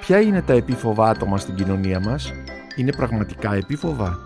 Ποια 0.00 0.20
είναι 0.20 0.42
τα 0.42 0.52
επίφοβα 0.52 1.08
άτομα 1.08 1.38
στην 1.38 1.54
κοινωνία 1.54 2.00
μας, 2.00 2.32
είναι 2.76 2.92
πραγματικά 2.92 3.54
επίφοβα; 3.54 4.18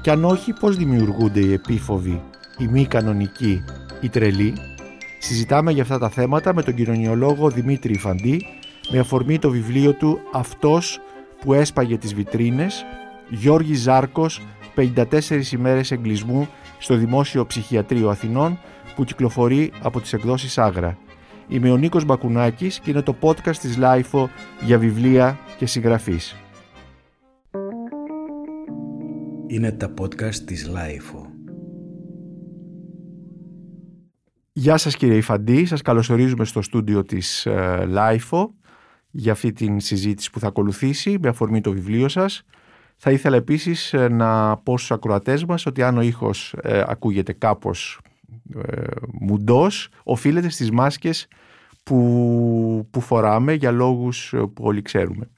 Και 0.00 0.10
αν 0.10 0.24
όχι, 0.24 0.52
πώς 0.52 0.76
δημιουργούνται 0.76 1.40
οι 1.40 1.52
επίφοβοι, 1.52 2.22
οι 2.58 2.66
μη 2.66 2.86
κανονικοί, 2.86 3.64
οι 4.00 4.08
τρελοί; 4.08 4.54
Συζητάμε 5.18 5.72
για 5.72 5.82
αυτά 5.82 5.98
τα 5.98 6.08
θέματα 6.08 6.54
με 6.54 6.62
τον 6.62 6.74
κοινωνιολόγο 6.74 7.50
Δημήτρη 7.50 7.92
Ιφαντή 7.92 8.46
με 8.90 8.98
αφορμή 8.98 9.38
το 9.38 9.50
βιβλίο 9.50 9.92
του 9.92 10.20
«Αυτός 10.32 11.00
που 11.40 11.52
έσπαγε 11.52 11.98
τις 11.98 12.14
βιτρίνες» 12.14 12.84
Γιώργης 13.28 13.80
Ζάρκος 13.80 14.40
54 14.76 15.52
ημέρες 15.52 15.90
εγκλισμού 15.90 16.48
στο 16.78 16.94
Δημόσιο 16.94 17.46
Ψυχιατρίο 17.46 18.08
Αθηνών 18.08 18.58
που 18.94 19.04
κυκλοφορεί 19.04 19.72
από 19.82 20.00
τις 20.00 20.12
εκδόσεις 20.12 20.58
Άγρα. 20.58 20.98
Είμαι 21.48 21.70
ο 21.70 21.76
Νίκος 21.76 22.04
Μπακουνάκης 22.04 22.80
και 22.80 22.90
είναι 22.90 23.02
το 23.02 23.16
podcast 23.20 23.56
της 23.56 23.76
LiFO 23.76 24.30
για 24.60 24.78
βιβλία 24.78 25.38
και 25.58 25.66
συγγραφής. 25.66 26.36
Είναι 29.46 29.72
τα 29.72 29.94
podcast 30.00 30.34
της 30.34 30.68
LiFO. 30.68 31.26
Γεια 34.52 34.76
σας 34.76 34.96
κύριε 34.96 35.16
Ιφαντή, 35.16 35.64
σας 35.64 35.82
καλωσορίζουμε 35.82 36.44
στο 36.44 36.62
στούντιο 36.62 37.02
της 37.02 37.48
LiFO 37.86 38.54
για 39.10 39.32
αυτή 39.32 39.52
την 39.52 39.80
συζήτηση 39.80 40.30
που 40.30 40.40
θα 40.40 40.46
ακολουθήσει 40.46 41.18
με 41.20 41.28
αφορμή 41.28 41.60
το 41.60 41.72
βιβλίο 41.72 42.08
σας. 42.08 42.42
Θα 42.96 43.10
ήθελα 43.10 43.36
επίσης 43.36 43.92
ε, 43.92 44.08
να 44.08 44.56
πω 44.56 44.78
στους 44.78 44.90
ακροατές 44.90 45.44
μας 45.44 45.66
ότι 45.66 45.82
αν 45.82 45.98
ο 45.98 46.00
ήχος 46.00 46.54
ε, 46.62 46.82
ακούγεται 46.86 47.32
κάπως 47.32 48.00
ε, 48.66 48.82
μουντός, 49.20 49.88
οφείλεται 50.02 50.48
στις 50.48 50.70
μάσκες 50.70 51.28
που, 51.84 52.88
που 52.90 53.00
φοράμε 53.00 53.52
για 53.52 53.70
λόγους 53.70 54.32
ε, 54.32 54.38
που 54.38 54.64
όλοι 54.64 54.82
ξέρουμε. 54.82 55.30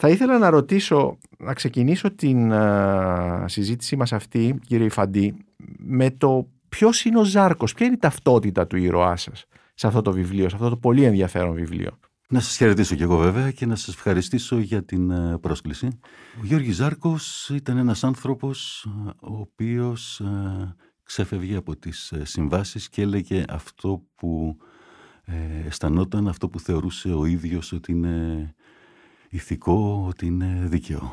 Θα 0.00 0.08
ήθελα 0.08 0.38
να 0.38 0.50
ρωτήσω, 0.50 1.18
να 1.38 1.54
ξεκινήσω 1.54 2.10
την 2.10 2.52
συζήτησή 3.44 3.96
μας 3.96 4.12
αυτή, 4.12 4.58
κύριε 4.66 4.86
Ιφαντή, 4.86 5.36
με 5.78 6.10
το 6.10 6.48
ποιος 6.68 7.04
είναι 7.04 7.18
ο 7.18 7.24
Ζάρκος, 7.24 7.74
ποια 7.74 7.86
είναι 7.86 7.94
η 7.94 7.98
ταυτότητα 7.98 8.66
του 8.66 8.76
ήρωά 8.76 9.16
σας 9.16 9.46
σε 9.78 9.86
αυτό 9.86 10.02
το 10.02 10.12
βιβλίο, 10.12 10.48
σε 10.48 10.54
αυτό 10.56 10.68
το 10.68 10.76
πολύ 10.76 11.04
ενδιαφέρον 11.04 11.54
βιβλίο; 11.54 11.98
Να 12.28 12.40
σας 12.40 12.56
χαιρετήσω 12.56 12.94
κι 12.94 13.02
εγώ 13.02 13.16
βέβαια 13.16 13.50
και 13.50 13.66
να 13.66 13.76
σας 13.76 13.94
ευχαριστήσω 13.94 14.58
για 14.58 14.84
την 14.84 15.10
ε, 15.10 15.38
πρόσκληση. 15.38 15.88
Ο 16.40 16.44
Γιώργης 16.44 16.76
Ζάρκος 16.76 17.48
ήταν 17.48 17.76
ένας 17.76 18.04
άνθρωπος 18.04 18.84
ε, 19.06 19.10
ο 19.20 19.38
οποίος 19.40 20.20
ε, 20.20 20.74
ξέφευγε 21.02 21.56
από 21.56 21.76
τις 21.76 22.12
συμβάσεις 22.22 22.88
και 22.88 23.02
έλεγε 23.02 23.44
αυτό 23.48 24.02
που 24.14 24.56
αισθανόταν, 25.66 26.28
αυτό 26.28 26.48
που 26.48 26.60
θεωρούσε 26.60 27.12
ο 27.12 27.24
ίδιος 27.24 27.72
ότι 27.72 27.92
είναι 27.92 28.54
ηθικό, 29.28 30.04
ότι 30.08 30.26
είναι 30.26 30.64
δίκαιο. 30.64 31.12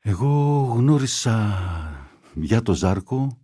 Εγώ 0.00 0.62
γνώρισα 0.76 1.58
για 2.34 2.62
το 2.62 2.74
Ζάρκο 2.74 3.38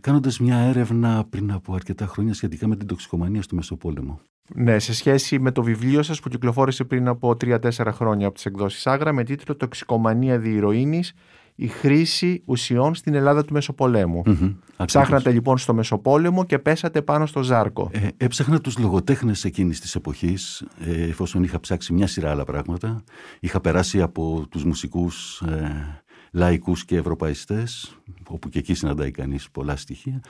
κάνοντας 0.00 0.38
μια 0.38 0.56
έρευνα 0.56 1.24
πριν 1.30 1.52
από 1.52 1.74
αρκετά 1.74 2.06
χρόνια 2.06 2.34
σχετικά 2.34 2.66
με 2.66 2.76
την 2.76 2.86
τοξικομανία 2.86 3.42
στο 3.42 3.54
Μεσοπόλεμο. 3.54 4.20
Ναι, 4.54 4.78
σε 4.78 4.94
σχέση 4.94 5.38
με 5.38 5.52
το 5.52 5.62
βιβλίο 5.62 6.02
σας 6.02 6.20
που 6.20 6.28
κυκλοφόρησε 6.28 6.84
πριν 6.84 7.08
από 7.08 7.36
3-4 7.40 7.68
χρόνια 7.92 8.26
από 8.26 8.34
τις 8.34 8.46
εκδόσεις 8.46 8.86
Άγρα 8.86 9.12
με 9.12 9.24
τίτλο 9.24 9.56
«Τοξικομανία 9.56 10.38
διηρωίνης, 10.38 11.12
η 11.60 11.66
χρήση 11.66 12.42
ουσιών 12.44 12.94
στην 12.94 13.14
Ελλάδα 13.14 13.44
του 13.44 13.52
Μεσοπολέμου». 13.52 14.22
Mm-hmm, 14.26 14.54
Ψάχνατε 14.84 15.30
λοιπόν 15.30 15.58
στο 15.58 15.74
Μεσοπόλεμο 15.74 16.44
και 16.44 16.58
πέσατε 16.58 17.02
πάνω 17.02 17.26
στο 17.26 17.42
Ζάρκο. 17.42 17.90
Ε, 17.92 18.08
έψαχνα 18.16 18.60
τους 18.60 18.78
λογοτέχνες 18.78 19.44
εκείνης 19.44 19.80
της 19.80 19.94
εποχής, 19.94 20.64
ε, 20.80 21.02
εφόσον 21.02 21.42
είχα 21.42 21.60
ψάξει 21.60 21.92
μια 21.92 22.06
σειρά 22.06 22.30
άλλα 22.30 22.44
πράγματα. 22.44 23.02
Είχα 23.40 23.60
περάσει 23.60 24.00
από 24.02 24.46
τους 24.50 24.64
μουσικούς 24.64 25.40
ε, 25.40 26.02
λαϊκούς 26.32 26.84
και 26.84 26.96
ευρωπαϊστές, 26.96 27.98
όπου 28.28 28.48
και 28.48 28.58
εκεί 28.58 28.74
συναντάει 28.74 29.10
κανείς 29.10 29.50
πολλά 29.50 29.76
στοιχεία. 29.76 30.20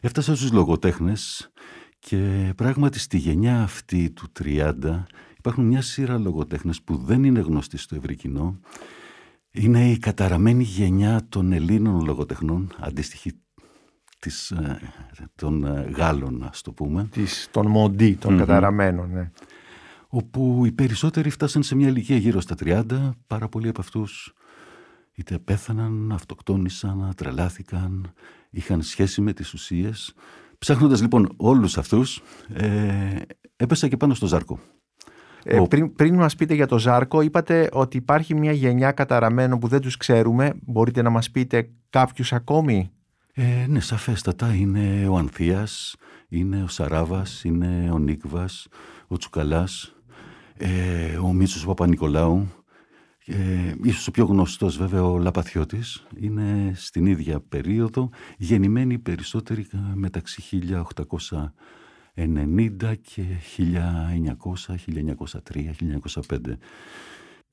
Έφτασα 0.00 0.36
στους 0.36 0.52
λογοτέχνες 0.52 1.52
και 1.98 2.52
πράγματι 2.56 2.98
στη 2.98 3.18
γενιά 3.18 3.62
αυτή 3.62 4.10
του 4.10 4.32
30 4.44 4.72
υπάρχουν 5.38 5.64
μια 5.64 5.82
σειρά 5.82 6.18
λογοτέχνες 6.18 6.82
που 6.82 6.96
δεν 6.96 7.24
είναι 7.24 7.40
γνωστοί 7.40 7.76
στο 7.76 7.96
ευρύ 7.96 8.14
κοινό. 8.14 8.60
Είναι 9.56 9.90
η 9.90 9.98
καταραμένη 9.98 10.62
γενιά 10.62 11.26
των 11.28 11.52
Ελλήνων 11.52 12.04
λογοτεχνών, 12.04 12.72
αντίστοιχη 12.80 13.32
της, 14.18 14.50
ε, 14.50 14.78
των 15.34 15.64
ε, 15.64 15.90
Γάλλων, 15.96 16.42
ας 16.42 16.60
το 16.62 16.72
πούμε. 16.72 17.08
Της, 17.10 17.48
των 17.50 17.66
Μοντί, 17.66 18.14
των 18.14 18.38
καταραμένων, 18.38 19.10
ναι. 19.12 19.30
Όπου 20.08 20.62
οι 20.66 20.72
περισσότεροι 20.72 21.30
φτάσαν 21.30 21.62
σε 21.62 21.74
μια 21.74 21.88
ηλικία 21.88 22.16
γύρω 22.16 22.40
στα 22.40 22.54
30, 22.64 23.10
πάρα 23.26 23.48
πολλοί 23.48 23.68
από 23.68 23.80
αυτούς 23.80 24.34
είτε 25.14 25.38
πέθαναν, 25.38 26.12
αυτοκτόνησαν, 26.12 27.12
τρελάθηκαν, 27.16 28.12
είχαν 28.50 28.82
σχέση 28.82 29.20
με 29.20 29.32
τις 29.32 29.52
ουσίες 29.52 30.14
Ψάχνοντας 30.64 31.00
λοιπόν 31.00 31.32
όλους 31.36 31.78
αυτούς, 31.78 32.22
ε, 32.52 33.20
έπεσα 33.56 33.88
και 33.88 33.96
πάνω 33.96 34.14
στο 34.14 34.26
Ζάρκο. 34.26 34.58
Ε, 35.44 35.60
πριν, 35.68 35.94
πριν 35.94 36.14
μας 36.14 36.34
πείτε 36.34 36.54
για 36.54 36.66
το 36.66 36.78
Ζάρκο, 36.78 37.20
είπατε 37.20 37.68
ότι 37.72 37.96
υπάρχει 37.96 38.34
μια 38.34 38.52
γενιά 38.52 38.92
καταραμένων 38.92 39.58
που 39.58 39.68
δεν 39.68 39.80
τους 39.80 39.96
ξέρουμε. 39.96 40.52
Μπορείτε 40.62 41.02
να 41.02 41.10
μας 41.10 41.30
πείτε 41.30 41.70
κάποιους 41.90 42.32
ακόμη; 42.32 42.90
Ε, 43.34 43.66
ναι, 43.68 43.80
σαφέστατα. 43.80 44.54
Είναι 44.54 45.08
ο 45.08 45.16
Ανθίας, 45.16 45.96
είναι 46.28 46.62
ο 46.62 46.68
Σαράβας, 46.68 47.44
είναι 47.44 47.90
ο 47.92 47.98
Νίκβας, 47.98 48.68
ο 49.06 49.16
Τσουκαλάς, 49.16 49.94
ε, 50.56 51.16
ο 51.16 51.32
Μίτσος 51.32 51.64
Παπα-Νικολάου, 51.64 52.48
ε, 53.26 53.74
ίσως 53.82 54.06
ο 54.06 54.10
πιο 54.10 54.24
γνωστός 54.24 54.76
βέβαια 54.76 55.04
ο 55.04 55.18
Λαπαθιώτης 55.18 56.06
είναι 56.16 56.72
στην 56.74 57.06
ίδια 57.06 57.40
περίοδο 57.40 58.10
γεννημένοι 58.36 58.98
περισσότεροι 58.98 59.66
μεταξύ 59.94 60.42
1890 62.16 62.94
και 63.00 63.22
1900, 63.56 64.76
1903, 65.52 65.72
1905. 65.72 66.58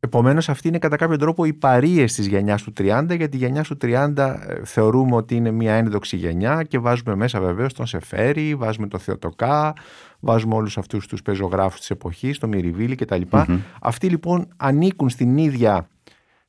Επομένως 0.04 0.50
αυτή 0.50 0.68
είναι 0.68 0.78
κατά 0.78 0.96
κάποιο 0.96 1.18
τρόπο 1.18 1.46
οι 1.46 1.54
παρείες 1.54 2.14
της 2.14 2.28
γενιάς 2.28 2.64
του 2.64 2.74
30 2.78 3.06
γιατί 3.18 3.38
η 3.38 3.40
γενιά 3.40 3.64
του 3.64 3.78
30 3.82 4.14
ε, 4.18 4.66
θεωρούμε 4.66 5.16
ότι 5.16 5.36
είναι 5.36 5.52
μια 5.52 5.74
ένδοξη 5.74 6.16
γενιά 6.16 6.64
και 6.64 6.80
βάζουμε 6.80 7.16
μέσα 7.16 7.40
βεβαίως 7.40 7.74
τον 7.74 7.86
Σεφέρη, 7.86 8.56
βάζουμε 8.56 8.88
τον 8.88 9.00
Θεοτοκά, 9.00 9.74
βάζουμε 10.20 10.56
όλους 10.56 10.78
αυτούς 10.78 11.08
τους 11.08 11.22
πεζογράφους 11.22 11.80
της 11.80 11.90
εποχής, 11.90 12.38
τον 12.38 12.50
Μυριβίλη 12.50 12.96
κτλ. 12.96 13.22
mm 13.32 13.60
Αυτοί 13.82 14.08
λοιπόν 14.08 14.48
ανήκουν 14.58 15.10
στην 15.10 15.38
ίδια 15.38 15.90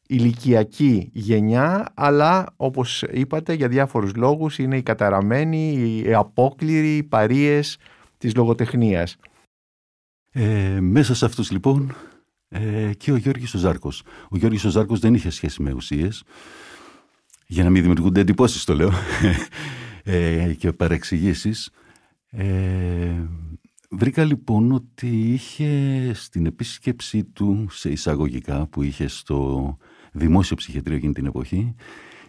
ηλικιακή 0.06 1.10
γενιά 1.12 1.92
αλλά 1.94 2.46
όπως 2.56 3.02
είπατε 3.02 3.52
για 3.52 3.68
διάφορους 3.68 4.14
λόγους 4.14 4.58
είναι 4.58 4.76
οι 4.76 4.82
καταραμένοι, 4.82 5.72
οι 6.06 6.14
απόκληροι, 6.14 6.96
οι 6.96 7.02
παρείες 7.02 7.78
της 8.22 8.34
λογοτεχνίας. 8.34 9.16
Ε, 10.31 10.81
μέσα 10.81 11.15
σε 11.15 11.25
αυτούς 11.25 11.50
λοιπόν 11.50 11.94
ε, 12.49 12.91
και 12.97 13.12
ο 13.12 13.16
Γιώργης 13.16 13.55
ο 13.55 13.59
Ζάρκος. 13.59 14.03
Ο 14.31 14.37
Γιώργης 14.37 14.65
ο 14.65 14.71
Ζάρκος 14.71 15.00
δεν 15.00 15.15
είχε 15.15 15.31
σχέση 15.31 15.62
με 15.62 15.72
ουσίες, 15.72 16.22
για 17.47 17.65
να 17.65 17.71
μην 17.71 17.83
δημιουργούνται 17.83 18.21
εντυπώσεις 18.21 18.65
το 18.65 18.75
λέω, 18.75 18.91
ε, 20.05 20.55
και 20.55 20.72
παρεξηγήσεις. 20.72 21.71
Ε, 22.31 23.27
βρήκα 23.91 24.25
λοιπόν 24.25 24.72
ότι 24.72 25.33
είχε 25.33 26.12
στην 26.15 26.47
επίσκεψή 26.47 27.25
του 27.25 27.66
σε 27.71 27.91
εισαγωγικά 27.91 28.66
που 28.66 28.83
είχε 28.83 29.06
στο 29.06 29.77
δημόσιο 30.12 30.56
ψυχιατρίο 30.56 30.97
εκείνη 30.97 31.12
την 31.12 31.27
εποχή 31.27 31.75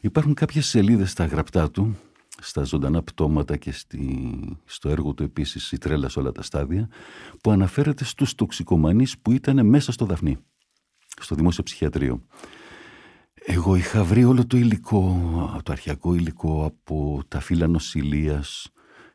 υπάρχουν 0.02 0.34
κάποιες 0.34 0.66
σελίδες 0.66 1.12
στα 1.12 1.26
γραπτά 1.26 1.72
του 1.72 1.98
στα 2.44 2.64
ζωντανά 2.64 3.04
πτώματα 3.04 3.58
και 3.58 3.72
στη, 3.72 4.00
στο 4.66 4.90
έργο 4.90 5.14
του 5.14 5.24
επίσης 5.24 5.72
«Η 5.72 5.78
τρέλα 5.78 6.10
σε 6.10 6.20
όλα 6.20 6.32
τα 6.32 6.42
στάδια» 6.42 6.90
που 7.42 7.52
αναφέρεται 7.52 8.04
στους 8.04 8.36
τοξικομανείς 8.36 9.20
που 9.20 9.32
ήταν 9.32 9.66
μέσα 9.66 9.92
στο 9.92 10.06
Δαφνί, 10.06 10.38
στο 11.22 11.36
δημόσιο 11.36 11.64
ψυχιατρίο. 11.64 12.22
Εγώ 13.46 13.76
είχα 13.76 14.04
βρει 14.04 14.24
όλο 14.24 14.48
το 14.48 14.58
υλικό, 14.58 15.62
το 15.64 15.72
αρχιακό 15.72 16.14
υλικό 16.14 16.66
από 16.66 17.22
τα 17.28 17.40
φύλλα 17.40 17.68
νοσηλείας 17.68 18.72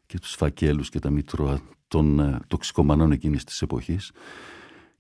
και 0.06 0.18
τους 0.18 0.34
φακέλους 0.34 0.88
και 0.88 0.98
τα 0.98 1.10
μητρώα 1.10 1.60
των 1.88 2.20
ε, 2.20 2.38
τοξικομανών 2.46 3.12
εκείνης 3.12 3.44
της 3.44 3.62
εποχής 3.62 4.12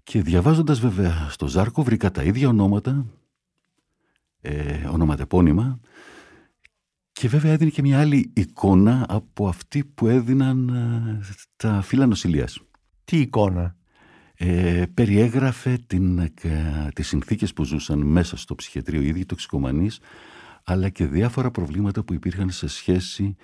και 0.02 0.22
διαβάζοντας 0.22 0.80
βέβαια 0.80 1.28
στο 1.30 1.46
Ζάρκο 1.46 1.82
βρήκα 1.82 2.10
τα 2.10 2.22
ίδια 2.22 2.48
ονόματα, 2.48 3.06
ε, 4.40 4.86
ονόματα 4.86 5.22
επώνυμα 5.22 5.80
και 7.18 7.28
βέβαια 7.28 7.52
έδινε 7.52 7.70
και 7.70 7.82
μια 7.82 8.00
άλλη 8.00 8.30
εικόνα 8.34 9.06
από 9.08 9.48
αυτή 9.48 9.84
που 9.84 10.06
έδιναν 10.06 10.68
ε, 10.68 11.20
τα 11.56 11.82
φύλλα 11.82 12.06
νοσηλείας. 12.06 12.60
Τι 13.04 13.20
εικόνα; 13.20 13.76
Ε, 14.34 14.84
περιέγραφε 14.94 15.78
την, 15.86 16.18
ε, 16.18 16.30
τις 16.94 17.08
συνθήκες 17.08 17.52
που 17.52 17.64
ζούσαν 17.64 17.98
μέσα 17.98 18.36
στο 18.36 18.54
ψυχιατρίο 18.54 19.00
οι 19.00 19.06
ίδιοι 19.06 19.26
τοξικομανείς 19.26 20.00
αλλά 20.64 20.88
και 20.88 21.06
διάφορα 21.06 21.50
προβλήματα 21.50 22.02
που 22.02 22.14
υπήρχαν 22.14 22.50
σε 22.50 22.68
σχέση 22.68 23.36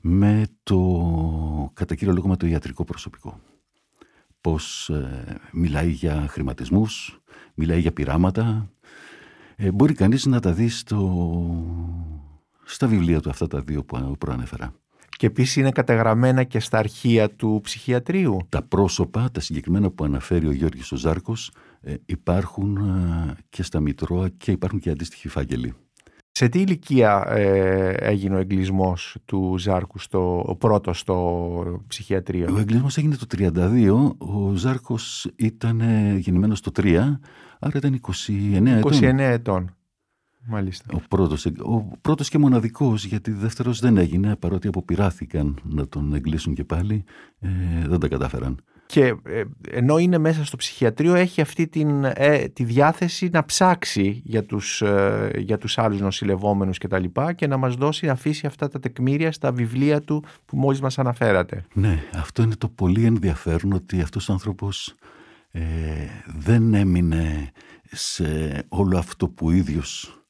με 0.00 0.46
το 0.62 1.70
κατά 1.74 1.94
κύριο 1.94 2.14
λόγο 2.14 2.28
με 2.28 2.36
το 2.36 2.46
ιατρικό 2.46 2.84
προσωπικό. 2.84 3.40
πώς 4.40 4.88
ε, 4.88 5.40
μιλάει 5.52 5.90
για 5.90 6.26
χρηματισμούς, 6.28 7.22
μιλάει 7.54 7.80
για 7.80 7.92
πειράματα. 7.92 8.70
Ε, 9.56 9.70
μπορεί 9.72 9.94
κανείς 9.94 10.26
να 10.26 10.40
τα 10.40 10.52
δει 10.52 10.68
στο, 10.68 10.98
στα 12.64 12.86
βιβλία 12.86 13.20
του 13.20 13.30
αυτά 13.30 13.46
τα 13.46 13.60
δύο 13.60 13.84
που 13.84 14.16
προανέφερα. 14.18 14.72
Και 15.16 15.28
επίσης 15.28 15.56
είναι 15.56 15.70
καταγραμμένα 15.70 16.44
και 16.44 16.60
στα 16.60 16.78
αρχεία 16.78 17.30
του 17.30 17.60
ψυχιατρίου. 17.62 18.38
Τα 18.48 18.62
πρόσωπα, 18.62 19.30
τα 19.32 19.40
συγκεκριμένα 19.40 19.90
που 19.90 20.04
αναφέρει 20.04 20.46
ο 20.46 20.52
Γιώργης 20.52 20.92
ο 20.92 20.96
Ζάρκος, 20.96 21.50
ε, 21.80 21.94
υπάρχουν 22.06 22.76
ε, 22.76 23.34
και 23.48 23.62
στα 23.62 23.80
Μητρώα 23.80 24.28
και 24.28 24.50
υπάρχουν 24.50 24.78
και 24.78 24.90
αντίστοιχοι 24.90 25.28
φάκελοι. 25.28 25.74
Σε 26.30 26.48
τι 26.48 26.60
ηλικία 26.60 27.24
ε, 27.28 27.90
έγινε 27.90 28.34
ο 28.34 28.38
εγκλισμός 28.38 29.16
του 29.24 29.54
Ζάρκου 29.58 29.98
στο, 29.98 30.44
ο 30.46 30.56
πρώτος 30.56 30.98
στο 30.98 31.82
ψυχιατρίο; 31.86 32.54
Ο 32.54 32.58
εγκλισμός 32.58 32.96
έγινε 32.96 33.16
το 33.16 33.26
32, 33.36 34.12
ο 34.18 34.54
Ζάρκος 34.54 35.30
ήταν 35.36 35.80
γεννημένος 36.18 36.60
το 36.60 36.70
3, 36.76 37.18
άρα 37.58 37.78
ήταν 37.78 38.00
29 38.28 38.66
ετών. 38.66 38.92
29 38.92 39.18
ετών. 39.18 39.76
Μάλιστα. 40.46 40.86
Ο 40.92 41.00
πρώτος, 41.08 41.46
ο 41.46 41.80
πρώτος 42.00 42.28
και 42.28 42.38
μοναδικός, 42.38 43.04
γιατί 43.04 43.30
δεύτερος 43.30 43.80
δεν 43.80 43.96
έγινε, 43.96 44.36
παρότι 44.36 44.68
αποπειράθηκαν 44.68 45.60
να 45.62 45.88
τον 45.88 46.14
εγκλήσουν 46.14 46.54
και 46.54 46.64
πάλι, 46.64 47.04
ε, 47.40 47.48
δεν 47.88 48.00
τα 48.00 48.08
κατάφεραν. 48.08 48.62
Και 48.86 49.14
ε, 49.24 49.42
ενώ 49.70 49.98
είναι 49.98 50.18
μέσα 50.18 50.44
στο 50.44 50.56
ψυχιατρίο 50.56 51.14
έχει 51.14 51.40
αυτή 51.40 51.68
την, 51.68 52.04
ε, 52.04 52.48
τη 52.48 52.64
διάθεση 52.64 53.28
να 53.32 53.44
ψάξει 53.44 54.22
για 54.24 54.44
τους, 54.44 54.82
ε, 54.82 55.30
για 55.36 55.58
τους 55.58 55.78
άλλους 55.78 56.00
νοσηλευόμενους 56.00 56.78
και 56.78 56.88
τα 56.88 56.98
λοιπά 56.98 57.32
και 57.32 57.46
να 57.46 57.56
μας 57.56 57.74
δώσει, 57.74 58.06
να 58.06 58.12
αφήσει 58.12 58.46
αυτά 58.46 58.68
τα 58.68 58.78
τεκμήρια 58.80 59.32
στα 59.32 59.52
βιβλία 59.52 60.00
του 60.00 60.24
που 60.46 60.56
μόλις 60.56 60.80
μας 60.80 60.98
αναφέρατε. 60.98 61.64
Ναι, 61.72 62.02
αυτό 62.14 62.42
είναι 62.42 62.54
το 62.54 62.68
πολύ 62.68 63.04
ενδιαφέρον 63.04 63.72
ότι 63.72 64.00
αυτός 64.00 64.28
ο 64.28 64.32
άνθρωπος 64.32 64.94
ε, 65.50 65.62
δεν 66.38 66.74
έμεινε 66.74 67.50
σε 67.90 68.64
όλο 68.68 68.98
αυτό 68.98 69.28
που 69.28 69.50
ίδιος 69.50 70.21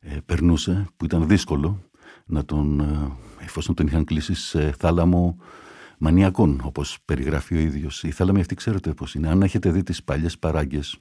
ε, 0.00 0.16
περνούσε, 0.26 0.86
που 0.96 1.04
ήταν 1.04 1.28
δύσκολο 1.28 1.82
να 2.26 2.44
τον, 2.44 2.80
ε, 2.80 3.10
εφόσον 3.44 3.74
τον 3.74 3.86
είχαν 3.86 4.04
κλείσει 4.04 4.34
σε 4.34 4.72
θάλαμο 4.78 5.38
μανιακών, 5.98 6.60
όπως 6.64 6.98
περιγράφει 7.04 7.54
ο 7.56 7.58
ίδιος. 7.58 8.02
Η 8.02 8.10
θάλαμη 8.10 8.40
αυτή 8.40 8.54
ξέρετε 8.54 8.94
πώς 8.94 9.14
είναι. 9.14 9.28
Αν 9.28 9.42
έχετε 9.42 9.70
δει 9.70 9.82
τις 9.82 10.04
παλιές 10.04 10.38
παράγκες 10.38 10.98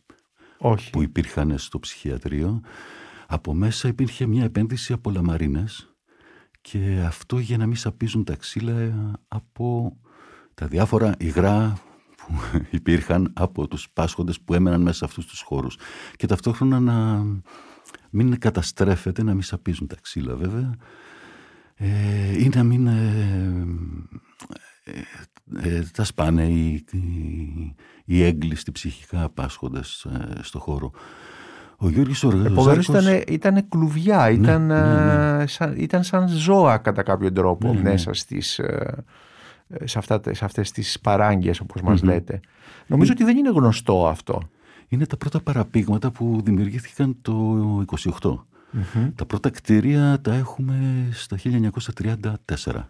που 0.91 1.01
υπήρχαν 1.01 1.57
στο 1.57 1.79
ψυχιατρίο, 1.79 2.61
από 3.27 3.53
μέσα 3.53 3.87
υπήρχε 3.87 4.25
μια 4.25 4.43
επένδυση 4.43 4.93
από 4.93 5.09
λαμαρίνες 5.09 5.95
και 6.61 7.03
αυτό 7.05 7.39
για 7.39 7.57
να 7.57 7.65
μην 7.65 7.75
σαπίζουν 7.75 8.23
τα 8.23 8.35
ξύλα 8.35 8.93
από 9.27 9.97
τα 10.53 10.67
διάφορα 10.67 11.15
υγρά 11.19 11.77
που 12.15 12.33
υπήρχαν 12.69 13.31
από 13.35 13.67
τους 13.67 13.89
πάσχοντες 13.93 14.41
που 14.41 14.53
έμεναν 14.53 14.81
μέσα 14.81 14.97
σε 14.97 15.05
αυτούς 15.05 15.25
τους 15.25 15.41
χώρους. 15.41 15.77
Και 16.15 16.27
ταυτόχρονα 16.27 16.79
να 16.79 17.25
μην 18.15 18.39
καταστρέφεται, 18.39 19.23
να 19.23 19.33
μην 19.33 19.41
σαπίζουν 19.41 19.87
τα 19.87 19.95
ξύλα 20.01 20.35
βέβαια 20.35 20.75
ε, 21.75 21.87
ή 22.37 22.49
να 22.55 22.63
μην 22.63 22.87
ε, 22.87 23.15
ε, 25.63 25.83
τα 25.93 26.03
σπάνε 26.03 26.43
οι, 26.43 26.85
οι, 28.05 28.23
έγκλειστοι 28.23 28.71
ψυχικά 28.71 29.23
απάσχοντες 29.23 30.07
στο 30.41 30.59
χώρο. 30.59 30.91
Ο 31.77 31.89
Γιώργης 31.89 32.23
Οργαζάρκος... 32.23 32.87
ήταν, 32.87 33.23
ήταν 33.27 33.69
κλουβιά, 33.69 34.17
ναι, 34.17 34.31
ήταν, 34.31 34.65
ναι, 34.65 35.35
ναι. 35.37 35.47
Σαν, 35.47 35.75
ήταν 35.77 36.03
σαν 36.03 36.27
ζώα 36.27 36.77
κατά 36.77 37.03
κάποιο 37.03 37.31
τρόπο 37.31 37.73
ναι, 37.73 37.81
μέσα 37.81 38.13
στις, 38.13 38.59
σε, 39.83 39.97
αυτά, 39.97 40.21
σε 40.31 40.45
αυτές 40.45 40.71
τις 40.71 40.99
παράγγες 40.99 41.59
όπως 41.59 41.81
μας 41.81 42.03
λέτε. 42.03 42.39
Νομίζω 42.87 43.11
ότι 43.11 43.23
δεν 43.23 43.37
είναι 43.37 43.49
γνωστό 43.49 44.07
αυτό 44.07 44.41
είναι 44.87 45.05
τα 45.05 45.17
πρώτα 45.17 45.39
παραπήγματα 45.39 46.11
που 46.11 46.41
δημιουργήθηκαν 46.43 47.17
το 47.21 47.83
28. 48.21 48.37
Τα 49.15 49.25
πρώτα 49.25 49.49
κτίρια 49.49 50.21
τα 50.21 50.33
έχουμε 50.33 51.07
στα 51.11 51.37
1934. 52.55 52.89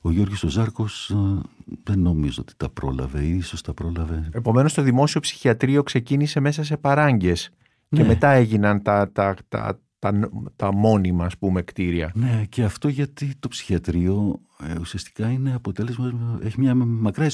Ο 0.00 0.10
Γιώργος 0.10 0.44
ο 0.44 0.48
Ζάρκος 0.48 1.10
ε, 1.10 1.40
δεν 1.82 1.98
νομίζω 1.98 2.38
ότι 2.40 2.52
τα 2.56 2.68
πρόλαβε, 2.68 3.24
ίσως 3.24 3.60
τα 3.60 3.74
πρόλαβε. 3.74 4.28
Επομένως 4.32 4.74
το 4.74 4.82
δημόσιο 4.82 5.20
ψυχιατρίο 5.20 5.82
ξεκίνησε 5.82 6.40
μέσα 6.40 6.64
σε 6.64 6.76
παράγκες 6.76 7.50
και 7.88 8.02
ναι. 8.02 8.08
μετά 8.08 8.30
έγιναν 8.30 8.82
τα, 8.82 9.10
τα, 9.12 9.36
τα, 9.48 9.80
τα, 9.98 10.30
τα 10.56 10.72
μόνιμα 10.72 11.24
ας 11.24 11.38
πούμε 11.38 11.62
κτίρια. 11.62 12.12
Ναι 12.14 12.44
και 12.48 12.62
αυτό 12.62 12.88
γιατί 12.88 13.32
το 13.38 13.48
ψυχιατρίο 13.48 14.40
ε, 14.66 14.78
ουσιαστικά 14.80 15.30
είναι 15.30 15.54
αποτέλεσμα, 15.54 16.38
έχει 16.42 16.60
μια 16.60 16.74
μακρά 16.74 17.24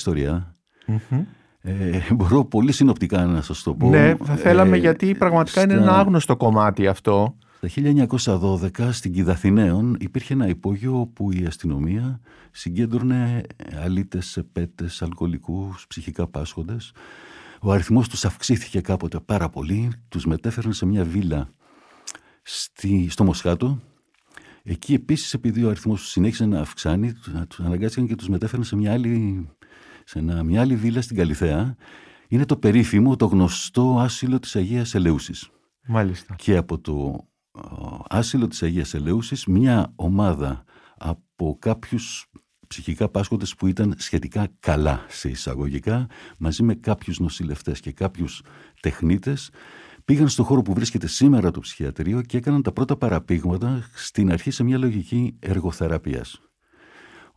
ε, 1.62 2.00
μπορώ 2.14 2.44
πολύ 2.44 2.72
συνοπτικά 2.72 3.24
να 3.26 3.42
σας 3.42 3.62
το 3.62 3.74
πω. 3.74 3.88
Ναι, 3.88 4.14
θα 4.24 4.36
θέλαμε 4.36 4.76
ε, 4.76 4.80
γιατί 4.80 5.14
πραγματικά 5.14 5.62
είναι 5.62 5.72
ένα 5.72 5.98
άγνωστο 5.98 6.36
κομμάτι 6.36 6.86
αυτό. 6.86 7.36
Στα 7.62 8.38
1912 8.70 8.88
στην 8.92 9.12
Κιδαθηναίων 9.12 9.96
υπήρχε 10.00 10.32
ένα 10.32 10.48
υπόγειο 10.48 11.00
όπου 11.00 11.32
η 11.32 11.44
αστυνομία 11.46 12.20
συγκέντρωνε 12.50 13.42
αλήτες, 13.82 14.42
πέτες, 14.52 15.02
αλκοολικούς, 15.02 15.84
ψυχικά 15.88 16.26
πάσχοντες. 16.26 16.92
Ο 17.60 17.72
αριθμός 17.72 18.08
τους 18.08 18.24
αυξήθηκε 18.24 18.80
κάποτε 18.80 19.20
πάρα 19.20 19.48
πολύ. 19.48 19.92
Τους 20.08 20.26
μετέφεραν 20.26 20.72
σε 20.72 20.86
μια 20.86 21.04
βίλα 21.04 21.48
στη, 22.42 23.06
στο 23.10 23.24
Μοσχάτο. 23.24 23.80
Εκεί 24.62 24.94
επίσης 24.94 25.34
επειδή 25.34 25.64
ο 25.64 25.68
αριθμός 25.68 26.00
τους 26.00 26.10
συνέχισε 26.10 26.46
να 26.46 26.60
αυξάνει, 26.60 27.12
τους 27.48 27.60
αναγκάστηκαν 27.60 28.08
και 28.08 28.14
τους 28.14 28.28
μετέφεραν 28.28 28.64
σε 28.64 28.76
μια 28.76 28.92
άλλη 28.92 29.48
σε 30.05 30.23
μια 30.43 30.61
άλλη 30.61 30.76
βίλα 30.76 31.02
στην 31.02 31.17
Καλιθέα, 31.17 31.76
είναι 32.29 32.44
το 32.44 32.56
περίφημο, 32.56 33.17
το 33.17 33.26
γνωστό 33.26 33.99
άσυλο 33.99 34.38
της 34.38 34.56
Αγίας 34.56 34.94
Ελεούσης. 34.94 35.50
Μάλιστα. 35.87 36.35
Και 36.35 36.56
από 36.56 36.79
το 36.79 37.26
άσυλο 38.08 38.47
της 38.47 38.62
Αγίας 38.62 38.94
Ελεούσης 38.94 39.47
μια 39.47 39.93
ομάδα 39.97 40.64
από 40.97 41.56
κάποιους 41.58 42.31
ψυχικά 42.67 43.08
πάσχοντες 43.08 43.55
που 43.55 43.67
ήταν 43.67 43.94
σχετικά 43.99 44.49
καλά 44.61 45.05
σε 45.08 45.29
εισαγωγικά, 45.29 46.06
μαζί 46.38 46.62
με 46.62 46.75
κάποιους 46.75 47.19
νοσηλευτές 47.19 47.81
και 47.81 47.93
κάποιους 47.93 48.43
τεχνίτες, 48.81 49.50
πήγαν 50.05 50.29
στο 50.29 50.44
χώρο 50.44 50.62
που 50.62 50.75
βρίσκεται 50.75 51.06
σήμερα 51.06 51.50
το 51.50 51.61
ψυχιατρίο 51.61 52.23
και 52.23 52.37
έκαναν 52.37 52.62
τα 52.62 52.73
πρώτα 52.73 52.96
παραπήγματα 52.96 53.88
στην 53.94 54.32
αρχή 54.32 54.50
σε 54.50 54.62
μια 54.62 54.79
λογική 54.79 55.37
εργοθεραπείας. 55.38 56.41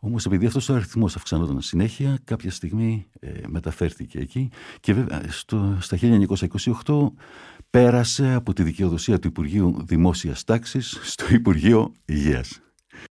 Όμως, 0.06 0.26
επειδή 0.26 0.46
αυτός 0.46 0.68
ο 0.68 0.74
αριθμός 0.74 1.16
αυξανόταν 1.16 1.60
συνέχεια, 1.60 2.18
κάποια 2.24 2.50
στιγμή 2.50 3.06
ε, 3.20 3.30
μεταφέρθηκε 3.46 4.18
εκεί 4.18 4.50
και 4.80 4.94
βέβαια 4.94 5.22
στο, 5.28 5.76
στα 5.80 5.98
1928 6.84 7.10
πέρασε 7.70 8.32
από 8.32 8.52
τη 8.52 8.62
δικαιοδοσία 8.62 9.18
του 9.18 9.28
Υπουργείου 9.28 9.84
Δημόσιας 9.84 10.44
Τάξης 10.44 10.98
στο 11.02 11.24
Υπουργείο 11.34 11.92
Υγείας. 12.04 12.60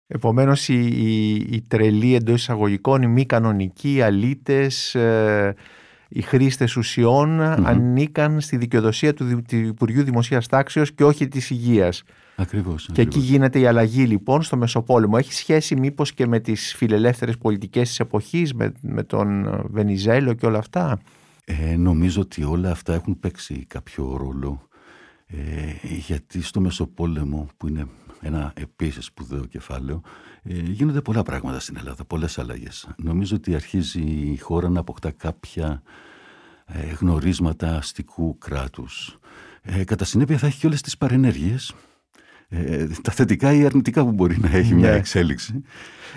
Επομένως, 0.08 0.68
οι, 0.68 0.86
οι, 0.88 1.34
οι 1.36 1.62
τρελοί 1.68 2.16
εντός 2.16 2.42
εισαγωγικών, 2.42 3.02
οι 3.02 3.08
μη 3.08 3.26
κανονικοί, 3.26 3.94
οι 3.94 4.02
αλήτες, 4.02 4.96
ε, 4.96 5.56
οι 6.10 6.22
χρήστες 6.22 6.98
ανήκαν 7.64 8.42
στη 8.42 8.58
δικαιοδοσία 8.58 9.14
του, 9.14 9.42
του 9.48 9.56
Υπουργείου 9.56 10.04
Δημοσίας 10.04 10.48
Τάξεως 10.48 10.94
και 10.94 11.04
όχι 11.04 11.28
της 11.28 11.50
Υγείας. 11.50 12.04
Ακριβώς, 12.40 12.90
Και 12.92 13.02
εκεί 13.02 13.20
γίνεται 13.20 13.60
η 13.60 13.66
αλλαγή 13.66 14.04
λοιπόν 14.06 14.42
στο 14.42 14.58
Μεσοπόλεμο. 14.58 15.16
Έχει 15.18 15.34
σχέση 15.34 15.76
μήπως 15.76 16.14
και 16.14 16.28
με 16.28 16.40
τις 16.40 16.74
φιλελεύθερες 16.76 17.38
πολιτικές 17.38 17.88
της 17.88 18.00
εποχής, 18.00 18.54
με, 18.54 18.72
με 18.82 19.04
τον 19.04 19.50
Βενιζέλο 19.72 20.34
και 20.34 20.46
όλα 20.46 20.58
αυτά; 20.58 21.00
Ε, 21.46 21.76
νομίζω 21.76 22.22
ότι 22.22 22.44
όλα 22.44 22.72
αυτά 22.72 22.94
έχουν 22.94 23.20
παίξει 23.20 23.66
κάποιο 23.68 24.18
ρόλο. 24.18 24.68
Ε, 25.28 25.38
γιατί 26.08 26.42
στο 26.42 26.60
Μεσοπόλεμο 26.60 27.48
που 27.58 27.68
είναι 27.68 27.88
ένα 28.22 28.54
επίσης 28.56 29.06
σπουδαίο 29.06 29.46
κεφάλαιο 29.46 30.02
ε, 30.44 30.54
γίνονται 30.60 31.02
πολλά 31.02 31.24
πράγματα 31.24 31.60
στην 31.60 31.78
Ελλάδα, 31.78 32.06
πολλές 32.06 32.40
αλλαγές. 32.40 32.90
Νομίζω 32.98 33.36
ότι 33.36 33.56
αρχίζει 33.56 34.02
η 34.02 34.38
χώρα 34.38 34.70
να 34.70 34.80
αποκτά 34.80 35.12
κάποια 35.12 35.82
ε, 36.66 36.94
γνωρίσματα 37.00 37.76
αστικού 37.76 38.38
κράτους. 38.38 39.20
Ε, 39.62 39.84
κατά 39.84 40.06
συνέπεια 40.06 40.38
θα 40.38 40.48
έχει 40.48 40.60
και 40.60 40.68
όλες 40.68 40.82
τις 40.82 40.98
παρενέργειες 40.98 41.74
ε, 42.50 42.88
τα 43.02 43.12
θετικά 43.12 43.54
ή 43.54 43.66
αρνητικά 43.66 44.04
που 44.04 44.12
μπορεί 44.12 44.38
να 44.40 44.58
έχει 44.58 44.74
μια 44.74 44.90
ναι. 44.90 44.96
εξέλιξη. 44.96 45.62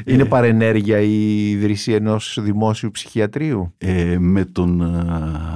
Είναι 0.04 0.22
ε, 0.22 0.26
παρενέργεια 0.26 1.00
η 1.00 1.50
ίδρυση 1.50 1.92
ενός 1.92 2.38
δημόσιου 2.40 2.90
ψυχιατρίου; 2.90 3.74
Ε, 3.78 4.16
με 4.18 4.44
τον, 4.44 4.80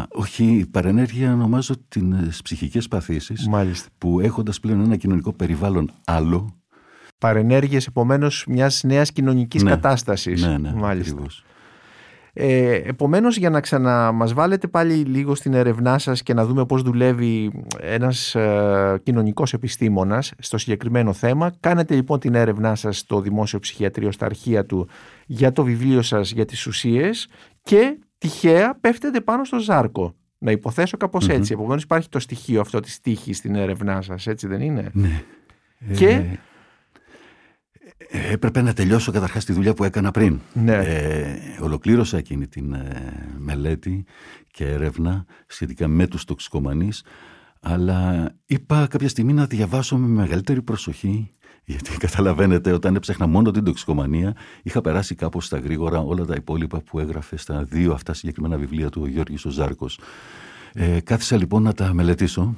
όχι, 0.08 0.44
η 0.44 0.66
παρενέργεια 0.66 1.32
ονομάζω 1.32 1.74
τις 1.88 2.42
ψυχικές 2.42 2.88
παθήσεις 2.88 3.48
Μάλιστα. 3.48 3.88
που 3.98 4.20
έχοντας 4.20 4.60
πλέον 4.60 4.80
ένα 4.80 4.96
κοινωνικό 4.96 5.32
περιβάλλον 5.32 5.90
άλλο. 6.04 6.56
Παρενέργειες 7.18 7.86
επομένως 7.86 8.44
μιας 8.48 8.82
νέας 8.84 9.12
κοινωνικής 9.12 9.62
ναι, 9.62 9.70
κατάστασης. 9.70 10.42
Ναι, 10.42 10.58
ναι, 10.58 10.72
Μάλιστα. 10.72 11.12
Ακριβώς. 11.12 11.44
Ε, 12.38 12.74
επομένως 12.74 13.36
για 13.36 13.50
να 13.50 13.60
ξαναμας 13.60 14.32
βάλετε 14.32 14.66
πάλι 14.66 14.94
λίγο 14.94 15.34
στην 15.34 15.54
ερευνά 15.54 15.98
σας 15.98 16.22
και 16.22 16.34
να 16.34 16.46
δούμε 16.46 16.66
πώς 16.66 16.82
δουλεύει 16.82 17.64
ένας 17.80 18.34
ε, 18.34 19.00
κοινωνικός 19.02 19.52
επιστήμονας 19.52 20.32
στο 20.38 20.58
συγκεκριμένο 20.58 21.12
θέμα, 21.12 21.52
κάνετε 21.60 21.94
λοιπόν 21.94 22.18
την 22.18 22.34
έρευνά 22.34 22.74
σας 22.74 22.98
στο 22.98 23.20
Δημόσιο 23.20 23.58
Ψυχιατρίο 23.58 24.12
στα 24.12 24.26
αρχεία 24.26 24.66
του 24.66 24.88
για 25.26 25.52
το 25.52 25.64
βιβλίο 25.64 26.02
σας 26.02 26.30
για 26.30 26.44
τις 26.44 26.66
ουσίες 26.66 27.28
και 27.62 27.98
τυχαία 28.18 28.78
πέφτεται 28.80 29.20
πάνω 29.20 29.44
στο 29.44 29.58
Ζάρκο. 29.58 30.14
Να 30.38 30.50
υποθέσω 30.50 30.96
κάπως 30.96 31.28
έτσι. 31.28 31.52
Επομένως 31.52 31.82
υπάρχει 31.82 32.08
το 32.08 32.18
στοιχείο 32.18 32.60
αυτό 32.60 32.80
της 32.80 33.00
τύχης 33.00 33.36
στην 33.36 33.54
έρευνά 33.54 34.02
σας, 34.02 34.26
έτσι 34.26 34.46
δεν 34.46 34.60
είναι; 34.60 34.90
Ναι. 34.92 35.22
Και 35.94 36.08
Ε, 36.08 36.14
ε, 36.14 36.38
έπρεπε 38.30 38.62
να 38.62 38.72
τελειώσω 38.72 39.12
καταρχάς 39.12 39.44
τη 39.44 39.52
δουλειά 39.52 39.74
που 39.74 39.84
έκανα 39.84 40.10
πριν. 40.10 40.40
Ναι. 40.52 40.74
Ε, 40.74 41.38
ολοκλήρωσα 41.60 42.16
εκείνη 42.16 42.46
την 42.46 42.72
ε, 42.72 43.34
μελέτη 43.38 44.04
και 44.50 44.66
έρευνα 44.66 45.24
σχετικά 45.46 45.88
με 45.88 46.06
τους 46.06 46.24
τοξικομανείς 46.24 47.04
αλλά 47.60 48.30
είπα 48.46 48.86
κάποια 48.86 49.08
στιγμή 49.08 49.32
να 49.32 49.46
διαβάσω 49.46 49.96
με 49.96 50.06
μεγαλύτερη 50.06 50.62
προσοχή 50.62 51.30
γιατί 51.64 51.96
καταλαβαίνετε 52.06 52.72
όταν 52.72 52.96
έψαχνα 52.96 53.26
μόνο 53.26 53.50
την 53.50 53.64
τοξικομανία 53.64 54.36
είχα 54.62 54.80
περάσει 54.80 55.14
κάπως 55.14 55.44
στα 55.44 55.58
γρήγορα 55.58 55.98
όλα 55.98 56.24
τα 56.24 56.34
υπόλοιπα 56.34 56.80
που 56.80 56.98
έγραφε 56.98 57.36
στα 57.36 57.62
δύο 57.62 57.92
αυτά 57.92 58.14
συγκεκριμένα 58.14 58.56
βιβλία 58.56 58.90
του 58.90 59.00
ο 59.04 59.08
Γιώργης 59.08 59.44
ο 59.44 59.50
Ζάρκος. 59.50 60.00
Ε, 60.72 61.00
κάθισα 61.00 61.36
λοιπόν 61.36 61.62
να 61.62 61.72
τα 61.72 61.94
μελετήσω 61.94 62.56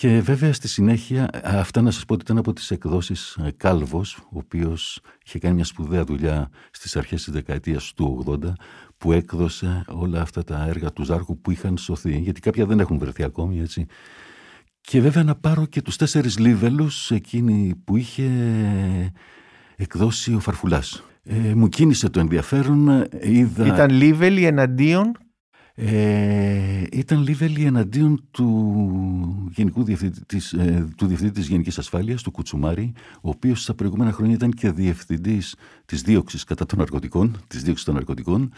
και 0.00 0.20
βέβαια 0.20 0.52
στη 0.52 0.68
συνέχεια, 0.68 1.30
αυτά 1.42 1.80
να 1.82 1.90
σας 1.90 2.04
πω 2.04 2.14
ότι 2.14 2.22
ήταν 2.22 2.38
από 2.38 2.52
τις 2.52 2.70
εκδόσεις 2.70 3.36
ε, 3.44 3.50
Κάλβος, 3.56 4.16
ο 4.16 4.38
οποίος 4.38 5.00
είχε 5.26 5.38
κάνει 5.38 5.54
μια 5.54 5.64
σπουδαία 5.64 6.04
δουλειά 6.04 6.50
στις 6.70 6.96
αρχές 6.96 7.24
της 7.24 7.32
δεκαετίας 7.32 7.92
του 7.96 8.24
80, 8.26 8.52
που 8.98 9.12
έκδοσε 9.12 9.84
όλα 9.88 10.20
αυτά 10.20 10.44
τα 10.44 10.66
έργα 10.68 10.92
του 10.92 11.02
Ζάρχου 11.02 11.40
που 11.40 11.50
είχαν 11.50 11.76
σωθεί, 11.76 12.18
γιατί 12.18 12.40
κάποια 12.40 12.66
δεν 12.66 12.80
έχουν 12.80 12.98
βρεθεί 12.98 13.22
ακόμη, 13.22 13.60
έτσι. 13.60 13.86
Και 14.80 15.00
βέβαια 15.00 15.22
να 15.22 15.34
πάρω 15.34 15.66
και 15.66 15.82
τους 15.82 15.96
τέσσερις 15.96 16.38
λίβελους, 16.38 17.10
εκείνη 17.10 17.74
που 17.84 17.96
είχε 17.96 18.30
εκδώσει 19.76 20.34
ο 20.34 20.40
Φαρφουλάς. 20.40 21.02
Ε, 21.22 21.54
μου 21.54 21.68
κίνησε 21.68 22.08
το 22.08 22.20
ενδιαφέρον, 22.20 23.06
είδα... 23.20 23.66
Ήταν 23.66 23.90
λίβελοι 23.90 24.44
εναντίον 24.44 25.12
ε, 25.82 26.82
ήταν 26.92 27.22
Λίβελη 27.22 27.64
εναντίον 27.64 28.24
του, 28.30 29.50
Γενικού 29.54 29.84
Διευθυντή, 29.84 30.20
της, 30.26 30.52
ε, 30.52 30.88
του 30.96 31.06
Διευθυντή 31.06 31.32
της 31.32 31.48
Γενικής 31.48 31.78
Ασφάλειας, 31.78 32.22
του 32.22 32.30
Κουτσουμάρη, 32.30 32.92
ο 33.20 33.28
οποίος 33.28 33.62
στα 33.62 33.74
προηγούμενα 33.74 34.12
χρόνια 34.12 34.34
ήταν 34.34 34.50
και 34.50 34.70
διευθυντής 34.70 35.54
της 35.86 36.02
δίωξης 36.02 36.44
κατά 36.44 36.66
των 36.66 36.78
ναρκωτικών, 36.78 37.36
της 37.46 37.62
δίωξης 37.62 37.84
των 37.84 37.94
ναρκωτικών. 37.94 38.52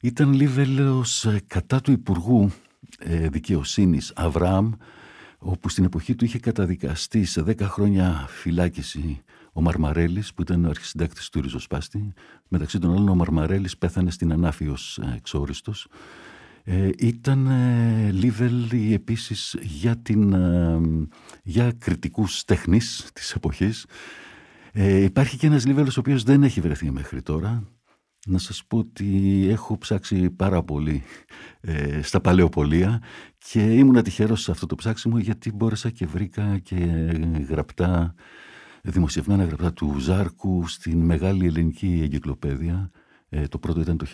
Ήταν 0.00 0.32
Λίβελος 0.32 1.24
ε, 1.24 1.40
κατά 1.46 1.80
του 1.80 1.92
Υπουργού 1.92 2.50
ε, 2.98 3.28
Δικαιοσύνης 3.28 4.12
Αβραάμ, 4.14 4.72
όπου 5.38 5.68
στην 5.68 5.84
εποχή 5.84 6.14
του 6.14 6.24
είχε 6.24 6.38
καταδικαστεί 6.38 7.24
σε 7.24 7.44
10 7.46 7.60
χρόνια 7.60 8.26
φυλάκιση 8.28 9.22
ο 9.52 9.60
Μαρμαρέλης 9.60 10.34
που 10.34 10.42
ήταν 10.42 10.64
ο 10.64 10.68
αρχισυντάκτης 10.68 11.28
του 11.28 11.40
Ριζοσπάστη. 11.40 12.12
Μεταξύ 12.48 12.78
των 12.78 12.90
άλλων 12.90 13.08
ο 13.08 13.14
Μαρμαρέλης 13.14 13.76
πέθανε 13.76 14.10
στην 14.10 14.32
Ανάφη 14.32 14.68
ως 14.68 15.00
εξόριστος. 15.16 15.88
Ε, 16.66 16.90
ήταν 16.98 17.46
ε, 17.46 18.10
Λίβελ 18.12 18.70
επίσης 18.92 19.56
για, 19.60 19.96
την, 19.96 20.32
ε, 20.32 20.80
για 21.42 21.72
κριτικούς 21.78 22.44
τέχνης 22.44 23.10
της 23.12 23.34
εποχής. 23.34 23.86
Ε, 24.72 25.02
υπάρχει 25.02 25.36
και 25.36 25.46
ένας 25.46 25.66
Λίβελος 25.66 25.96
ο 25.96 26.00
οποίος 26.00 26.22
δεν 26.22 26.42
έχει 26.42 26.60
βρεθεί 26.60 26.90
μέχρι 26.90 27.22
τώρα. 27.22 27.62
Να 28.26 28.38
σας 28.38 28.64
πω 28.64 28.78
ότι 28.78 29.46
έχω 29.50 29.78
ψάξει 29.78 30.30
πάρα 30.30 30.62
πολύ 30.62 31.02
ε, 31.60 32.02
στα 32.02 32.20
παλαιοπολία 32.20 33.02
και 33.38 33.60
ήμουν 33.60 34.02
τυχερός 34.02 34.42
σε 34.42 34.50
αυτό 34.50 34.66
το 34.66 34.74
ψάξιμο 34.74 35.18
γιατί 35.18 35.52
μπόρεσα 35.52 35.90
και 35.90 36.06
βρήκα 36.06 36.58
και 36.58 36.76
γραπτά, 37.48 38.14
δημοσιευμένα 38.82 39.44
γραπτά 39.44 39.72
του 39.72 39.98
Ζάρκου 39.98 40.66
στην 40.66 41.00
Μεγάλη 41.00 41.46
Ελληνική 41.46 42.00
Εγκυκλοπαίδεια 42.02 42.90
ε, 42.92 42.98
το 43.48 43.58
πρώτο 43.58 43.80
ήταν 43.80 43.96
το 43.96 44.06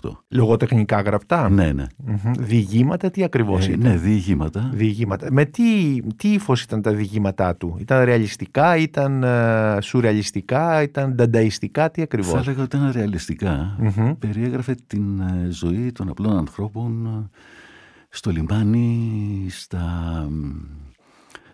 1928. 0.00 0.10
Λογοτεχνικά 0.28 1.00
γραπτά. 1.00 1.48
Ναι, 1.50 1.72
ναι. 1.72 1.86
Μμμ. 1.96 2.32
Διηγήματα, 2.38 3.10
τι 3.10 3.22
ακριβώς 3.24 3.66
Ε, 3.68 3.72
ήταν; 3.72 3.90
ναι, 3.90 3.96
διηγήματα. 3.96 4.70
Διηγήματα. 4.72 5.32
Με 5.32 5.44
τι, 5.44 5.98
τι 6.16 6.32
ύφος 6.32 6.62
ήταν 6.62 6.82
τα 6.82 6.92
διηγήματά 6.92 7.56
του; 7.56 7.76
Ήταν 7.80 8.04
ρεαλιστικά, 8.04 8.76
ήταν 8.76 9.22
ε, 9.22 9.78
σουρεαλιστικά, 9.80 10.82
ήταν 10.82 11.14
ντανταϊστικά, 11.14 11.90
τι 11.90 11.96
Θα 11.98 12.02
ακριβώς. 12.02 12.46
έλεγα 12.46 12.62
ότι 12.62 12.76
ήταν 12.76 12.90
ρεαλιστικά. 12.92 13.76
Μμμ. 13.78 14.12
Περιέγραφε 14.18 14.74
την 14.86 15.20
ε, 15.20 15.46
ζωή 15.50 15.92
των 15.92 16.08
απλών 16.08 16.36
ανθρώπων 16.36 17.06
ε, 17.06 17.28
στο 18.08 18.30
λιμάνι, 18.30 19.46
στα, 19.50 19.80
μ, 20.30 20.50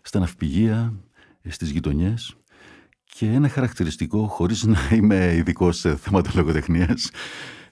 στα 0.03 0.19
ναυπηγεία, 0.19 0.93
ε, 1.43 1.51
στις 1.51 1.71
γειτονιές. 1.71 2.37
Και 3.19 3.27
ένα 3.27 3.49
χαρακτηριστικό, 3.49 4.27
χωρίς 4.27 4.65
να 4.65 4.79
είμαι 4.93 5.35
ειδικός 5.37 5.79
σε 5.79 5.97
θέματα 5.97 6.31
λογοτεχνίας, 6.35 7.11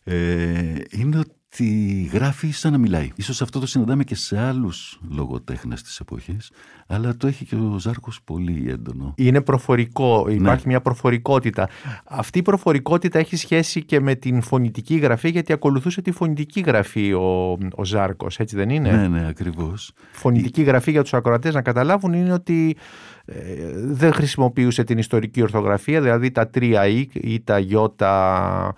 ε, 0.04 0.74
είναι 0.90 1.18
ότι 1.18 2.10
γράφει 2.12 2.50
σαν 2.50 2.72
να 2.72 2.78
μιλάει. 2.78 3.10
Ίσως 3.14 3.42
αυτό 3.42 3.60
το 3.60 3.66
συναντάμε 3.66 4.04
και 4.04 4.14
σε 4.14 4.38
άλλους 4.38 5.00
λογοτέχνες 5.10 5.82
της 5.82 6.00
εποχής, 6.00 6.50
αλλά 6.86 7.16
το 7.16 7.26
έχει 7.26 7.44
και 7.44 7.54
ο 7.54 7.78
Ζάρκος 7.78 8.20
πολύ 8.24 8.70
έντονο. 8.70 9.14
Είναι 9.16 9.40
προφορικό, 9.40 10.24
Ναι. 10.26 10.34
υπάρχει 10.34 10.68
μια 10.68 10.80
προφορικότητα. 10.80 11.68
Αυτή 12.04 12.38
η 12.38 12.42
προφορικότητα 12.42 13.18
έχει 13.18 13.36
σχέση 13.36 13.84
και 13.84 14.00
με 14.00 14.14
την 14.14 14.42
φωνητική 14.42 14.96
γραφή, 14.96 15.28
γιατί 15.28 15.52
ακολουθούσε 15.52 16.02
τη 16.02 16.10
φωνητική 16.10 16.60
γραφή 16.60 17.12
ο, 17.12 17.58
ο 17.74 17.84
Ζάρκος, 17.84 18.38
έτσι 18.38 18.56
δεν 18.56 18.68
είναι; 18.70 18.90
Ναι, 18.90 19.08
ναι, 19.08 19.26
ακριβώς. 19.28 19.92
Φωνητική 20.12 20.62
γραφή 20.62 20.90
για 20.90 21.02
τους 21.02 21.14
ακροατές 21.14 21.54
να 21.54 21.62
καταλάβουν 21.62 22.12
είναι 22.12 22.32
ότι 22.32 22.76
ε, 23.13 23.13
δεν 23.74 24.12
χρησιμοποιούσε 24.12 24.84
την 24.84 24.98
ιστορική 24.98 25.42
ορθογραφία, 25.42 26.00
δηλαδή 26.00 26.30
τα 26.30 26.48
τρία 26.48 26.86
ή, 26.86 27.06
ή 27.12 27.40
τα 27.40 27.58
γιώτα, 27.58 28.74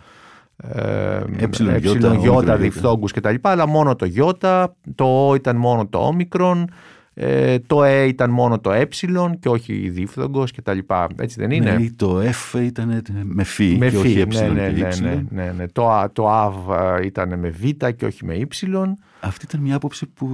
ε, 0.57 1.17
Έψιλον, 1.39 1.39
γιώτα, 1.39 1.75
έψιλον, 1.77 2.05
όμικρον, 2.05 2.13
γιώτα, 2.21 2.43
γιώτα. 2.43 2.57
διφθόγκους 2.57 3.13
κτλ. 3.13 3.35
Αλλά 3.41 3.67
μόνο 3.67 3.97
το 3.97 4.05
γιώτα, 4.05 4.77
το 4.95 5.29
ο 5.29 5.35
ήταν 5.35 5.57
μόνο 5.57 5.87
το 5.87 5.99
όμικρον, 5.99 6.71
ε, 7.15 7.59
το 7.59 7.83
ε 7.83 8.05
ήταν 8.05 8.31
μόνο 8.31 8.59
το 8.61 8.73
έψιλον 8.73 9.39
και 9.39 9.49
όχι 9.49 9.75
η 9.75 9.89
διφθόγκος 9.91 10.53
κτλ. 10.53 10.79
Έτσι 11.17 11.41
δεν 11.41 11.51
είναι; 11.51 11.71
Ναι, 11.75 11.83
ή 11.83 11.93
το 11.93 12.21
F 12.21 12.61
ήταν 12.61 13.03
με 13.23 13.45
φι 13.45 13.77
με 13.79 13.89
και 13.91 13.97
φι, 13.97 14.21
όχι 14.23 14.27
ναι, 14.27 14.39
ε 14.39 14.49
ναι, 14.49 14.71
και 14.71 14.81
ναι, 14.81 14.87
ύψιλον. 14.87 15.29
ναι, 15.31 15.43
ναι, 15.45 15.53
ναι. 15.57 15.69
Το, 15.69 15.91
α- 15.91 16.13
το 16.13 16.29
αβ 16.31 16.55
ε, 17.01 17.05
ήταν 17.07 17.39
με 17.39 17.49
β 17.49 17.65
και 17.97 18.05
όχι 18.07 18.25
με 18.25 18.35
ύψιλον. 18.35 18.99
Αυτή 19.21 19.45
ήταν 19.49 19.61
μια 19.61 19.77
άποψη 19.77 20.07
που 20.07 20.29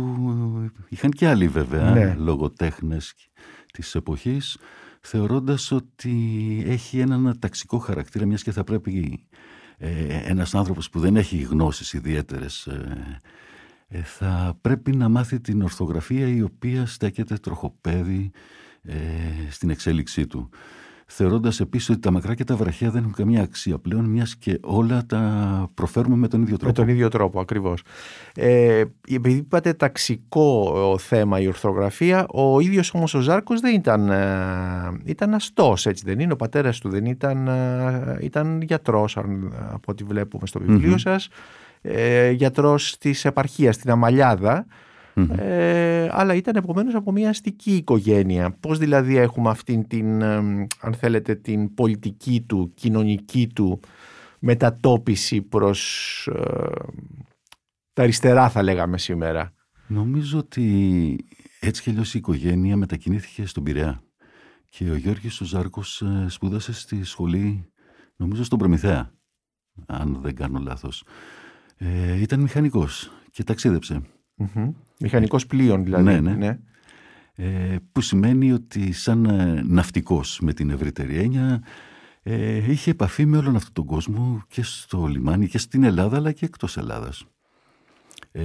είχαν 0.88 1.10
και 1.10 1.28
άλλοι 1.28 1.48
βέβαια, 1.48 1.90
Ναι. 1.90 2.14
λογοτέχνες 2.18 3.14
της 3.72 3.94
εποχής, 3.94 4.58
θεωρώντας 5.00 5.70
ότι 5.70 6.14
έχει 6.66 6.98
έναν 6.98 7.36
ταξικό 7.38 7.78
χαρακτήρα, 7.78 8.26
μιας 8.26 8.42
και 8.42 8.52
θα 8.52 8.64
πρέπει 8.64 9.26
ε, 9.78 10.20
ένας 10.24 10.54
άνθρωπος 10.54 10.90
που 10.90 11.00
δεν 11.00 11.16
έχει 11.16 11.36
γνώσεις 11.36 11.92
ιδιαίτερες 11.92 12.66
ε, 12.66 13.20
ε, 13.94 14.02
θα 14.02 14.58
πρέπει 14.60 14.96
να 14.96 15.08
μάθει 15.08 15.40
την 15.40 15.62
ορθογραφία 15.62 16.28
η 16.28 16.42
οποία 16.42 16.86
στέκεται 16.86 17.36
τροχοπέδι 17.36 18.30
ε, 18.82 18.96
στην 19.50 19.70
εξέλιξή 19.70 20.26
του. 20.26 20.48
Θεωρώντας 21.14 21.60
επίσης 21.60 21.88
ότι 21.90 21.98
τα 21.98 22.10
μακρά 22.10 22.34
και 22.34 22.44
τα 22.44 22.56
βραχαία 22.56 22.90
δεν 22.90 23.00
έχουν 23.02 23.14
καμία 23.14 23.42
αξία 23.42 23.78
πλέον, 23.78 24.04
μιας 24.04 24.36
και 24.36 24.58
όλα 24.62 25.06
τα 25.06 25.20
προφέρουμε 25.74 26.16
με 26.16 26.28
τον 26.28 26.42
ίδιο 26.42 26.56
τρόπο. 26.56 26.80
Με 26.80 26.86
τον 26.86 26.94
ίδιο 26.94 27.08
τρόπο 27.08 27.40
ακριβώς. 27.40 27.82
Ε, 28.34 28.84
επειδή 29.10 29.36
είπατε 29.36 29.72
ταξικό 29.72 30.74
ε, 30.94 30.98
θέμα 30.98 31.40
η 31.40 31.46
ορθογραφία, 31.46 32.26
ο 32.26 32.60
ίδιος 32.60 32.94
όμως 32.94 33.14
ο 33.14 33.20
Ζάρκος 33.20 33.60
δεν 33.60 33.74
ήταν, 33.74 34.08
ε, 34.10 35.00
ήταν 35.04 35.34
αστός, 35.34 35.86
έτσι 35.86 36.04
δεν 36.06 36.20
είναι. 36.20 36.32
Ο 36.32 36.36
πατέρας 36.36 36.78
του 36.78 36.88
δεν 36.88 37.04
ήταν, 37.04 37.48
ε, 37.48 38.18
ήταν 38.20 38.62
γιατρός, 38.62 39.16
αν- 39.16 39.52
από 39.72 39.92
ό,τι 39.92 40.04
βλέπουμε 40.04 40.46
στο 40.46 40.60
βιβλίο 40.60 40.90
Μμμ. 40.90 40.96
σας. 40.96 41.28
Ε, 41.80 42.30
γιατρός 42.30 42.98
της 42.98 43.24
επαρχίας, 43.24 43.74
στην 43.74 43.90
Αμαλιάδα. 43.90 44.66
Μμμ. 45.14 45.30
Ε, 45.30 46.08
αλλά 46.10 46.34
ήταν 46.34 46.56
επομένως 46.56 46.94
από 46.94 47.12
μια 47.12 47.28
αστική 47.28 47.74
οικογένεια. 47.76 48.56
Πώς 48.60 48.78
δηλαδή 48.78 49.16
έχουμε 49.16 49.50
αυτήν 49.50 49.86
την, 49.86 50.22
ε, 50.22 50.36
αν 50.80 50.94
θέλετε, 50.96 51.34
την 51.34 51.74
πολιτική 51.74 52.44
του, 52.48 52.72
κοινωνική 52.74 53.46
του 53.54 53.80
μετατόπιση 54.38 55.42
προς 55.42 56.26
ε, 56.26 56.42
τα 57.92 58.02
αριστερά 58.02 58.48
θα 58.48 58.62
λέγαμε 58.62 58.98
σήμερα; 58.98 59.52
Νομίζω 59.86 60.38
ότι 60.38 61.16
έτσι 61.60 61.82
κι 61.82 61.90
αλλιώς 61.90 62.14
η 62.14 62.18
οικογένεια 62.18 62.76
μετακινήθηκε 62.76 63.46
στον 63.46 63.62
Πειραιά. 63.62 64.02
Και 64.68 64.90
ο 64.90 64.96
Γιώργης 64.96 65.40
ο 65.40 65.44
Ζάρκος 65.44 66.02
ε, 66.02 66.26
σπούδασε 66.28 66.72
στη 66.72 67.04
σχολή, 67.04 67.72
νομίζω 68.16 68.44
στον 68.44 68.58
Προμηθέα, 68.58 69.12
αν 69.86 70.18
δεν 70.22 70.34
κάνω 70.34 70.58
λάθος. 70.58 71.04
Ε, 71.76 72.20
ήταν 72.20 72.40
μηχανικός 72.40 73.10
και 73.30 73.44
ταξίδεψε. 73.44 74.02
Μμμ. 74.34 74.72
Μηχανικός 74.98 75.46
πλοίων 75.46 75.84
δηλαδή. 75.84 76.20
Ναι, 76.20 76.20
ναι. 76.20 76.58
Ε, 77.34 77.76
που 77.92 78.00
σημαίνει 78.00 78.52
ότι 78.52 78.92
σαν 78.92 79.24
ε, 79.24 79.62
ναυτικός 79.66 80.38
με 80.42 80.52
την 80.52 80.70
ευρύτερη 80.70 81.16
έννοια 81.16 81.62
ε, 82.22 82.70
είχε 82.70 82.90
επαφή 82.90 83.26
με 83.26 83.36
όλον 83.36 83.56
αυτόν 83.56 83.72
τον 83.72 83.84
κόσμο 83.84 84.42
και 84.48 84.62
στο 84.62 85.06
λιμάνι 85.06 85.48
και 85.48 85.58
στην 85.58 85.84
Ελλάδα 85.84 86.16
αλλά 86.16 86.32
και 86.32 86.44
εκτός 86.44 86.76
Ελλάδας. 86.76 87.24
Ε, 88.32 88.42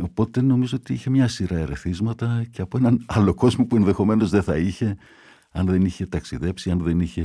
οπότε 0.00 0.40
νομίζω 0.40 0.76
ότι 0.76 0.92
είχε 0.92 1.10
μια 1.10 1.28
σειρά 1.28 1.58
ερεθίσματα 1.58 2.44
και 2.50 2.62
από 2.62 2.78
έναν 2.78 3.04
άλλο 3.16 3.34
κόσμο 3.34 3.66
που 3.66 3.76
ενδεχομένως 3.76 4.30
δεν 4.30 4.42
θα 4.42 4.56
είχε 4.56 4.96
αν 5.52 5.66
δεν 5.66 5.84
είχε 5.84 6.06
ταξιδέψει, 6.06 6.70
αν 6.70 6.78
δεν 6.78 7.00
είχε 7.00 7.24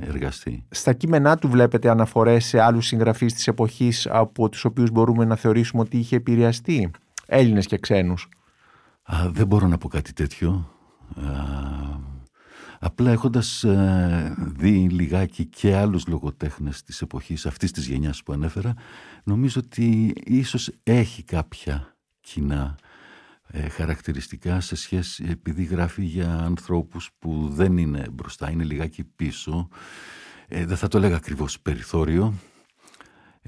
εργαστεί. 0.00 0.64
Στα 0.70 0.92
κείμενά 0.92 1.36
του 1.36 1.48
βλέπετε 1.48 1.90
αναφορές 1.90 2.44
σε 2.44 2.60
άλλους 2.60 2.86
συγγραφείς 2.86 3.34
της 3.34 3.46
εποχής 3.46 4.06
από 4.10 4.48
τους 4.48 4.64
οποίους 4.64 4.90
μπορούμε 4.90 5.24
να 5.24 5.36
θεωρήσουμε 5.36 5.82
ότι 5.82 5.96
είχε 5.96 6.16
επηρεαστεί, 6.16 6.90
Έλληνες 7.26 7.66
και 7.66 7.78
ξένους. 7.78 8.28
Α, 9.02 9.30
δεν 9.30 9.46
μπορώ 9.46 9.66
να 9.66 9.78
πω 9.78 9.88
κάτι 9.88 10.12
τέτοιο. 10.12 10.70
απλά 12.78 13.10
έχοντας 13.10 13.64
ε, 13.64 14.34
δει 14.38 14.88
λιγάκι 14.90 15.44
και 15.44 15.76
άλλους 15.76 16.06
λογοτέχνες 16.06 16.82
της 16.82 17.00
εποχής 17.02 17.46
αυτής 17.46 17.70
της 17.70 17.86
γενιάς 17.86 18.22
που 18.22 18.32
ανέφερα, 18.32 18.74
νομίζω 19.24 19.60
ότι 19.64 20.12
ίσως 20.24 20.70
έχει 20.82 21.22
κάποια 21.22 21.96
κοινά 22.20 22.76
ε, 23.48 23.68
χαρακτηριστικά 23.68 24.60
σε 24.60 24.76
σχέση, 24.76 25.24
επειδή 25.28 25.64
γράφει 25.64 26.04
για 26.04 26.38
ανθρώπους 26.38 27.10
που 27.18 27.48
δεν 27.50 27.76
είναι 27.78 28.06
μπροστά, 28.12 28.50
είναι 28.50 28.64
λιγάκι 28.64 29.04
πίσω. 29.04 29.68
Ε, 30.48 30.64
δεν 30.64 30.76
θα 30.76 30.88
το 30.88 30.98
έλεγα 30.98 31.16
ακριβώς 31.16 31.60
περιθώριο. 31.60 32.34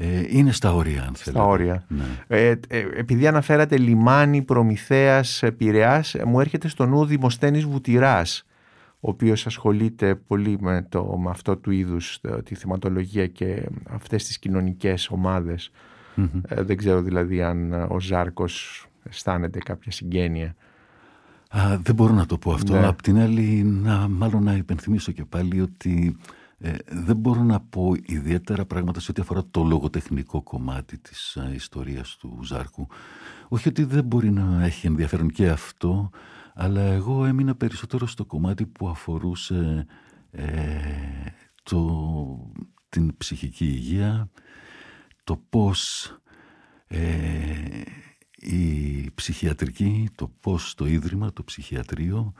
Ε, 0.01 0.25
είναι 0.29 0.53
στα 0.53 0.75
όρια, 0.75 1.03
αν 1.03 1.15
θέλετε. 1.15 1.31
Στα 1.31 1.45
όρια. 1.45 1.85
Ναι. 1.89 2.05
Ε, 2.27 2.49
ε, 2.69 2.79
επειδή 2.97 3.27
αναφέρατε 3.27 3.79
λιμάνι, 3.79 4.43
Προμηθέας, 4.43 5.43
Πειραιάς, 5.57 6.17
μου 6.27 6.41
έρχεται 6.41 6.69
στο 6.69 6.87
νου 6.87 7.05
Δημοσθένης 7.05 7.65
Βουτυράς, 7.65 8.45
ο 9.01 9.09
οποίος 9.09 9.47
ασχολείται 9.47 10.15
πολύ 10.15 10.59
με, 10.61 10.87
το, 10.89 11.05
με 11.05 11.31
αυτό 11.31 11.57
του 11.57 11.71
είδους 11.71 12.21
τη 12.45 12.55
θεματολογία 12.55 13.27
και 13.27 13.69
αυτές 13.89 14.25
τις 14.25 14.39
κοινωνικές 14.39 15.11
δεν 16.49 16.77
ξέρω 16.77 17.03
δηλαδή 17.03 17.43
αν 17.43 17.73
ο 17.73 18.01
Ζάρκος 18.01 18.87
αισθάνεται 19.03 19.59
κάποια 19.59 19.93
συγγένεια. 19.93 20.55
Α, 21.49 21.79
δεν 21.83 21.95
μπορώ 21.95 22.13
να 22.13 22.27
το 22.27 22.39
πω 22.39 22.53
αυτό. 22.53 22.73
Ναι. 22.73 22.87
Απ' 22.87 23.03
την 23.03 23.19
άλλη, 23.19 23.63
να, 23.83 24.09
μάλλον 24.09 24.43
να 24.43 24.53
υπενθυμίσω 24.53 25.13
και 25.13 25.25
πάλι 25.25 25.61
ότι 25.61 26.17
ε, 26.61 26.75
δεν 26.87 27.17
μπορώ 27.17 27.43
να 27.43 27.61
πω 27.61 27.93
ιδιαίτερα 28.03 28.65
πράγματα 28.65 29.01
σε 29.01 29.11
ό,τι 29.11 29.21
αφορά 29.21 29.45
το 29.51 29.63
λογοτεχνικό 29.63 30.43
κομμάτι 30.43 30.99
της 30.99 31.37
α, 31.37 31.53
ιστορίας 31.55 32.17
του 32.17 32.39
Ζάρκου. 32.43 32.87
Όχι 33.49 33.69
ότι 33.69 33.85
δεν 33.85 34.05
μπορεί 34.05 34.31
να 34.31 34.65
έχει 34.65 34.87
ενδιαφέρον 34.87 35.31
και 35.31 35.49
αυτό, 35.49 36.11
αλλά 36.55 36.81
εγώ 36.81 37.25
έμεινα 37.25 37.55
περισσότερο 37.55 38.07
στο 38.07 38.25
κομμάτι 38.25 38.67
που 38.67 38.89
αφορούσε 38.89 39.87
ε, 40.31 40.47
το, 41.63 42.53
την 42.89 43.17
ψυχική 43.17 43.65
υγεία, 43.65 44.31
το 45.25 45.43
πώς 45.49 46.13
ε, 46.87 47.83
η 48.37 49.11
ψυχιατρική, 49.15 50.09
το 50.15 50.33
πώς 50.41 50.75
το 50.75 50.87
Ίδρυμα, 50.87 51.33
το 51.33 51.45
ψυχιατρίο, 51.45 52.33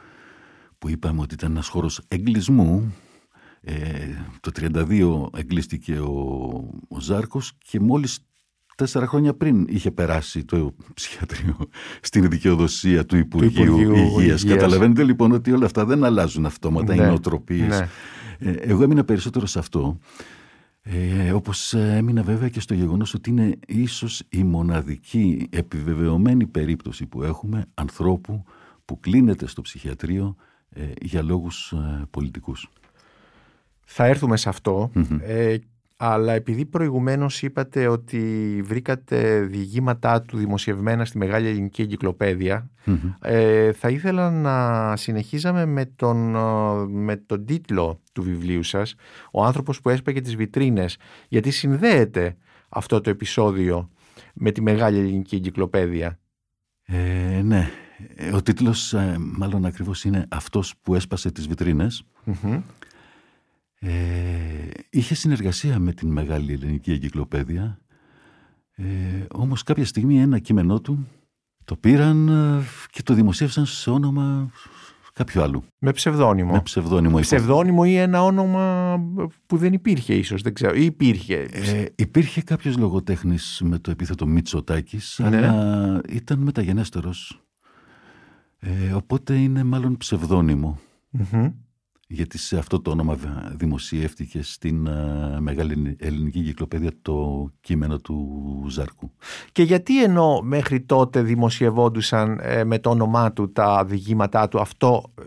που 0.79 0.89
είπαμε 0.89 1.21
ότι 1.21 1.35
ήταν 1.35 1.51
ένας 1.51 1.69
χώρος 1.69 2.03
εγκλισμού, 2.09 2.95
ε, 3.69 4.25
το 4.41 4.51
32 5.33 5.39
εγκλίστηκε 5.39 5.99
ο, 5.99 6.15
ο 6.89 7.01
Ζάρκος 7.01 7.53
και 7.59 7.81
μόλις 7.81 8.19
τέσσερα 8.77 9.07
χρόνια 9.07 9.35
πριν 9.35 9.67
είχε 9.69 9.91
περάσει 9.91 10.45
το 10.45 10.75
ψυχιατρίο 10.95 11.57
στην 12.01 12.31
δικαιοδοσία 12.31 13.07
του 13.07 13.17
Υπουργείου, 13.17 13.65
του 13.65 13.81
Υπουργείου 13.81 13.95
Υγείας. 13.95 14.21
Υγείας. 14.21 14.45
Καταλαβαίνετε 14.45 15.05
λοιπόν 15.05 15.33
ότι 15.33 15.53
όλα 15.53 15.67
αυτά 15.67 15.85
δεν 15.85 16.05
αλλάζουν 16.05 16.47
αυτόματα, 16.47 16.95
ναι, 16.95 17.03
οι 17.03 17.07
νοοτροπίες. 17.07 17.79
Ναι. 17.79 17.89
Ε, 18.39 18.51
εγώ 18.51 18.83
έμεινα 18.83 19.05
περισσότερο 19.05 19.47
σε 19.47 19.59
αυτό 19.59 19.99
ε, 20.91 21.33
όπως 21.33 21.75
έμεινα 21.75 22.23
βέβαια 22.23 22.49
και 22.49 22.61
στο 22.61 22.75
γεγονός 22.75 23.15
ότι 23.15 23.31
είναι 23.31 23.59
ίσως 23.67 24.23
η 24.29 24.43
μοναδική 24.43 25.49
επιβεβαιωμένη 25.51 26.47
περίπτωση 26.47 27.07
που 27.07 27.23
έχουμε 27.23 27.65
ανθρώπου 27.75 28.45
που 28.85 29.01
κλείνεται 29.01 29.47
στο 29.47 29.61
ψυχιατρίο 29.61 30.37
ε, 30.71 30.83
για 31.01 31.23
λόγους 31.23 31.73
ε, 31.73 32.07
πολιτικούς. 32.11 32.71
Θα 33.91 34.05
έρθουμε 34.07 34.37
σε 34.37 34.49
αυτο 34.49 34.91
ε, 35.21 35.57
αλλά 35.97 36.33
επειδή 36.33 36.65
προηγουμένως 36.65 37.43
είπατε 37.43 37.87
ότι 37.87 38.21
βρήκατε 38.65 39.41
διηγήματά 39.41 40.23
του 40.23 40.37
δημοσιευμένα 40.37 41.05
στη 41.05 41.19
Μεγάλη 41.19 41.49
Ελληνική 41.49 41.87
ε, 43.21 43.73
θα 43.73 43.89
ήθελα 43.89 44.31
να 44.31 44.97
συνεχίζαμε 44.97 45.67
με 45.67 45.85
τον, 45.85 46.35
ε, 46.35 46.87
με 46.87 47.17
τον 47.17 47.45
τίτλο 47.45 48.01
του 48.13 48.23
βιβλίου 48.23 48.63
σας 48.63 48.95
«Ο 49.33 49.45
άνθρωπος 49.45 49.81
που 49.81 49.89
έσπαγε 49.89 50.21
τις 50.21 50.37
βιτρίνες» 50.37 50.97
γιατί 51.29 51.51
συνδέεται 51.51 52.37
αυτό 52.69 53.01
το 53.01 53.11
επεισόδιο 53.11 53.91
με 54.35 54.51
τη 54.51 54.63
Μεγάλη 54.63 54.99
Ελληνική 54.99 55.35
Εγκυκλοπαίδεια. 55.35 56.19
Ε, 56.85 57.41
ναι, 57.45 57.71
ο 58.35 58.43
τίτλος 58.43 58.95
μάλλον 59.19 59.65
ακριβώς 59.65 60.05
είναι 60.05 60.27
«Αυτός 60.29 60.75
που 60.83 60.95
έσπασε 60.95 61.31
τις 61.31 61.49
βιτρινες 61.49 62.05
ε, 63.79 63.91
είχε 64.91 65.15
συνεργασία 65.15 65.79
με 65.79 65.93
την 65.93 66.09
Μεγάλη 66.09 66.53
Ελληνική 66.53 66.93
Εγκυκλοπαίδεια 66.93 67.79
ε, 68.81 68.85
όμως 69.33 69.63
κάποια 69.63 69.85
στιγμή 69.85 70.21
ένα 70.21 70.39
κείμενό 70.39 70.81
του 70.81 71.07
το 71.65 71.77
πήραν 71.77 72.29
ε, 72.29 72.63
και 72.91 73.03
το 73.03 73.15
δημοσίευσαν 73.15 73.67
σε 73.67 73.91
όνομα 73.91 74.51
κάποιου 75.13 75.43
άλλου. 75.43 75.65
Με 75.79 75.93
ψευδόνυμο. 75.93 76.53
Με 76.53 76.61
ψευδόνυμο. 76.61 77.15
Με 77.15 77.21
ψευδόνυμο 77.21 77.83
ή 77.87 77.97
ένα 77.97 78.25
όνομα 78.25 78.97
που 79.47 79.57
δεν 79.57 79.73
υπήρχε 79.73 80.15
ίσως, 80.15 80.43
δεν 80.43 80.55
ξέρω. 80.55 80.75
Ή 80.75 80.85
υπήρχε. 80.85 81.49
Ε, 81.53 81.85
υπήρχε 81.95 82.43
κάποιος 82.43 82.77
λογοτέχνης 82.77 83.61
με 83.65 83.79
το 83.79 83.91
επίθετο 83.91 84.27
Μητσοτάκης, 84.27 85.21
ναι. 85.23 85.27
αλλά 85.27 86.01
ήταν 86.09 86.39
μεταγενέστερος. 86.39 87.43
Ε, 88.59 88.93
οπότε 88.93 89.35
είναι 89.35 89.65
μάλλον 89.65 89.97
γιατί 92.11 92.39
σε 92.39 92.59
αυτό 92.59 92.81
το 92.81 92.91
όνομα 92.91 93.19
δημοσιεύτηκε 93.57 94.43
στην 94.43 94.87
ε, 94.87 95.41
Μεγάλη 95.41 95.97
Ελληνική 95.99 96.43
Κυκλοπαίδεια 96.43 96.93
το 97.03 97.49
κείμενο 97.61 97.99
του 97.99 98.67
Ζάρκου. 98.69 99.11
Και 99.53 99.63
γιατί 99.63 100.03
ενώ 100.03 100.41
μέχρι 100.43 100.81
τότε 100.81 101.23
δημοσιευόντουσαν 101.23 102.39
ε, 102.43 102.65
με 102.65 102.79
το 102.79 102.91
όνομά 102.91 103.33
του 103.33 103.53
τα 103.53 103.85
διηγήματά 103.85 104.49
του 104.49 104.61
αυτό 104.61 105.13
ε, 105.21 105.23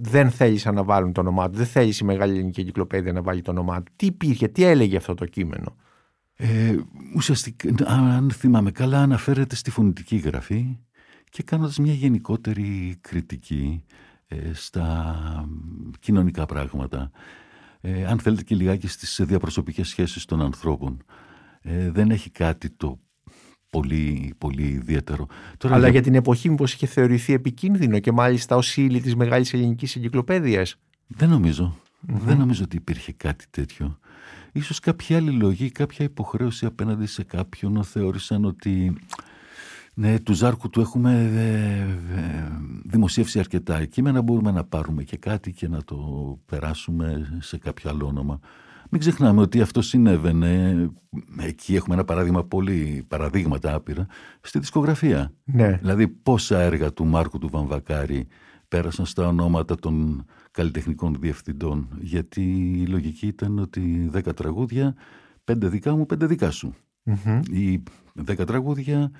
δεν 0.00 0.30
θέλησαν 0.30 0.74
να 0.74 0.84
βάλουν 0.84 1.12
το 1.12 1.20
όνομά 1.20 1.50
του, 1.50 1.56
δεν 1.56 1.66
θέλησε 1.66 2.04
η 2.04 2.06
Μεγάλη 2.06 2.32
Ελληνική 2.32 2.64
Κυκλοπαίδεια 2.64 3.12
να 3.12 3.22
βάλει 3.22 3.42
το 3.42 3.50
όνομά 3.50 3.82
του. 3.82 3.92
Τι 3.96 4.06
υπήρχε, 4.06 4.48
τι 4.48 4.64
έλεγε 4.64 4.96
αυτό 4.96 5.14
το 5.14 5.26
κείμενο; 5.26 5.76
Ε, 6.36 6.76
ουσιαστικά, 7.14 7.86
αν 7.86 8.30
θυμάμαι 8.30 8.70
καλά, 8.70 9.02
αναφέρεται 9.02 9.56
στη 9.56 9.70
φωνητική 9.70 10.16
γραφή 10.16 10.78
και 11.30 11.42
κάνοντας 11.42 11.78
μια 11.78 11.92
γενικότερη 11.92 12.98
κριτική 13.00 13.84
ε, 13.88 14.05
στα 14.52 15.48
κοινωνικά 16.00 16.46
πράγματα. 16.46 17.10
Ε, 17.80 18.06
αν 18.06 18.18
θέλετε 18.18 18.42
και 18.42 18.54
λιγάκι 18.54 18.88
στις 18.88 19.20
διαπροσωπικές 19.24 19.88
σχέσεις 19.88 20.24
των 20.24 20.42
ανθρώπων. 20.42 21.04
Ε, 21.60 21.90
δεν 21.90 22.10
έχει 22.10 22.30
κάτι 22.30 22.70
το 22.70 22.98
πολύ, 23.70 24.34
πολύ 24.38 24.62
ιδιαίτερο. 24.62 25.26
Τώρα, 25.56 25.74
Αλλά 25.74 25.88
για... 25.88 26.02
την 26.02 26.14
εποχή 26.14 26.50
μήπως 26.50 26.72
είχε 26.72 26.86
θεωρηθεί 26.86 27.32
επικίνδυνο 27.32 27.98
και 27.98 28.12
μάλιστα 28.12 28.56
ως 28.56 28.76
ύλη 28.76 29.00
της 29.00 29.16
Μεγάλης 29.16 29.52
Ελληνικής 29.54 29.96
Εγκυκλοπαίδειας; 29.96 30.76
Δεν 31.06 31.28
νομιζω 31.28 31.76
Δεν 32.00 32.38
νομίζω 32.38 32.64
ότι 32.64 32.76
υπήρχε 32.76 33.12
κάτι 33.12 33.44
τέτοιο. 33.50 33.98
Ίσως 34.52 34.80
κάποια 34.80 35.16
άλλη 35.16 35.30
λογή, 35.30 35.70
κάποια 35.70 36.04
υποχρέωση 36.04 36.66
απέναντι 36.66 37.06
σε 37.06 37.24
κάποιον 37.24 37.84
θεώρησαν 37.84 38.44
ότι 38.44 38.96
ναι, 39.98 40.18
του 40.18 40.32
Ζάρκου 40.32 40.70
του 40.70 40.80
έχουμε 40.80 41.30
ε, 41.34 41.80
ε, 42.18 42.48
δημοσίευσει 42.84 43.38
αρκετά 43.38 43.84
κείμενα, 43.84 44.22
μπορούμε 44.22 44.50
να 44.50 44.64
πάρουμε 44.64 45.02
και 45.02 45.16
κάτι 45.16 45.52
και 45.52 45.68
να 45.68 45.82
το 45.84 45.96
περάσουμε 46.46 47.38
σε 47.40 47.58
κάποιο 47.58 47.90
άλλο 47.90 48.06
όνομα. 48.06 48.38
Μην 48.90 49.00
ξεχνάμε 49.00 49.40
ότι 49.40 49.60
αυτό 49.60 49.82
συνέβαινε, 49.82 50.76
εκεί 51.38 51.74
έχουμε 51.74 51.94
ένα 51.94 52.04
παράδειγμα 52.04 52.44
πολύ, 52.44 53.04
παραδείγματα 53.08 53.74
άπειρα, 53.74 54.06
στη 54.40 54.58
δισκογραφία. 54.58 55.32
Ναι. 55.44 55.72
Δηλαδή 55.72 56.08
πόσα 56.08 56.60
έργα 56.60 56.92
του 56.92 57.04
Μάρκου 57.04 57.38
του 57.38 57.48
Βαμβακάρη 57.48 58.26
πέρασαν 58.68 59.06
στα 59.06 59.26
ονόματα 59.26 59.74
των 59.74 60.24
καλλιτεχνικών 60.50 61.16
διευθυντών, 61.20 61.88
γιατί 62.00 62.42
η 62.82 62.86
λογική 62.86 63.26
ήταν 63.26 63.58
ότι 63.58 64.08
δέκα 64.10 64.34
τραγούδια, 64.34 64.94
πέντε 65.44 65.68
δικά 65.68 65.96
μου, 65.96 66.06
πέντε 66.06 66.26
δικά 66.26 66.50
σου. 66.50 66.74
mm 67.06 67.42
Ή 67.50 67.82
δέκα 68.14 68.44
τραγούδια, 68.44 69.10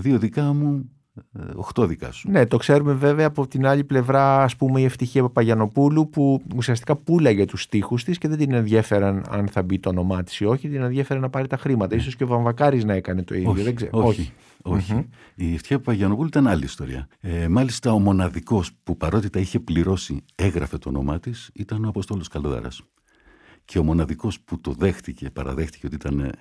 δύο 0.00 0.18
δικά 0.18 0.52
μου, 0.52 0.90
ε, 1.32 1.42
οχτώ 1.54 1.86
δικά 1.86 2.12
σου. 2.12 2.30
Ναι, 2.30 2.46
το 2.46 2.56
ξέρουμε 2.56 2.92
βέβαια 2.92 3.26
από 3.26 3.46
την 3.46 3.66
άλλη 3.66 3.84
πλευρά, 3.84 4.42
ας 4.42 4.56
πούμε, 4.56 4.80
η 4.80 4.84
ευτυχία 4.84 5.22
Παπαγιανοπούλου 5.22 6.08
που 6.10 6.42
ουσιαστικά 6.56 6.96
πουλάγε 6.96 7.44
τους 7.44 7.62
στίχους 7.62 8.04
της 8.04 8.18
και 8.18 8.28
δεν 8.28 8.38
την 8.38 8.52
ενδιαφέραν 8.52 9.24
αν 9.30 9.48
θα 9.48 9.62
μπει 9.62 9.78
το 9.78 9.88
όνομά 9.88 10.22
της 10.22 10.40
ή 10.40 10.44
όχι, 10.44 10.68
την 10.68 10.82
ενδιαφέρε 10.82 11.20
να 11.20 11.30
πάρει 11.30 11.46
τα 11.46 11.56
χρήματα. 11.56 11.96
Ίσως 11.96 12.16
και 12.16 12.24
ο 12.24 12.26
Βαμβακάρης 12.26 12.84
να 12.84 12.94
έκανε 12.94 13.22
το 13.22 13.34
ίδιο. 13.34 13.50
Όχι, 13.50 13.62
δεν 13.62 13.74
ξέρω. 13.74 13.90
όχι. 13.92 14.32
όχι. 14.62 15.08
Η 15.34 15.54
ευτυχία 15.54 15.78
Παπαγιανοπούλου 15.78 16.28
ήταν 16.28 16.46
άλλη 16.46 16.64
ιστορία. 16.64 17.08
Ε, 17.20 17.48
μάλιστα, 17.48 17.92
ο 17.92 17.98
μοναδικός 17.98 18.70
που 18.82 18.96
παρότι 18.96 19.30
τα 19.30 19.40
είχε 19.40 19.60
πληρώσει 19.60 20.24
έγραφε 20.34 20.78
το 20.78 20.88
όνομά 20.88 21.20
της 21.20 21.50
ήταν 21.54 21.84
ο 21.84 21.88
Αποστόλος 21.88 22.28
Καλοδάρας. 22.28 22.82
Και 23.64 23.78
ο 23.78 23.82
μοναδικός 23.82 24.40
που 24.40 24.60
το 24.60 24.72
δέχτηκε, 24.72 25.30
παραδέχτηκε 25.30 25.86
ότι 25.86 25.94
ήταν 25.94 26.20
ε, 26.20 26.32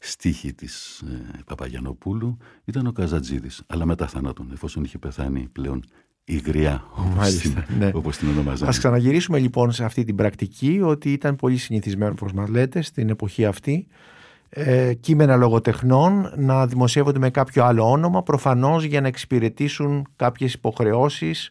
στίχη 0.00 0.52
της 0.52 1.00
ε, 1.00 1.42
Παπαγιανοπούλου 1.46 2.36
ήταν 2.64 2.86
ο 2.86 2.92
Καζατζίδης, 2.92 3.62
αλλά 3.66 3.86
μετά 3.86 4.06
θανάτων, 4.06 4.50
εφόσον 4.52 4.84
είχε 4.84 4.98
πεθάνει 4.98 5.48
πλέον 5.52 5.84
υγριά, 6.24 6.84
όπως, 6.96 7.36
την, 7.36 7.64
ναι. 7.78 7.90
όπως 7.94 8.16
την 8.16 8.28
ονομάζαμε. 8.28 8.70
Ας 8.70 8.78
ξαναγυρίσουμε 8.78 9.38
λοιπόν 9.38 9.72
σε 9.72 9.84
αυτή 9.84 10.04
την 10.04 10.14
πρακτική 10.14 10.80
ότι 10.82 11.12
ήταν 11.12 11.36
πολύ 11.36 11.56
συνηθισμένο, 11.56 12.12
όπως 12.12 12.32
μας 12.32 12.48
λέτε, 12.48 12.82
στην 12.82 13.08
εποχή 13.08 13.44
αυτή 13.44 13.86
ε, 14.52 14.94
κείμενα 14.94 15.36
λογοτεχνών 15.36 16.32
να 16.36 16.66
δημοσιεύονται 16.66 17.18
με 17.18 17.30
κάποιο 17.30 17.64
άλλο 17.64 17.90
όνομα 17.90 18.22
προφανώς 18.22 18.84
για 18.84 19.00
να 19.00 19.08
εξυπηρετήσουν 19.08 20.06
κάποιες 20.16 20.52
υποχρεώσεις 20.52 21.50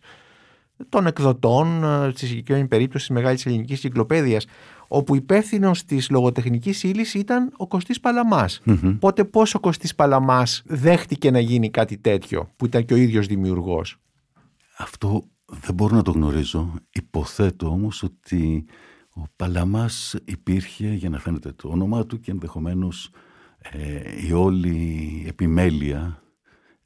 των 0.90 1.08
εκδοτών 1.08 1.84
ε, 1.84 2.12
στη 2.16 2.26
συγκεκριμένη 2.26 2.68
περίπτωση 2.68 3.06
της 3.06 3.16
Μεγάλης 3.16 3.46
Ελληνικής 3.46 3.80
Κυκλοπαίδειας 3.80 4.46
όπου 4.91 5.15
υπεύθυνος 5.15 5.86
της 5.86 6.10
λογοτεχνικής 6.10 6.84
ύλης 6.84 7.13
ήταν 7.13 7.54
ο 7.58 7.67
Κωστής 7.67 7.99
Παλαμάς. 7.99 8.62
Mm-hmm. 8.65 8.97
Πότε 8.99 9.23
πώς 9.23 9.56
ο 9.56 9.60
Κωστής 9.60 9.95
Παλαμάς 9.95 10.62
δέχτηκε 10.65 11.32
να 11.32 11.39
γίνει 11.39 11.69
κάτι 11.69 11.97
τέτοιο 11.97 12.49
που 12.56 12.65
ήταν 12.65 12.86
και 12.86 12.93
ο 12.93 12.97
ίδιος 12.97 13.28
δημιουργός; 13.28 13.97
Αυτό 14.78 15.23
δεν 15.45 15.73
μπορώ 15.73 15.95
να 15.95 16.02
το 16.02 16.12
γνωρίζω. 16.12 16.73
Υποθέτω 16.89 17.67
όμως 17.67 18.04
ότι 18.04 18.65
ο 19.10 19.21
Παλαμάς 19.36 20.15
υπήρχε 20.25 20.93
για 20.93 21.10
να 21.10 21.19
φαίνεται 21.19 21.52
το 21.52 21.69
όνομά 21.69 22.06
του 22.06 22.19
και 22.19 22.32
ενδεχομένως 22.32 23.10
ε, 23.60 24.28
η 24.28 24.32
όλη 24.32 25.23
επιμέλεια 25.28 26.23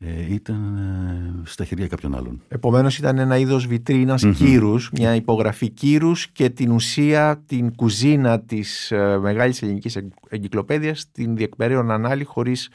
ε, 0.06 0.34
ήταν 0.34 0.76
ε, 0.78 1.48
στα 1.50 1.66
χέρια 1.66 1.88
κάποιων 1.88 2.16
άλλων. 2.16 2.42
Επομένως 2.48 2.98
ήταν 2.98 3.18
ένα 3.18 3.38
είδος 3.38 3.68
βιτρίνας 3.68 4.24
mm-hmm. 4.26 4.36
κύρους, 4.36 4.90
μια 4.92 5.16
υπογραφή 5.16 5.70
κύρους 5.70 6.28
και 6.28 6.50
την 6.50 6.72
ουσία, 6.72 7.44
την 7.46 7.76
κουζίνα 7.76 8.40
της 8.40 8.92
ε, 8.92 9.18
Μεγάλης 9.22 9.62
Ελληνικής 9.62 9.98
Εγκυκλοπαίδειας 10.30 11.12
την 11.12 11.36
διεκπαιρέωναν 11.36 12.06
άλλοι 12.06 12.24
χωρίς 12.24 12.70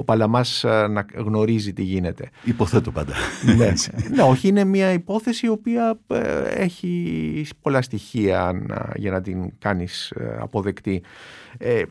ο 0.00 0.04
Παλαμάς 0.04 0.64
ε, 0.64 0.86
να 0.90 1.06
γνωρίζει 1.14 1.72
τι 1.72 1.82
γίνεται. 1.82 2.30
Υποθέτω 2.44 2.90
πάντα. 2.90 3.14
ναι. 3.56 3.72
ναι, 4.14 4.22
όχι, 4.22 4.48
είναι 4.48 4.64
μια 4.64 4.92
υπόθεση 4.92 5.46
η 5.46 5.48
οποία 5.48 5.98
ε, 6.06 6.42
έχει 6.42 7.46
πολλά 7.62 7.82
στοιχεία 7.82 8.52
για 8.94 9.10
να 9.10 9.20
την 9.20 9.52
κάνεις 9.58 10.10
ε, 10.10 10.36
αποδεκτή. 10.40 11.02
Ε, 11.58 11.82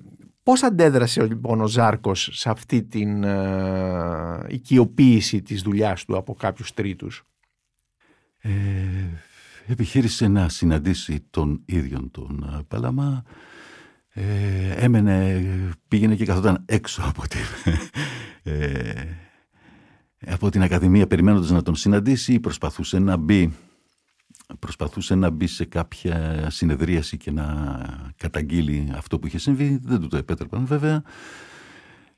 πώς 0.49 0.63
αντέδρασε 0.63 1.25
λοιπόν 1.25 1.61
ο 1.61 1.67
Ζάρκος 1.67 2.29
σε 2.31 2.49
αυτή 2.49 2.83
την 2.83 3.23
ε, 3.23 4.45
οικειοποίηση 4.47 5.41
της 5.41 5.61
δουλειάς 5.61 6.05
του 6.05 6.17
από 6.17 6.33
κάποιους 6.33 6.73
τρίτους; 6.73 7.23
Ε, 8.37 8.51
επιχείρησε 9.67 10.27
να 10.27 10.49
συναντήσει 10.49 11.25
τον 11.29 11.61
ίδιο 11.65 12.07
τον 12.11 12.65
Παλαμά 12.67 13.23
ε, 14.09 14.71
έμενε, 14.71 15.43
πήγαινε 15.87 16.15
και 16.15 16.25
καθόταν 16.25 16.63
έξω 16.65 17.01
από 17.05 17.27
την, 17.27 17.39
ε, 18.43 18.93
από 20.25 20.49
την 20.49 20.61
Ακαδημία 20.61 21.07
περιμένοντας 21.07 21.49
να 21.49 21.61
τον 21.61 21.75
συναντήσει 21.75 22.39
προσπαθούσε 22.39 22.99
να 22.99 23.17
μπει 23.17 23.53
προσπαθούσε 24.59 25.15
να 25.15 25.29
μπει 25.29 25.47
σε 25.47 25.65
κάποια 25.65 26.49
συνεδρίαση 26.49 27.17
και 27.17 27.31
να 27.31 27.77
καταγγείλει 28.17 28.91
αυτό 28.95 29.19
που 29.19 29.27
είχε 29.27 29.37
συμβεί. 29.37 29.79
Δεν 29.81 29.99
του 29.99 30.07
το 30.07 30.17
επέτρεπαν 30.17 30.65
βέβαια. 30.65 31.03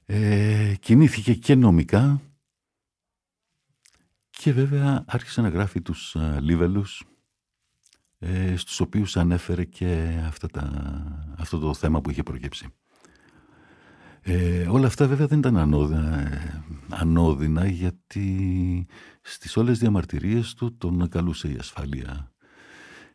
Ε, 0.06 0.74
κινήθηκε 0.80 1.34
και 1.34 1.56
νομικά. 1.56 2.22
Και 4.30 4.54
βέβαια 4.54 5.04
άρχισε 5.08 5.41
να 5.41 5.50
γράφει 5.50 5.82
τους 5.82 6.15
α, 6.15 6.39
λίβελους 6.41 7.04
ε, 8.20 8.56
στους 8.56 8.80
οποίους 8.80 9.17
ανέφερε 9.17 9.63
και 9.63 10.22
αυτά 10.26 10.48
τα, 10.48 10.63
αυτό 11.38 11.60
το 11.60 11.74
θέμα 11.74 12.02
που 12.02 12.10
είχε 12.10 12.24
προκύψει. 12.24 12.67
Ε, 14.23 14.67
όλα 14.67 14.88
αυτά 14.88 15.07
βέβαια 15.07 15.27
δεν 15.27 15.38
ήταν 15.38 15.57
ανώδυνα, 16.89 17.67
γιατί 17.67 18.88
στις 19.21 19.57
όλες 19.57 19.79
διαμαρτυρίες 19.79 20.53
του 20.53 20.77
τον 20.77 21.10
καλούσε 21.10 21.47
η 21.47 21.55
ασφάλεια 21.60 22.31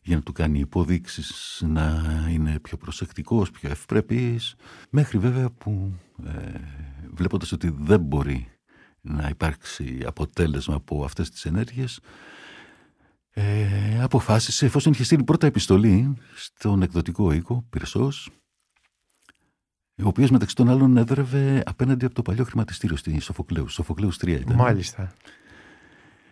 για 0.03 0.17
να 0.17 0.23
του 0.23 0.33
κάνει 0.33 0.59
υποδείξεις 0.59 1.63
να 1.67 2.05
είναι 2.31 2.59
πιο 2.59 2.77
προσεκτικός, 2.77 3.51
πιο 3.51 3.71
ευπρεπής 3.71 4.55
μέχρι 4.91 5.19
βέβαια 5.19 5.51
που 5.51 5.95
ε, 6.27 6.61
βλέποντας 7.15 7.53
ότι 7.53 7.75
δεν 7.79 8.01
μπορεί 8.01 8.49
να 9.01 9.29
υπάρξει 9.29 10.03
αποτέλεσμα 10.07 10.75
από 10.75 11.05
αυτές 11.05 11.31
τις 11.31 11.45
ενέργειες 11.45 12.01
ε, 13.31 14.03
αποφάσισε, 14.03 14.67
εφόσον 14.67 14.93
είχε 14.93 15.05
στείλει 15.05 15.25
πρώτα 15.25 15.47
επιστολή 15.47 16.17
στον 16.35 16.83
εκδοτικό 16.83 17.33
οίκο, 17.33 17.67
Πυρσός, 17.71 18.31
ο 20.03 20.07
οποίος 20.09 20.31
μεταξύ 20.31 20.55
των 20.55 20.69
άλλων 20.69 20.97
έδρευε 20.97 21.63
απέναντι 21.67 22.05
από 22.05 22.15
το 22.15 22.23
παλιό 22.23 22.45
χρηματιστήριο 22.45 22.97
στη 22.97 23.21
Σοφοκλέους. 23.21 23.73
Σοφοκλέους 23.73 24.17
3 24.17 24.29
ήταν. 24.29 24.57
Μάλιστα. 24.57 25.13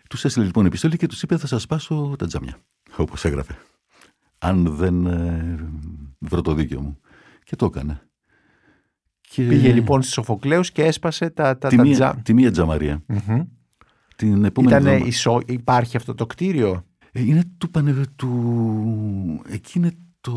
Τους 0.09 0.25
έστειλε 0.25 0.45
λοιπόν 0.45 0.65
επιστολή 0.65 0.97
και 0.97 1.07
τους 1.07 1.21
είπε: 1.21 1.37
Θα 1.37 1.47
σας 1.47 1.61
σπάσω 1.61 2.15
τα 2.17 2.27
τζαμιά. 2.27 2.57
Όπως 2.95 3.25
έγραφε. 3.25 3.57
Αν 4.37 4.75
δεν 4.75 5.05
ε, 5.05 5.69
βρω 6.19 6.41
το 6.41 6.53
δίκαιο 6.53 6.81
μου. 6.81 6.99
Και 7.43 7.55
το 7.55 7.65
έκανε. 7.65 8.01
Και... 9.21 9.43
Πήγε 9.43 9.73
λοιπόν 9.73 10.01
στη 10.01 10.11
Σοφοκλέους 10.11 10.71
και 10.71 10.83
έσπασε 10.83 11.29
τα, 11.29 11.57
τα, 11.57 11.67
τη, 11.67 11.75
τα 11.75 11.83
μία, 11.83 11.93
τζα... 11.93 12.15
τη 12.15 12.33
μία 12.33 12.51
τζαμαρία. 12.51 13.03
Mm-hmm. 13.07 13.45
Την 14.15 14.43
επόμενη 14.43 14.75
Ήτανε 14.75 15.07
ισο... 15.07 15.41
Υπάρχει 15.45 15.97
αυτό 15.97 16.15
το 16.15 16.25
κτίριο; 16.25 16.85
Ε, 17.11 17.21
είναι 17.21 17.43
του 17.57 17.71
πανεβε... 17.71 18.05
του... 18.15 19.41
Εκεί 19.49 19.77
είναι 19.77 19.91
το... 20.21 20.33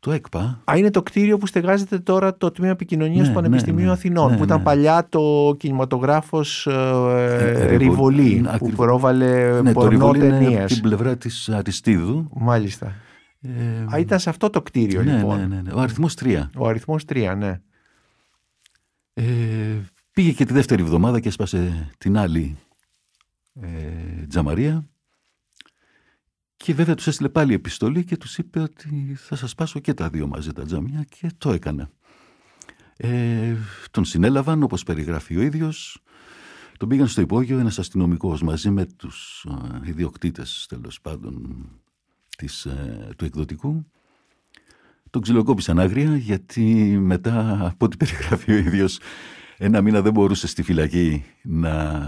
το 0.00 0.12
ΕΚΠΑ. 0.12 0.62
Α, 0.70 0.76
είναι 0.76 0.90
το 0.90 1.02
κτίριο 1.02 1.38
που 1.38 1.46
στεγάζεται 1.46 1.98
τώρα 1.98 2.36
το 2.36 2.50
Τμήμα 2.50 2.72
Επικοινωνίας 2.72 3.20
ναι, 3.20 3.26
του 3.26 3.32
Πανεπιστημίου 3.32 3.80
ναι, 3.80 3.86
ναι. 3.86 3.92
Αθηνών, 3.92 4.30
ναι, 4.30 4.36
που 4.36 4.44
ήταν 4.44 4.58
ναι. 4.58 4.64
παλιά 4.64 5.06
το 5.08 5.54
κινηματογράφος 5.58 6.66
ε, 6.66 7.66
ε, 7.70 7.76
Ριβολή, 7.76 8.44
ε, 8.52 8.56
που 8.56 8.70
πρόβαλε 8.70 9.60
ναι, 9.62 9.72
πορνό 9.72 10.10
ταινίες. 10.10 10.72
την 10.72 10.82
πλευρά 10.82 11.16
της 11.16 11.48
Αριστίδου. 11.48 12.28
Μάλιστα. 12.34 12.94
Ε, 13.40 13.94
Α, 13.94 13.98
ήταν 13.98 14.18
σε 14.18 14.30
αυτό 14.30 14.50
το 14.50 14.62
κτίριο, 14.62 15.02
ναι, 15.02 15.16
λοιπόν. 15.16 15.38
Ναι, 15.38 15.46
ναι, 15.46 15.60
ναι. 15.60 15.72
Ο 15.72 15.80
αριθμός 15.80 16.14
3. 16.24 16.48
Ο 16.56 16.66
αριθμός 16.68 17.04
3, 17.08 17.34
ναι. 17.38 17.60
Ε, 19.14 19.24
πήγε 20.12 20.32
και 20.32 20.44
τη 20.44 20.52
δεύτερη 20.52 20.82
εβδομάδα 20.82 21.20
και 21.20 21.28
έσπασε 21.28 21.90
την 21.98 22.18
άλλη 22.18 22.56
ε, 23.60 24.26
τζαμαρία 24.28 24.84
και 26.56 26.74
βέβαια 26.74 26.94
τους 26.94 27.06
έστειλε 27.06 27.28
πάλι 27.28 27.54
επιστολή 27.54 28.04
και 28.04 28.16
τους 28.16 28.38
είπε 28.38 28.60
ότι 28.60 29.14
θα 29.16 29.36
σας 29.36 29.54
πάσω 29.54 29.80
και 29.80 29.94
τα 29.94 30.08
δύο 30.08 30.26
μαζί 30.26 30.52
τα 30.52 30.64
τζαμιά 30.64 31.06
και 31.08 31.30
το 31.38 31.52
έκανε. 31.52 31.88
Ε, 32.96 33.54
τον 33.90 34.04
συνέλαβαν 34.04 34.62
όπως 34.62 34.82
περιγράφει 34.82 35.36
ο 35.36 35.42
ίδιος. 35.42 36.00
Τον 36.78 36.88
πήγαν 36.88 37.08
στο 37.08 37.20
υπόγειο 37.20 37.58
ένας 37.58 37.78
αστυνομικός 37.78 38.42
μαζί 38.42 38.70
με 38.70 38.84
τους 38.84 39.46
ε, 39.84 39.88
ιδιοκτήτες 39.88 40.66
τέλος 40.68 41.00
πάντων 41.00 41.66
της, 42.36 42.64
ε, 42.64 43.08
του 43.16 43.24
εκδοτικού. 43.24 43.86
Τον 45.10 45.22
ξυλοκόπησαν 45.22 45.78
άγρια 45.78 46.16
γιατί 46.16 46.64
μετά 47.00 47.66
από 47.66 47.84
ό,τι 47.84 47.96
περιγράφει 47.96 48.52
ο 48.52 48.56
ίδιος 48.56 48.98
ένα 49.56 49.80
μήνα 49.82 50.02
δεν 50.02 50.12
μπορούσε 50.12 50.46
στη 50.46 50.62
φυλακή 50.62 51.24
να, 51.42 52.00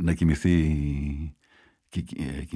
να 0.00 0.12
κοιμηθεί 0.12 0.76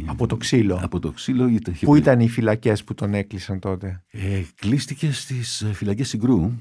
από 0.06 0.26
το 0.26 0.36
ξύλο. 0.36 0.78
Από 0.82 0.98
το 0.98 1.10
ξύλο 1.10 1.58
Πού 1.80 1.94
ήταν 1.94 2.20
οι 2.20 2.28
φυλακές 2.28 2.84
που 2.84 2.94
τον 2.94 3.14
έκλεισαν 3.14 3.58
τότε; 3.58 4.02
Ε, 4.10 4.42
κλείστηκε 4.54 5.12
στις 5.12 5.62
ε, 5.62 5.72
φυλακές 5.72 6.08
Συγκρού. 6.08 6.52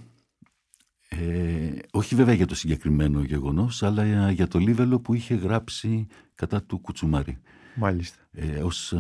Ε, 1.10 1.72
όχι 1.92 2.16
βέβαια 2.16 2.34
για 2.34 2.46
το 2.46 2.56
συγκεκριμένο 2.56 3.22
γεγονός, 3.22 3.84
αλλά 3.84 4.32
για 4.32 4.48
το 4.48 4.60
λίβελο 4.60 5.00
που 5.00 5.14
είχε 5.14 5.36
γράψει 5.36 6.08
κατά 6.36 6.64
του 6.64 6.80
Κουτσουμάρη. 6.80 7.38
Μάλιστα. 7.76 8.18
Ε, 8.32 8.64
ως 8.64 8.92
ε, 8.92 9.00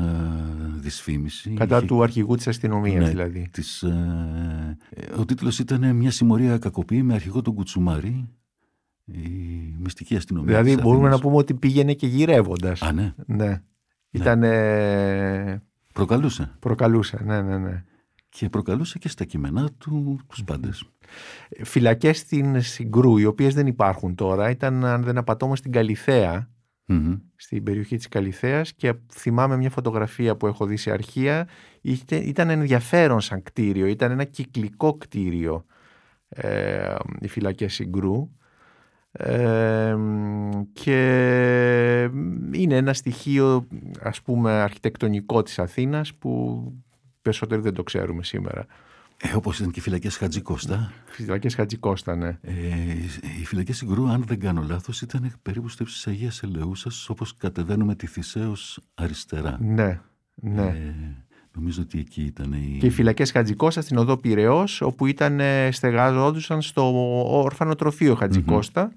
δυσφήμιση. 0.75 1.53
Κατά 1.53 1.85
του 1.85 2.03
αρχηγού 2.03 2.35
της 2.35 2.47
αστυνομίας 2.47 3.03
ναι, 3.03 3.09
δηλαδή. 3.09 3.49
Της, 3.51 3.83
ε, 3.83 4.77
ο 5.17 5.25
τίτλος 5.25 5.59
ήταν 5.59 5.95
«Μια 5.95 6.11
συμμορία 6.11 6.57
κακοποιή 6.57 7.01
με 7.03 7.13
αρχηγό 7.13 7.41
τον 7.41 7.53
Κουτσουμάρη» 7.53 8.29
η 9.05 9.19
μυστική 9.79 10.15
αστυνομία. 10.15 10.61
Δηλαδή 10.61 10.81
μπορούμε 10.81 11.09
να 11.09 11.19
πούμε 11.19 11.35
ότι 11.35 11.53
πήγαινε 11.53 11.93
και 11.93 12.07
γυρεύοντας. 12.07 12.81
Α, 12.81 12.91
ναι. 12.91 13.13
ναι. 13.25 13.61
Ήταν. 14.11 14.43
Προκαλούσε. 15.93 16.51
Προκαλούσε, 16.59 17.21
ναι, 17.23 17.41
ναι, 17.41 17.57
ναι. 17.57 17.83
Και 18.29 18.49
προκαλούσε 18.49 18.99
και 18.99 19.09
στα 19.09 19.25
κείμενά 19.25 19.69
του 19.77 20.19
τους 20.27 20.43
πάντες. 20.43 20.83
Φυλακές 21.63 22.17
στην 22.17 22.61
Συγκρού, 22.61 23.17
οι 23.17 23.25
οποίες 23.25 23.53
δεν 23.53 23.67
υπάρχουν 23.67 24.15
τώρα, 24.15 24.49
ήταν, 24.49 24.85
αν 24.85 25.03
δεν 25.03 25.17
απατώμε, 25.17 25.55
στην 25.55 25.71
καλιθεα 25.71 26.49
στην 27.35 27.63
περιοχή 27.63 27.95
της 27.95 28.07
Καλιθέας 28.07 28.73
και 28.73 28.93
θυμάμαι 29.13 29.57
μια 29.57 29.69
φωτογραφία 29.69 30.35
που 30.35 30.47
έχω 30.47 30.65
δει 30.65 30.77
σε 30.77 30.91
αρχεία, 30.91 31.47
ήταν 32.09 32.49
ενδιαφέρον 32.49 33.21
σαν 33.21 33.43
κτίριο, 33.43 33.85
ήταν 33.85 34.11
ένα 34.11 34.23
κυκλικό 34.23 34.97
κτίριο 34.97 35.65
ε, 36.29 36.95
οι 37.19 37.27
φυλακές 37.27 37.73
Συγκρού 37.73 38.31
και 40.73 40.99
είναι 42.51 42.75
ένα 42.75 42.93
στοιχείο 42.93 43.67
ας 44.01 44.21
πούμε 44.21 44.51
αρχιτεκτονικό 44.51 45.43
της 45.43 45.59
Αθήνας 45.59 46.13
που 46.13 46.63
περισσότεροι 47.21 47.61
δεν 47.61 47.73
το 47.73 47.83
ξέρουμε 47.83 48.23
σήμερα. 48.23 48.65
Ε, 49.17 49.35
Όπως 49.35 49.59
ήταν 49.59 49.71
και 49.71 49.79
οι 49.79 49.81
φυλακές 49.81 50.17
Χατζικώστα. 50.17 50.91
Φυλακές 51.05 51.55
Χατζικώστα, 51.55 52.15
ναι. 52.15 52.27
Ε, 52.41 52.53
οι 53.41 53.45
φυλακές 53.45 53.77
Συγκρού, 53.77 54.09
αν 54.09 54.23
δεν 54.27 54.39
κάνω 54.39 54.65
λάθος, 54.69 55.01
ήταν 55.01 55.33
περίπου 55.41 55.69
στο 55.69 55.83
ύψος 55.83 55.97
της 56.03 56.07
Αγίας 56.07 56.43
Ελεούσα, 56.43 56.91
όπως 57.07 57.35
κατεβαίνουμε 57.37 57.95
τη 57.95 58.07
Θησέω 58.07 58.53
αριστερά. 58.93 59.57
Ναι, 59.61 59.99
ναι. 60.35 60.61
Ε, 60.61 60.93
νομίζω 61.55 61.81
ότι 61.81 61.99
εκεί 61.99 62.21
ήταν 62.21 62.53
η. 62.53 62.77
Και 62.79 62.85
οι 62.85 62.89
φυλακές 62.89 63.31
Χατζικώστα 63.31 63.81
στην 63.81 63.97
οδό 63.97 64.17
Πυραιός, 64.17 64.81
όπου 64.81 65.05
ήταν, 65.05 65.39
ε, 65.39 65.71
στεγάζονταν 65.71 66.61
στο 66.61 66.91
όρφανο 67.41 67.75
τροφείο 67.75 68.15
Χατζικώστα, 68.15 68.91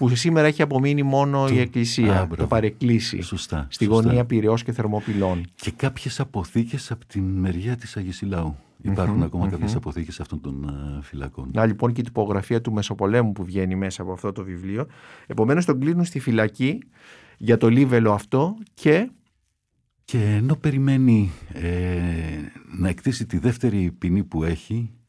που 0.00 0.14
σήμερα 0.14 0.46
έχει 0.46 0.62
απομείνει 0.62 1.02
μόνο 1.02 1.46
Το- 1.46 1.54
η 1.54 1.58
εκκλησία, 1.58 2.16
Α, 2.16 2.20
το 2.20 2.26
μπράβο. 2.26 2.48
παρεκκλήσι, 2.48 3.20
Σωστά. 3.22 3.66
στη 3.70 3.84
σωστά. 3.84 4.02
γωνία 4.02 4.24
Πυραιός 4.24 4.62
και 4.62 4.72
Θερμοπυλών. 4.72 5.40
Και 5.54 5.70
κάποιες 5.70 6.20
αποθήκες 6.20 6.90
από 6.90 7.06
την 7.06 7.22
μεριά 7.22 7.76
της 7.76 7.96
Αγισιλάου. 7.96 8.56
Υπάρχουν 8.82 9.14
Μμμ, 9.16 9.22
ακόμα 9.22 9.44
μμμ. 9.44 9.50
κάποιες 9.50 9.74
αποθήκες 9.74 10.20
αυτών 10.20 10.40
των 10.40 10.68
α, 10.68 11.02
φυλακών. 11.02 11.50
Να 11.52 11.66
λοιπόν 11.66 11.92
και 11.92 12.00
η 12.00 12.04
τυπογραφία 12.04 12.60
του 12.60 12.72
Μεσοπολέμου 12.72 13.32
που 13.32 13.44
βγαίνει 13.44 13.74
μέσα 13.74 14.02
από 14.02 14.12
αυτό 14.12 14.32
το 14.32 14.44
βιβλίο. 14.44 14.86
Επομένως 15.26 15.64
τον 15.64 15.80
κλείνουν 15.80 16.04
στη 16.04 16.20
φυλακή 16.20 16.78
για 17.38 17.56
το 17.56 17.68
λίβελο 17.68 18.12
αυτό 18.12 18.56
και 18.74 19.10
Και 20.04 20.18
ενώ 20.36 20.56
περιμένει 20.56 21.30
ε, 21.52 21.70
να 22.78 22.88
εκτίσει 22.88 23.26
τη 23.26 23.38
δεύτερη 23.38 23.92
ποινή 23.98 24.24
που 24.24 24.44
έχει 24.44 24.90
ε, 24.92 24.99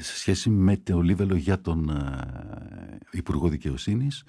σε 0.00 0.16
σχέση 0.16 0.50
με 0.50 0.76
το 0.76 1.00
λίβελο 1.00 1.36
για 1.36 1.60
τον 1.60 1.88
ε, 1.88 2.98
Υπουργό 3.10 3.48
Δικαιοσύνης 3.48 4.24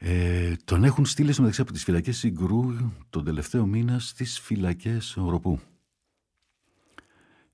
ε, 0.00 0.54
τον 0.64 0.84
έχουν 0.84 1.06
στείλει 1.06 1.32
στο 1.32 1.40
μεταξύ 1.40 1.60
από 1.60 1.72
τις 1.72 1.84
φυλακές 1.84 2.18
Συγκρού 2.18 2.64
τον 3.10 3.24
τελευταίο 3.24 3.66
μήνα 3.66 3.98
στις 3.98 4.38
φυλακές 4.38 5.16
Οροπού. 5.16 5.60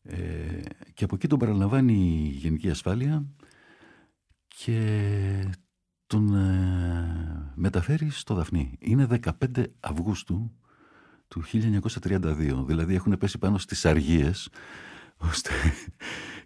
Ε, 0.02 0.60
και 0.94 1.04
από 1.04 1.14
εκεί 1.14 1.26
τον 1.26 1.38
παραλαμβάνει 1.38 1.92
η 1.92 2.28
Γενική 2.28 2.70
Ασφάλεια 2.70 3.26
και 4.46 5.48
τον 6.06 6.34
ε, 6.34 7.52
μεταφέρει 7.54 8.10
στο 8.10 8.34
Δαφνί. 8.34 8.76
Είναι 8.78 9.06
15 9.20 9.64
Αυγούστου 9.80 10.52
του 11.28 11.42
1932. 11.52 12.64
Δηλαδή 12.66 12.94
έχουν 12.94 13.18
πέσει 13.18 13.38
πάνω 13.38 13.58
στις 13.58 13.84
αργίες 13.84 14.48
ώστε 15.30 15.50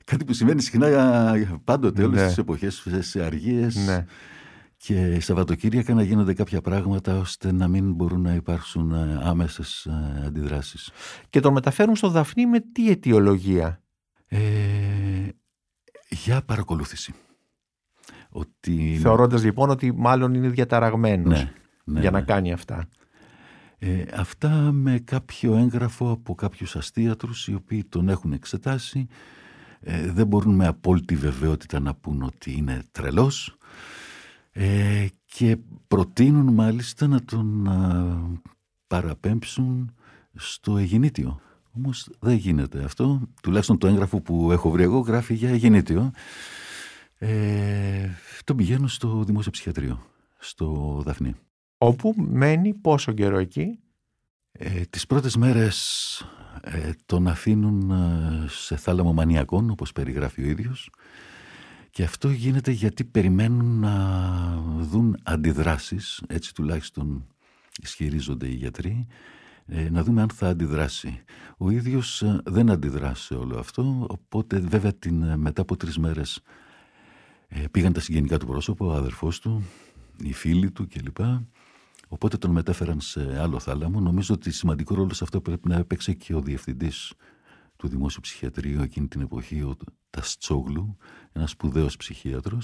κάτι 0.04 0.24
που 0.24 0.32
συμβαίνει 0.32 0.62
συχνά 0.62 1.34
πάντοτε 1.64 2.04
όλες 2.04 2.20
Ναι. 2.20 2.26
τις 2.26 2.38
εποχές 2.38 2.86
σε 2.98 3.24
αργίες 3.24 3.76
ναι, 3.76 4.04
και 4.76 5.20
Σαββατοκύριακα 5.20 5.94
να 5.94 6.02
γίνονται 6.02 6.34
κάποια 6.34 6.60
πράγματα 6.60 7.18
ώστε 7.18 7.52
να 7.52 7.68
μην 7.68 7.92
μπορούν 7.92 8.20
να 8.20 8.34
υπάρξουν 8.34 8.92
ε, 8.92 9.18
άμεσες 9.22 9.86
ε, 9.86 10.22
αντιδράσεις. 10.26 10.90
και 11.30 11.40
τον 11.40 11.52
μεταφέρουν 11.52 11.96
στο 11.96 12.08
Δαφνί 12.08 12.46
με 12.46 12.60
τι 12.72 12.90
αιτιολογία; 12.90 13.82
Ε, 14.26 14.38
για 16.08 16.42
παρακολούθηση. 16.42 17.14
Ότι... 18.30 18.98
Θεωρώντας 19.02 19.44
λοιπόν 19.44 19.70
ότι 19.70 19.92
μάλλον 19.96 20.34
είναι 20.34 20.48
διαταραγμένος 20.48 21.38
Ναι, 21.38 21.52
ναι, 21.84 22.00
για 22.00 22.10
να 22.10 22.18
ναι. 22.18 22.24
κάνει 22.24 22.52
αυτά. 22.52 22.88
Ε, 23.78 24.04
αυτά 24.14 24.72
με 24.72 24.98
κάποιο 24.98 25.56
έγγραφο 25.56 26.10
από 26.10 26.34
κάποιους 26.34 26.76
αστίατρους 26.76 27.48
οι 27.48 27.54
οποίοι 27.54 27.84
τον 27.84 28.08
έχουν 28.08 28.32
εξετάσει 28.32 29.06
ε, 29.80 30.12
δεν 30.12 30.26
μπορούν 30.26 30.54
με 30.54 30.66
απόλυτη 30.66 31.16
βεβαιότητα 31.16 31.80
να 31.80 31.94
πούν 31.94 32.22
ότι 32.22 32.52
είναι 32.52 32.82
τρελός 32.90 33.56
ε, 34.52 35.06
και 35.24 35.58
προτείνουν 35.88 36.54
μάλιστα 36.54 37.06
να 37.06 37.24
τον 37.24 37.68
α, 37.68 38.18
παραπέμψουν 38.86 39.94
στο 40.34 40.76
εγινήτιο. 40.76 41.40
Όμως 41.76 42.10
δεν 42.18 42.34
γίνεται 42.34 42.84
αυτό. 42.84 43.20
Τουλάχιστον 43.42 43.78
το 43.78 43.86
έγγραφο 43.86 44.20
που 44.20 44.52
έχω 44.52 44.70
βρει 44.70 44.82
εγώ 44.82 44.98
γράφει 44.98 45.34
για 45.34 45.50
εγινήτιο. 45.50 46.10
Ε, 47.18 48.08
τον 48.44 48.56
πηγαίνω 48.56 48.86
στο 48.86 49.24
δημόσιο 49.24 49.50
ψυχιατρίο, 49.50 50.02
στο 50.38 51.00
Δαφνί. 51.04 51.34
Όπου 51.78 52.14
μένει 52.16 52.74
πόσο 52.74 53.12
καιρό 53.12 53.38
εκεί; 53.38 53.78
Ε, 54.52 54.80
τις 54.80 55.06
πρώτες 55.06 55.36
μέρες 55.36 56.18
ε, 56.60 56.90
τον 57.06 57.28
αφήνουν 57.28 57.90
ε, 57.90 58.46
σε 58.48 58.76
θάλαμο 58.76 59.12
μανιακών 59.12 59.70
όπως 59.70 59.92
περιγράφει 59.92 60.42
ο 60.42 60.46
ίδιος 60.46 60.90
και 61.90 62.02
αυτό 62.02 62.30
γίνεται 62.30 62.70
γιατί 62.70 63.04
περιμένουν 63.04 63.80
να 63.80 64.62
δουν 64.80 65.16
αντιδράσεις 65.22 66.22
έτσι 66.28 66.54
τουλάχιστον 66.54 67.26
ισχυρίζονται 67.82 68.46
οι 68.46 68.54
γιατροί 68.54 69.06
ε, 69.66 69.90
να 69.90 70.02
δούμε 70.02 70.22
αν 70.22 70.30
θα 70.30 70.48
αντιδράσει. 70.48 71.22
Ο 71.56 71.70
ίδιος 71.70 72.22
ε, 72.22 72.40
δεν 72.44 72.70
αντιδράσει 72.70 73.24
σε 73.24 73.34
όλο 73.34 73.58
αυτό 73.58 74.06
οπότε 74.08 74.58
βέβαια 74.58 74.92
την, 74.92 75.22
ε, 75.22 75.36
μετά 75.36 75.62
από 75.62 75.76
τρεις 75.76 75.98
μέρες 75.98 76.42
ε, 77.48 77.64
πήγαν 77.70 77.92
τα 77.92 78.00
συγγενικά 78.00 78.38
του 78.38 78.46
πρόσωπα, 78.46 78.86
ο 78.86 78.92
αδερφός 78.92 79.40
του, 79.40 79.62
οι 80.22 80.32
φίλοι 80.32 80.70
του 80.70 80.88
κλπ. 80.88 81.18
Οπότε 82.08 82.36
τον 82.36 82.50
μετέφεραν 82.50 83.00
σε 83.00 83.40
άλλο 83.40 83.58
θάλαμο. 83.58 84.00
Νομίζω 84.00 84.34
ότι 84.34 84.50
σημαντικό 84.50 84.94
ρόλο 84.94 85.12
σε 85.12 85.24
αυτό 85.24 85.40
πρέπει 85.40 85.68
να 85.68 85.76
έπαιξε 85.76 86.12
και 86.12 86.34
ο 86.34 86.40
διευθυντής 86.40 87.12
του 87.76 87.88
Δημόσιου 87.88 88.20
Ψυχιατρίου 88.20 88.82
εκείνη 88.82 89.08
την 89.08 89.20
εποχή, 89.20 89.60
ο 89.60 89.76
Ταστσόγλου, 90.10 90.96
ένας 91.32 91.50
σπουδαίος 91.50 91.96
ψυχίατρο. 91.96 92.58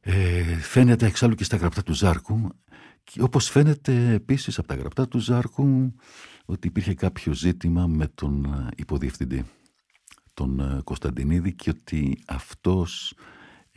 Ε, 0.00 0.42
φαίνεται 0.56 1.06
εξάλλου 1.06 1.34
και 1.34 1.44
στα 1.44 1.56
γραπτά 1.56 1.82
του 1.82 1.92
Ζάρκου, 1.92 2.48
και 3.04 3.22
όπως 3.22 3.48
φαίνεται 3.48 4.12
επίσης 4.12 4.58
από 4.58 4.68
τα 4.68 4.74
γραπτά 4.74 5.08
του 5.08 5.18
Ζάρκου 5.18 5.94
ότι 6.44 6.66
υπήρχε 6.66 6.94
κάποιο 6.94 7.32
ζήτημα 7.32 7.86
με 7.86 8.06
τον 8.06 8.44
ε, 8.44 8.68
υποδιευθυντή, 8.76 9.44
τον 10.34 10.60
ε, 10.60 10.80
Κωνσταντινίδη 10.84 11.52
και 11.52 11.70
ότι 11.70 12.18
αυτός 12.26 13.14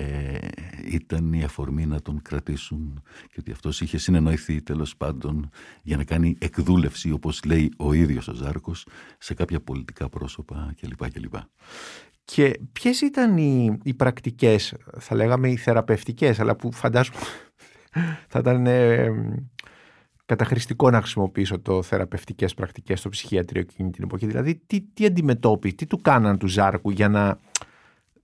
ε, 0.01 0.37
ήταν 0.85 1.33
η 1.33 1.43
αφορμή 1.43 1.85
να 1.85 2.01
τον 2.01 2.21
κρατήσουν 2.21 3.03
και 3.27 3.35
ότι 3.39 3.51
αυτός 3.51 3.81
είχε 3.81 3.97
συνεννοηθεί 3.97 4.61
τέλος 4.61 4.97
πάντων 4.97 5.49
για 5.81 5.97
να 5.97 6.03
κάνει 6.03 6.35
εκδούλευση 6.39 7.11
όπως 7.11 7.43
λέει 7.43 7.73
ο 7.77 7.93
ίδιος 7.93 8.27
ο 8.27 8.33
Ζάρκος 8.33 8.87
σε 9.17 9.33
κάποια 9.33 9.61
πολιτικά 9.61 10.09
πρόσωπα 10.09 10.73
κλπ. 10.81 11.11
κλπ. 11.11 11.33
Και 12.23 12.59
ποιες 12.71 13.01
ήταν 13.01 13.37
οι, 13.37 13.77
οι 13.83 13.93
πρακτικές, 13.93 14.73
θα 14.99 15.15
λέγαμε 15.15 15.49
οι 15.49 15.55
θεραπευτικές, 15.55 16.39
αλλά 16.39 16.55
που 16.55 16.71
φαντάζομαι 16.71 17.17
θα 18.31 18.39
ήταν 18.39 18.65
ε, 18.65 19.11
καταχρηστικό 20.25 20.89
να 20.89 20.99
χρησιμοποιήσω 20.99 21.59
το 21.59 21.81
θεραπευτικές 21.83 22.53
πρακτικές 22.53 22.99
στο 22.99 23.09
ψυχιατρίο 23.09 23.61
εκείνη 23.61 23.89
την 23.89 24.03
εποχή. 24.03 24.25
Δηλαδή 24.25 24.61
τι, 24.67 24.81
τι 24.81 25.05
αντιμετώπισε, 25.05 25.75
τι 25.75 25.85
του 25.85 26.01
κάναν 26.01 26.37
του 26.37 26.47
Ζάρκου 26.47 26.89
για 26.89 27.09
να 27.09 27.39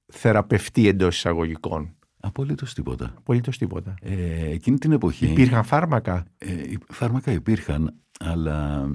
θεραπευτεί 0.07 0.87
εντός 0.87 1.15
εισαγωγικών. 1.15 1.95
Απολύτως 2.19 2.73
τίποτα. 2.73 3.13
Απολύτως 3.17 3.57
τίποτα. 3.57 3.93
Ε, 4.01 4.49
εκείνη 4.49 4.77
την 4.77 4.91
εποχή 4.91 5.25
Υπήρχαν 5.25 5.63
φάρμακα; 5.63 6.25
ε, 6.37 6.53
οι 6.53 6.77
φάρμακα 6.89 7.31
υπήρχαν 7.31 8.01
αλλά 8.19 8.89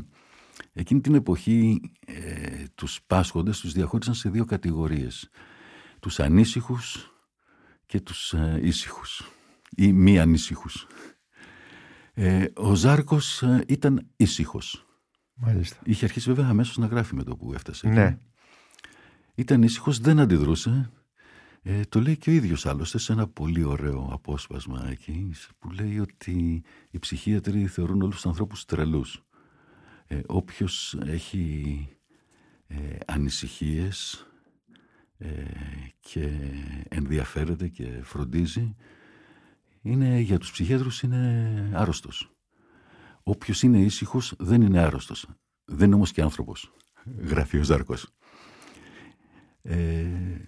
εκείνη 0.72 1.00
την 1.00 1.14
εποχή 1.14 1.80
ε, 2.06 2.64
τους 2.74 3.00
πάσχοντες 3.06 3.60
τους 3.60 3.72
διαχώρισαν 3.72 4.14
σε 4.14 4.28
δύο 4.28 4.44
κατηγορίες. 4.44 5.28
Τους 6.00 6.20
ανήσυχους 6.20 7.12
και 7.86 8.00
τους 8.00 8.32
ε, 8.32 8.58
ήσυχους 8.62 9.30
ή 9.76 9.92
μη 9.92 10.18
ανήσυχους. 10.18 10.86
Ε, 12.14 12.44
ο 12.54 12.74
Ζάρκος 12.74 13.42
ε, 13.42 13.64
ήταν 13.68 14.10
ήσυχος. 14.16 14.86
Μάλιστα. 15.34 15.76
Είχε 15.84 16.04
αρχίσει 16.04 16.28
βέβαια 16.32 16.50
αμέσως 16.50 16.76
να 16.76 16.86
γράφει 16.86 17.14
με 17.14 17.22
το 17.22 17.36
που 17.36 17.52
έφτασε. 17.54 17.86
εκεί. 17.86 17.96
Ναι. 17.96 18.18
Ήταν 19.34 19.62
ήσυχος, 19.62 19.98
δεν 19.98 20.20
αντιδρούσε. 20.20 20.90
Ε, 21.64 21.80
το 21.88 22.00
λέει 22.00 22.16
και 22.16 22.30
ο 22.30 22.32
ίδιος 22.32 22.66
άλλωστε 22.66 22.98
σε 22.98 23.12
ένα 23.12 23.28
πολύ 23.28 23.64
ωραίο 23.64 24.08
απόσπασμα 24.12 24.88
εκεί 24.90 25.32
που 25.58 25.70
λέει 25.70 25.98
ότι 25.98 26.62
οι 26.90 26.98
ψυχίατροι 26.98 27.66
θεωρούν 27.66 28.02
όλους 28.02 28.14
τους 28.14 28.26
ανθρώπους 28.26 28.64
τρελούς. 28.64 29.24
Ε, 30.06 30.20
όποιος 30.26 30.96
έχει 31.04 31.88
ε, 32.66 32.76
ανησυχίες 33.06 34.26
ε, 35.18 35.28
και 36.00 36.30
ενδιαφέρεται 36.88 37.68
και 37.68 38.00
φροντίζει 38.02 38.76
είναι, 39.82 40.18
για 40.18 40.38
τους 40.38 40.52
ψυχίατρους 40.52 41.02
είναι 41.02 41.70
άρρωστος. 41.74 42.32
Όποιος 43.22 43.62
είναι 43.62 43.78
ήσυχος 43.78 44.34
δεν 44.38 44.62
είναι 44.62 44.80
άρρωστος. 44.80 45.26
Δεν 45.64 45.86
είναι 45.86 45.94
όμως 45.94 46.12
και 46.12 46.22
άνθρωπος, 46.22 46.72
γράφει 47.18 47.58
ο 47.58 47.62
Ζάρκος. 47.62 48.08
Ε, 49.62 49.76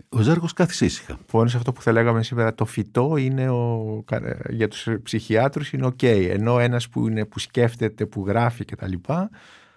ο 0.09 0.20
Ζάρκος 0.20 0.53
κάθισε 0.53 0.85
ήσυχα. 0.85 1.18
Που 1.27 1.48
σε 1.48 1.57
αυτό 1.57 1.72
που 1.72 1.83
θα 1.83 1.92
λέγαμε 1.92 2.22
σήμερα 2.22 2.55
το 2.55 2.64
φυτό 2.64 3.16
είναι 3.16 3.48
ο, 3.50 4.05
για 4.48 4.68
τους 4.68 4.88
ψυχιάτρους 5.03 5.72
είναι 5.72 5.87
οκ. 5.87 6.03
ενώ 6.03 6.59
ένας 6.59 6.88
που, 6.88 7.09
είναι, 7.09 7.24
που 7.24 7.38
σκέφτεται, 7.38 8.07
που 8.07 8.24
γράφει 8.27 8.64
κτλ. 8.64 8.92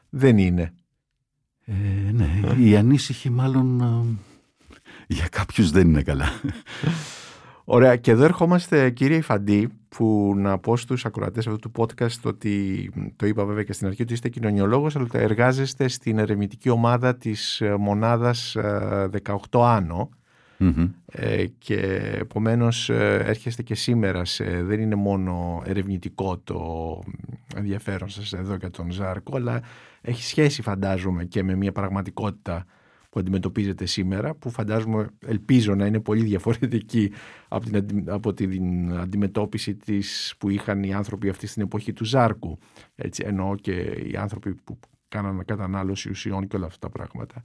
δεν 0.09 0.37
είναι. 0.37 0.73
Ε, 1.65 2.11
ναι, 2.11 2.29
οι 2.57 2.75
ανήσυχοι 2.75 3.29
μάλλον 3.29 3.81
ε, 3.81 4.17
για 5.07 5.27
κάποιους 5.31 5.71
δεν 5.71 5.87
είναι 5.87 6.01
καλά. 6.01 6.27
Ωραία 7.63 7.95
και 7.95 8.11
εδώ 8.11 8.23
ερχόμαστε 8.23 8.89
κύριε 8.89 9.17
Ιφαντή 9.17 9.69
που 9.97 10.33
να 10.35 10.57
πω 10.57 10.77
στους 10.77 11.05
ακροατές 11.05 11.47
αυτού 11.47 11.59
του 11.59 11.71
podcast 11.77 12.21
ότι 12.23 12.89
το 13.15 13.25
είπα 13.25 13.45
βέβαια 13.45 13.63
και 13.63 13.73
στην 13.73 13.87
αρχή 13.87 14.01
ότι 14.01 14.13
είστε 14.13 14.29
κοινωνιολόγος 14.29 14.95
αλλά 14.95 15.07
εργάζεστε 15.11 15.87
στην 15.87 16.17
ερευνητική 16.17 16.69
ομάδα 16.69 17.15
της 17.15 17.61
ε, 17.61 17.75
μονάδας 17.75 18.55
18 18.57 19.11
ε, 19.13 19.37
άνω. 19.51 20.09
Ε, 21.05 21.45
και 21.57 21.79
επομένως 22.19 22.89
έρχεστε 22.89 23.63
και 23.63 23.75
σήμερα 23.75 24.25
σε, 24.25 24.63
δεν 24.63 24.79
είναι 24.79 24.95
μόνο 24.95 25.61
ερευνητικό 25.65 26.37
το 26.37 26.59
ενδιαφέρον 27.55 28.09
σας 28.09 28.33
εδώ 28.33 28.55
για 28.55 28.69
τον 28.69 28.91
Ζάρκο 28.91 29.35
αλλά 29.35 29.61
έχει 30.01 30.23
σχέση 30.23 30.61
φαντάζομαι 30.61 31.23
και 31.25 31.43
με 31.43 31.55
μια 31.55 31.71
πραγματικότητα 31.71 32.65
που 33.09 33.19
αντιμετωπίζετε 33.19 33.85
σήμερα, 33.85 34.35
που 34.35 34.49
φαντάζομαι, 34.49 35.07
ελπίζω 35.25 35.75
να 35.75 35.85
είναι 35.85 35.99
πολύ 35.99 36.23
διαφορετική 36.23 37.11
από 37.47 37.69
την, 37.69 38.03
από 38.07 38.33
την 38.33 38.93
αντιμετώπιση 38.93 39.75
της 39.75 40.35
που 40.37 40.49
είχαν 40.49 40.83
οι 40.83 40.93
άνθρωποι 40.93 41.29
αυτή 41.29 41.47
στην 41.47 41.61
εποχή 41.61 41.93
του 41.93 42.05
Ζάρκου. 42.05 42.57
Έτσι, 42.95 43.23
εννοώ 43.25 43.55
και 43.55 43.71
οι 44.11 44.15
άνθρωποι 44.17 44.53
που 44.53 44.79
κάνανε 45.07 45.43
κατανάλωση 45.43 46.09
ουσιών 46.09 46.47
και 46.47 46.55
όλα 46.55 46.65
αυτά 46.65 46.89
τα 46.89 46.89
πράγματα. 46.89 47.43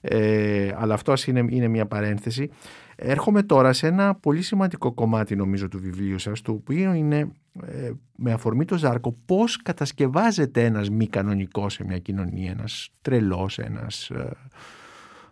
Ε, 0.00 0.72
αλλά 0.76 0.94
αυτό 0.94 1.12
είναι, 1.26 1.44
είναι 1.48 1.68
μια 1.68 1.86
παρένθεση. 1.86 2.50
Έρχομαι 3.00 3.42
τώρα 3.42 3.72
σε 3.72 3.86
ένα 3.86 4.14
πολύ 4.14 4.42
σημαντικό 4.42 4.92
κομμάτι 4.92 5.36
νομίζω 5.36 5.68
του 5.68 5.80
βιβλίου 5.80 6.18
σας, 6.18 6.42
το 6.42 6.52
οποίο 6.52 6.92
είναι 6.92 7.32
ε, 7.66 7.90
με 8.16 8.32
αφορμή 8.32 8.64
το 8.64 8.78
Ζάρκο 8.78 9.16
πώς 9.26 9.62
κατασκευάζεται 9.62 10.64
ένας 10.64 10.90
μη 10.90 11.06
κανονικός 11.06 11.72
σε 11.72 11.84
μια 11.84 11.98
κοινωνία, 11.98 12.50
ένας 12.50 12.88
τρελός, 13.02 13.58
ένας 13.58 14.10
ε, 14.10 14.36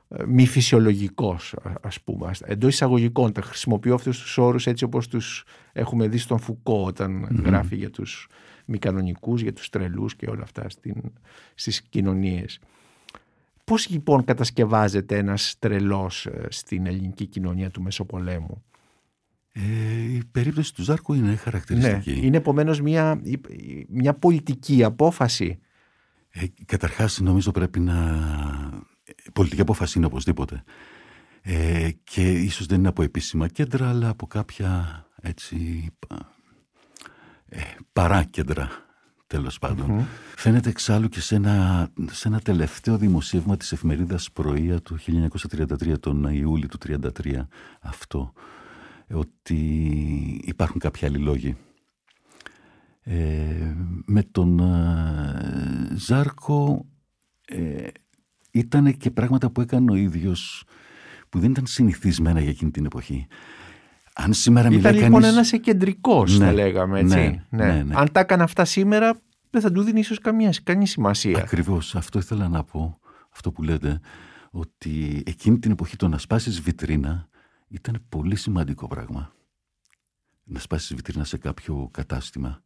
ε, 0.09 0.25
μη 0.27 0.47
φυσιολογικός 0.47 1.57
ας 1.81 2.01
πούμε. 2.01 2.31
Εντός 2.45 2.73
εισαγωγικών 2.73 3.33
τα 3.33 3.43
χρησιμοποιώ 3.43 3.95
αυτούς 3.95 4.21
τους 4.21 4.39
όρους 4.39 4.67
έτσι 4.67 4.85
όπως 4.85 5.09
τους 5.09 5.45
έχουμε 5.73 6.09
δει 6.09 6.19
στον 6.19 6.39
Φουκώ 6.39 6.85
όταν 6.85 7.43
γράφει 7.45 7.77
για 7.77 7.91
τους 7.91 8.29
μη 8.65 8.79
κανονικούς, 8.79 9.43
για 9.43 9.53
τους 9.53 9.69
τρελούς 9.69 10.17
και 10.17 10.27
όλα 10.31 10.43
αυτά 10.43 10.69
στην, 10.69 10.95
στις 11.55 11.83
κοινωνίες 11.83 12.59
Πώς 13.71 13.89
λοιπόν 13.89 14.25
κατασκευάζεται 14.25 15.17
ένας 15.17 15.57
τρελός 15.59 16.27
ε, 16.27 16.47
στην 16.49 16.87
ελληνική 16.87 17.27
κοινωνία 17.27 17.71
του 17.71 17.83
Μεσοπολέμου; 17.83 18.65
Ε, 19.53 19.61
η 20.15 20.23
περίπτωση 20.31 20.75
του 20.75 20.83
Ζάρκου 20.83 21.15
είναι 21.15 21.37
χαρακτηριστική. 21.37 22.11
Ναι, 22.11 22.27
είναι 22.27 22.37
επομένως 22.37 22.81
μια, 22.81 23.23
μια 23.89 24.15
πολιτική 24.15 24.85
απόφαση. 24.85 25.59
Ε, 26.31 26.45
καταρχάς 26.65 27.21
νομίζω 27.21 27.51
πρέπει 27.51 27.81
να 27.81 27.95
πολιτική 29.33 29.61
απόφαση 29.61 29.99
είναι 29.99 30.07
οπωσδήποτε. 30.07 30.63
Ε, 31.43 31.91
και 32.05 32.31
ίσως 32.31 32.67
δεν 32.67 32.79
είναι 32.79 32.89
από 32.89 33.03
επίσημα 33.03 33.49
κέντρα, 33.49 33.89
αλλά 33.89 34.09
από 34.09 34.27
κάποια 34.27 35.05
έτσι 35.23 35.87
ε, 37.49 37.61
παράκεντρα 39.27 39.59
τέλος 39.59 39.59
Φαίνεται 40.37 40.69
εξάλλου 40.69 41.09
και 41.09 41.21
σε 41.21 41.35
ένα, 41.35 41.89
σε 42.11 42.29
ένα 42.29 42.41
τελευταίο 42.41 42.99
δημοσίευμα 42.99 43.57
της 43.57 43.73
εφημερίδας 43.73 44.33
Πρωία 44.33 44.81
του 44.81 44.99
1933, 45.79 46.01
τον 46.01 46.25
Ιούλιο 46.25 46.69
του 46.69 46.79
1933, 47.23 47.47
αυτό, 47.81 48.33
ότι 49.11 49.57
υπάρχουν 50.45 50.81
κάποιοι 50.81 51.07
άλλοι 51.07 51.19
λόγοι. 51.19 51.57
Ε, 53.03 53.75
με 54.05 54.23
τον 54.23 54.59
ε, 54.59 55.97
Ζάρκο 55.97 56.87
ε, 57.47 57.87
ήταν 58.51 58.97
και 58.97 59.11
πράγματα 59.11 59.51
που 59.51 59.61
έκανε 59.61 59.91
ο 59.91 59.95
ίδιος 59.95 60.65
που 61.29 61.39
δεν 61.39 61.51
ήταν 61.51 61.67
συνηθισμένα 61.67 62.41
για 62.41 62.51
εκείνη 62.51 62.71
την 62.71 62.85
εποχή. 62.85 63.27
Αν 64.19 64.33
σήμερα 64.33 64.69
ήταν 64.71 64.95
λοιπόν 64.95 65.11
κανείς... 65.11 65.29
ένας 65.29 65.53
εκεντρικός 65.53 66.39
ναι, 66.39 66.45
θα 66.45 66.53
λέγαμε 66.53 67.01
έτσι. 67.01 67.17
Ναι, 67.17 67.39
ναι. 67.51 67.73
ναι, 67.73 67.83
ναι. 67.83 67.95
Αν 67.97 68.13
τα 68.13 68.21
έκανε 68.21 68.43
αυτά 68.43 68.65
σήμερα 68.65 69.21
δεν 69.51 69.61
θα 69.61 69.73
του 69.73 69.83
δίνει 69.83 70.01
ίσως 70.01 70.19
καμία, 70.19 70.55
καμία 70.63 70.87
σημασία. 70.87 71.39
Ακριβώς 71.39 71.97
αυτό 71.97 72.19
ήθελα 72.19 72.49
να 72.49 72.65
πω 72.65 72.99
αυτό 73.31 73.53
που 73.53 73.63
λέτε 73.63 74.01
ότι 74.51 75.23
εκείνη 75.27 75.59
την 75.59 75.71
εποχή 75.71 75.97
το 75.97 76.09
να 76.09 76.19
σπάσεις 76.19 76.61
βιτρίνα 76.61 77.29
ήταν 77.69 78.03
πολύ 78.09 78.37
σημαντικό 78.37 78.87
πράγμα. 78.87 79.33
Να 80.45 80.59
σπάσεις 80.59 80.95
βιτρίνα 80.95 81.25
σε 81.25 81.39
κάποιο 81.39 81.89
κατάστημα. 81.93 82.63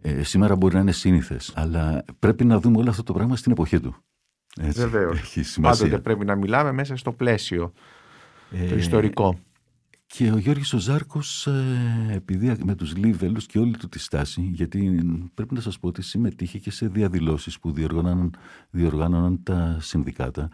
Ε, 0.00 0.22
σήμερα 0.22 0.56
μπορεί 0.56 0.74
να 0.74 0.80
είναι 0.80 0.92
σύνηθες, 0.92 1.52
αλλά 1.54 2.04
πρέπει 2.18 2.44
να 2.44 2.60
δούμε 2.60 2.78
όλο 2.78 2.90
αυτό 2.90 3.02
το 3.02 3.12
πράγμα 3.12 3.36
στην 3.36 3.52
εποχή 3.52 3.80
του. 3.80 3.96
Βεβαίως. 4.60 5.38
Πάντοτε 5.60 5.98
πρέπει 5.98 6.24
να 6.24 6.36
μιλάμε 6.36 6.72
μέσα 6.72 6.96
στο 6.96 7.12
πλαίσιο 7.12 7.72
ε, 8.50 8.66
το 8.66 8.76
ιστορικό. 8.76 9.38
Και 10.14 10.30
ο 10.30 10.38
Γιώργης 10.38 10.72
ο 10.72 10.78
Ζάρκος, 10.78 11.46
ε, 11.46 12.06
επειδή 12.10 12.56
με 12.64 12.74
τους 12.74 12.96
Λίβελους 12.96 13.46
και 13.46 13.58
όλη 13.58 13.76
του 13.76 13.88
τη 13.88 13.98
στάση, 13.98 14.40
γιατί 14.40 15.00
πρέπει 15.34 15.54
να 15.54 15.60
σας 15.60 15.78
πω 15.78 15.88
ότι 15.88 16.02
συμμετείχε 16.02 16.58
και 16.58 16.70
σε 16.70 16.86
διαδηλώσεις 16.86 17.58
που 17.58 17.72
διοργάνωναν, 18.70 19.42
τα 19.42 19.76
συνδικάτα. 19.80 20.48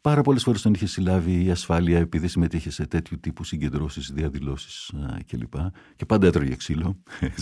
Πάρα 0.00 0.22
πολλές 0.22 0.42
φορές 0.42 0.62
τον 0.62 0.74
είχε 0.74 0.86
συλλάβει 0.86 1.44
η 1.44 1.50
ασφάλεια 1.50 1.98
επειδή 1.98 2.28
συμμετείχε 2.28 2.70
σε 2.70 2.86
τέτοιου 2.86 3.20
τύπου 3.20 3.44
συγκεντρώσεις, 3.44 4.12
διαδηλώσεις 4.12 4.88
ε, 4.88 5.22
κλπ. 5.26 5.54
Και 5.96 6.04
πάντα 6.04 6.26
έτρωγε 6.26 6.56
ξύλο. 6.56 6.96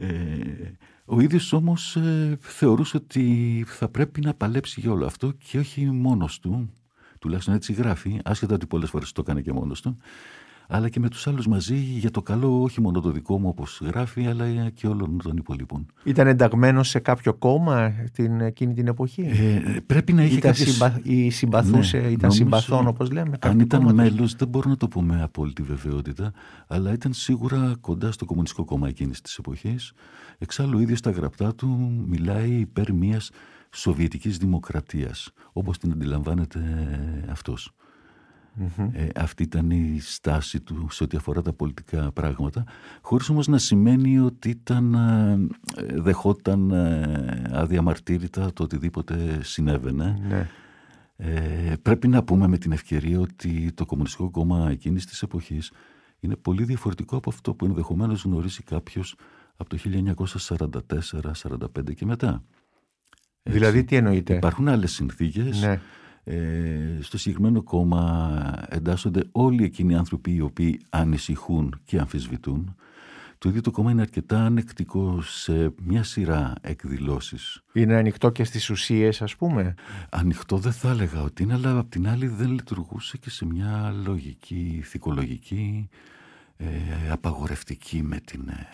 Ε, 0.00 0.08
ο 1.04 1.20
ίδιος 1.20 1.52
όμως 1.52 1.96
ε, 1.96 2.38
θεωρούσε 2.40 2.96
ότι 2.96 3.64
θα 3.66 3.88
πρέπει 3.88 4.20
να 4.20 4.34
παλέψει 4.34 4.80
για 4.80 4.90
όλο 4.90 5.06
αυτό 5.06 5.32
και 5.32 5.58
όχι 5.58 5.90
μόνος 5.90 6.38
του, 6.40 6.72
τουλάχιστον 7.18 7.54
έτσι 7.54 7.72
γράφει, 7.72 8.20
άσχετα 8.24 8.54
ότι 8.54 8.66
πολλές 8.66 8.90
φορές 8.90 9.12
το 9.12 9.20
έκανε 9.20 9.40
και 9.40 9.52
μόνος 9.52 9.80
του, 9.80 9.96
αλλά 10.70 10.88
και 10.88 11.00
με 11.00 11.08
τους 11.08 11.26
άλλους 11.26 11.46
μαζί 11.46 11.74
για 11.74 12.10
το 12.10 12.22
καλό 12.22 12.62
όχι 12.62 12.80
μόνο 12.80 13.00
το 13.00 13.10
δικό 13.10 13.38
μου 13.38 13.48
όπως 13.48 13.80
γράφει 13.84 14.26
αλλά 14.26 14.70
και 14.70 14.86
όλων 14.86 15.18
των 15.22 15.36
υπολείπων. 15.36 15.86
Ήταν 16.04 16.26
ενταγμένο 16.26 16.82
σε 16.82 16.98
κάποιο 16.98 17.34
κόμμα 17.34 17.92
την, 18.12 18.40
εκείνη 18.40 18.74
την 18.74 18.86
εποχή; 18.86 19.22
Ε, 19.22 19.76
πρέπει 19.86 20.12
να 20.12 20.22
είχε 20.22 20.36
ήταν 20.36 20.52
κάποιες... 20.52 21.00
ή 21.02 21.30
συμπαθούσε, 21.30 21.98
ναι, 21.98 22.08
ήταν 22.08 22.32
συμπαθών 22.32 22.86
όπως 22.86 23.10
λέμε. 23.10 23.36
Αν 23.40 23.60
ήταν 23.60 23.80
κόμμα, 23.80 23.92
μέλος 23.92 24.34
δεν 24.34 24.48
μπορώ 24.48 24.70
να 24.70 24.76
το 24.76 24.88
πω 24.88 25.02
με 25.02 25.22
απόλυτη 25.22 25.62
βεβαιότητα 25.62 26.32
αλλά 26.66 26.92
ήταν 26.92 27.12
σίγουρα 27.12 27.74
κοντά 27.80 28.12
στο 28.12 28.24
Κομμουνιστικό 28.24 28.64
Κόμμα 28.64 28.88
εκείνης 28.88 29.20
της 29.20 29.36
εποχής. 29.36 29.92
Εξάλλου 30.38 30.78
ίδιος 30.78 30.98
στα 30.98 31.10
γραπτά 31.10 31.54
του 31.54 31.68
μιλάει 32.06 32.50
υπέρ 32.50 32.92
μιας 32.92 33.30
Σοβιετικής 33.70 34.36
Δημοκρατίας 34.36 35.30
όπως 35.52 35.78
την 35.78 35.92
αντιλαμβάνεται 35.92 36.60
αυτός. 37.30 37.72
Ε, 38.92 39.08
αυτή 39.14 39.42
ήταν 39.42 39.70
η 39.70 39.98
στάση 40.00 40.60
του 40.60 40.86
σε 40.90 41.04
ό,τι 41.04 41.16
αφορά 41.16 41.42
τα 41.42 41.52
πολιτικά 41.52 42.12
πράγματα, 42.12 42.64
χωρίς 43.00 43.28
όμως 43.28 43.46
να 43.46 43.58
σημαίνει 43.58 44.18
ότι 44.18 44.48
ήταν, 44.48 44.94
ε, 44.94 45.38
δεχόταν 45.94 46.70
ε, 46.70 47.42
αδιαμαρτύρητα 47.52 48.52
το 48.52 48.62
οτιδήποτε 48.62 49.38
συνέβαινε. 49.42 50.18
Ναι. 50.28 50.48
Ε, 51.16 51.74
πρέπει 51.82 52.08
να 52.08 52.22
πούμε 52.22 52.48
με 52.48 52.58
την 52.58 52.72
ευκαιρία 52.72 53.20
ότι 53.20 53.72
το 53.72 53.86
Κομμουνιστικό 53.86 54.30
Κόμμα 54.30 54.70
εκείνης 54.70 55.06
της 55.06 55.22
εποχής 55.22 55.72
είναι 56.20 56.36
πολύ 56.36 56.64
διαφορετικό 56.64 57.16
από 57.16 57.30
αυτό 57.30 57.54
που 57.54 57.64
ενδεχομένως 57.64 58.22
γνωρίζει 58.24 58.62
κάποιος 58.62 59.14
από 59.56 59.68
το 59.68 59.78
1944-45 61.80 61.94
και 61.94 62.06
μετά. 62.06 62.44
Δηλαδή 63.42 63.84
τι 63.84 63.96
εννοείται; 63.96 64.34
Υπάρχουν 64.34 64.68
άλλες 64.68 64.92
συνθήκες. 64.92 65.60
Ναι. 65.60 65.80
Ε, 66.30 66.98
στο 67.00 67.18
συγκεκριμένο 67.18 67.62
κόμμα 67.62 68.40
εντάσσονται 68.68 69.24
όλοι 69.32 69.64
εκείνοι 69.64 69.92
οι 69.92 69.96
άνθρωποι 69.96 70.34
οι 70.34 70.40
οποίοι 70.40 70.80
ανησυχούν 70.90 71.80
και 71.84 71.98
αμφισβητούν. 71.98 72.74
Το 73.38 73.48
ίδιο 73.48 73.60
το 73.60 73.70
κόμμα 73.70 73.90
είναι 73.90 74.00
αρκετά 74.00 74.44
ανεκτικό 74.44 75.20
σε 75.22 75.74
μια 75.82 76.02
σειρά 76.02 76.52
εκδηλώσεις. 76.60 77.62
Είναι 77.72 77.96
ανοιχτό 77.96 78.30
και 78.30 78.44
στις 78.44 78.70
ουσίες 78.70 79.22
ας 79.22 79.36
πούμε; 79.36 79.74
Ανοιχτό 80.10 80.56
δεν 80.56 80.72
θα 80.72 80.90
έλεγα 80.90 81.22
ότι 81.22 81.42
είναι, 81.42 81.54
αλλά 81.54 81.78
απ' 81.78 81.90
την 81.90 82.08
άλλη 82.08 82.26
δεν 82.26 82.50
λειτουργούσε 82.50 83.16
και 83.16 83.30
σε 83.30 83.46
μια 83.46 83.94
λογική, 84.04 84.74
ηθικολογική, 84.78 85.88
ε, 86.56 86.66
απαγορευτική 87.10 88.02
με 88.02 88.20
την 88.20 88.48
ε, 88.48 88.66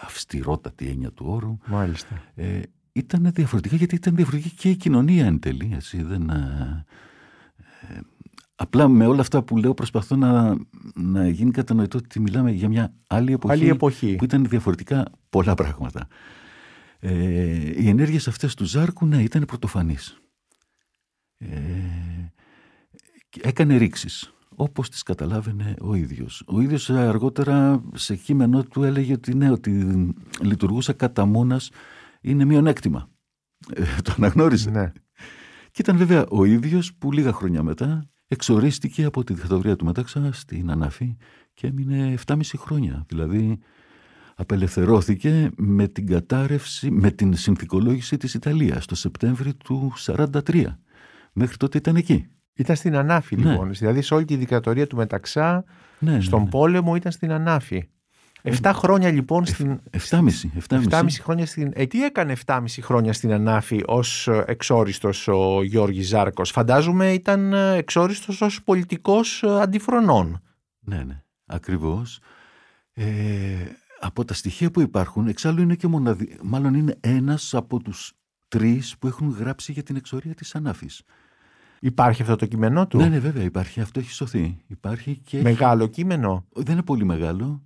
αυστηρότατη 0.00 0.86
έννοια 0.86 1.10
του 1.12 1.24
όρου. 1.28 1.58
Μάλιστα. 1.66 2.22
Ε, 2.34 2.60
ήταν 2.92 3.30
διαφορετικά 3.34 3.76
γιατί 3.76 3.94
ήταν 3.94 4.16
διαφορετική 4.16 4.54
και 4.54 4.70
η 4.70 4.76
κοινωνία 4.76 5.26
εν 5.26 5.38
τέλει. 5.38 5.70
Έτσι, 5.74 6.02
δεν, 6.02 6.30
ε, 6.30 6.84
ε, 7.80 7.98
απλά 8.54 8.88
με 8.88 9.06
όλα 9.06 9.20
αυτά 9.20 9.42
που 9.42 9.56
λέω 9.56 9.74
προσπαθώ 9.74 10.16
να, 10.16 10.56
να 10.94 11.28
γίνει 11.28 11.50
κατανοητό 11.50 11.98
ότι 11.98 12.20
μιλάμε 12.20 12.50
για 12.50 12.68
μια 12.68 12.94
άλλη 13.06 13.32
εποχή, 13.32 13.52
άλλη 13.54 13.68
εποχή. 13.68 14.16
που 14.16 14.24
ήταν 14.24 14.44
διαφορετικά 14.48 15.10
πολλά 15.30 15.54
πράγματα. 15.54 16.06
Ε, 16.98 17.82
οι 17.82 17.88
ενέργειες 17.88 18.28
αυτές 18.28 18.54
του 18.54 18.64
Ζάρκου 18.64 19.06
ναι, 19.06 19.22
ήταν 19.22 19.44
πρωτοφανείς. 19.44 20.20
Ε, 21.38 21.46
έκανε 23.40 23.76
ρήξεις 23.76 24.32
όπως 24.56 24.90
τις 24.90 25.02
καταλάβαινε 25.02 25.74
ο 25.80 25.94
ίδιος. 25.94 26.42
Ο 26.46 26.60
ίδιος 26.60 26.90
αργότερα 26.90 27.82
σε 27.94 28.16
κείμενό 28.16 28.62
του 28.62 28.82
έλεγε 28.82 29.12
ότι 29.12 29.34
ναι, 29.34 29.50
ότι 29.50 29.86
λειτουργούσε 30.42 30.92
κατά 30.92 31.24
μόνας 31.24 31.70
είναι 32.20 32.44
μειονέκτημα. 32.44 33.08
Ε, 33.74 33.84
το 34.02 34.14
αναγνώριζε. 34.16 34.70
Ναι. 34.70 34.92
Και 35.70 35.82
ήταν 35.82 35.96
βέβαια 35.96 36.26
ο 36.28 36.44
ίδιος 36.44 36.94
που 36.94 37.12
λίγα 37.12 37.32
χρόνια 37.32 37.62
μετά 37.62 38.08
εξορίστηκε 38.28 39.04
από 39.04 39.24
τη 39.24 39.32
δικτατορία 39.34 39.76
του 39.76 39.84
Μετάξα 39.84 40.32
στην 40.32 40.70
Ανάφη 40.70 41.16
και 41.54 41.66
έμεινε 41.66 42.14
7,5 42.26 42.40
χρόνια. 42.56 43.04
Δηλαδή 43.08 43.58
απελευθερώθηκε 44.34 45.50
με 45.56 45.88
την 45.88 46.06
κατάρρευση, 46.06 46.90
με 46.90 47.10
την 47.10 47.34
συνθηκολόγηση 47.36 48.16
της 48.16 48.34
Ιταλίας 48.34 48.86
το 48.86 48.94
Σεπτέμβριο 48.94 49.54
του 49.54 49.92
1943. 50.06 50.64
Μέχρι 51.32 51.56
τότε 51.56 51.78
ήταν 51.78 51.96
εκεί. 51.96 52.26
Ήταν 52.54 52.76
στην 52.76 52.96
Ανάφη 52.96 53.36
Ναι. 53.36 53.50
λοιπόν. 53.50 53.72
Δηλαδή 53.72 54.02
σε 54.02 54.14
όλη 54.14 54.24
τη 54.24 54.36
δικτατορία 54.36 54.86
του 54.86 54.96
Μεταξά, 54.96 55.64
Ναι, 55.98 56.12
ναι, 56.12 56.20
στον 56.20 56.42
ναι. 56.42 56.48
πόλεμο 56.48 56.94
ήταν 56.94 57.12
στην 57.12 57.32
Ανάφη. 57.32 57.88
Εφτά 58.42 58.72
χρόνια 58.72 59.10
λοιπόν 59.10 59.46
στην. 59.46 59.80
7,5. 60.10 60.20
7,5. 60.68 60.82
7,5 60.90 61.06
χρόνια 61.22 61.46
στην. 61.46 61.70
Ε, 61.74 61.86
τι 61.86 62.04
έκανε 62.04 62.36
7,5 62.46 62.64
χρόνια 62.80 63.12
στην 63.12 63.32
Ανάφη 63.32 63.82
ως 63.86 64.28
ε, 64.28 64.44
εξόριστος 64.46 65.28
ο 65.28 65.62
Γιώργης 65.62 66.08
Ζάρκος; 66.08 66.50
Φαντάζομαι 66.50 67.12
ήταν 67.12 67.52
ε, 67.52 67.74
εξόριστος 67.76 68.40
ως 68.40 68.62
πολιτικός 68.62 69.42
ε, 69.42 69.60
αντιφρονών. 69.60 70.42
Ναι, 70.80 71.02
ναι, 71.06 71.22
ακριβώς. 71.46 72.18
Ε, 72.92 73.04
από 74.00 74.24
τα 74.24 74.34
στοιχεία 74.34 74.70
που 74.70 74.80
υπάρχουν, 74.80 75.26
εξάλλου 75.28 75.62
είναι 75.62 75.74
και 75.74 75.86
μοναδι... 75.86 76.38
μάλλον 76.42 76.74
είναι 76.74 76.96
ένας 77.00 77.54
από 77.54 77.82
τους 77.82 78.12
τρεις 78.48 78.96
που 78.98 79.06
έχουν 79.06 79.36
γράψει 79.38 79.72
για 79.72 79.82
την 79.82 79.96
εξορία 79.96 80.34
της 80.34 80.54
Ανάφης. 80.54 81.02
Υπάρχει 81.80 82.22
αυτό 82.22 82.36
το 82.36 82.46
κείμενό 82.46 82.86
του; 82.86 82.96
Ναι, 82.98 83.08
ναι, 83.08 83.18
βέβαια, 83.18 83.42
υπάρχει. 83.42 83.80
Αυτό 83.80 84.00
έχει 84.00 84.10
σωθεί. 84.12 84.56
Υπάρχει 84.66 85.16
και 85.24 85.36
έχει- 85.36 85.44
Μεγάλο 85.46 85.86
κείμενο; 85.86 86.46
Δεν 86.52 86.72
είναι 86.72 86.82
πολύ 86.82 87.04
μεγάλο. 87.04 87.62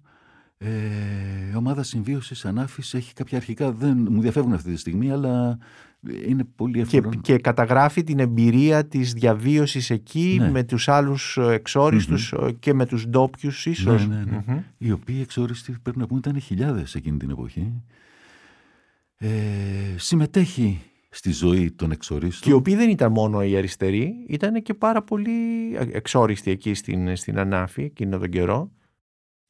Ε, 0.65 1.51
η 1.53 1.57
ομάδα 1.57 1.83
συμβίωσης 1.83 2.45
Ανάφης 2.45 2.95
έχει 2.95 3.13
κάποια 3.15 3.37
αρχικά, 3.39 3.73
δεν 3.73 4.07
μου 4.11 4.21
διαφεύγουν 4.21 4.53
αυτή 4.53 4.73
τη 4.73 4.79
στιγμή, 4.79 5.11
αλλά 5.11 5.59
είναι 6.27 6.45
πολύ 6.57 6.73
Και, 6.85 6.97
εύκολο. 6.97 7.21
και 7.23 7.39
καταγράφει 7.39 8.05
την 8.05 8.19
εμπειρία 8.19 8.87
της 8.87 9.13
διαβίωσης 9.13 9.91
εκεί 9.91 10.37
Ναι. 10.41 10.51
με 10.51 10.63
τους 10.63 10.89
άλλους 10.89 11.37
ε, 11.37 11.53
εξόριστους, 11.53 12.33
ε, 12.33 12.53
και 12.59 12.75
με 12.75 12.87
τους 12.87 13.07
ντόπιους 13.07 13.67
ίσως. 13.67 14.07
Ναι, 14.07 14.15
ναι, 14.17 14.25
ναι. 14.31 14.43
Μμμ. 14.47 14.59
Οι 14.79 14.91
οποίοι 14.93 15.19
εξόριστοι 15.23 15.77
πρέπει 15.83 15.99
να 15.99 16.07
πούμε 16.07 16.19
ήταν 16.25 16.41
χιλιάδες 16.41 16.95
εκείνη 16.95 17.17
την 17.17 17.31
εποχή. 17.31 17.73
Ε, 19.17 19.29
συμμετέχει 19.97 20.81
στη 21.11 21.33
ζωή 21.33 21.71
των 21.71 21.91
εξορίστων. 21.91 22.43
Και 22.43 22.51
οι 22.51 22.53
οποίοι 22.53 22.75
δεν 22.75 22.91
ήταν 22.91 23.13
μόνο 23.13 23.43
οι 23.43 23.57
αριστεροί, 23.57 24.15
ήταν 24.29 24.63
και 24.63 24.75
πάρα 24.75 25.03
πολύ 25.03 25.31
εξόριστοι 25.93 26.51
εκεί 26.51 26.75
στην, 26.75 27.17
στην 27.17 27.39
Ανάφη 27.39 27.83
εκείνο 27.83 28.19
τον 28.19 28.29
καιρό. 28.29 28.71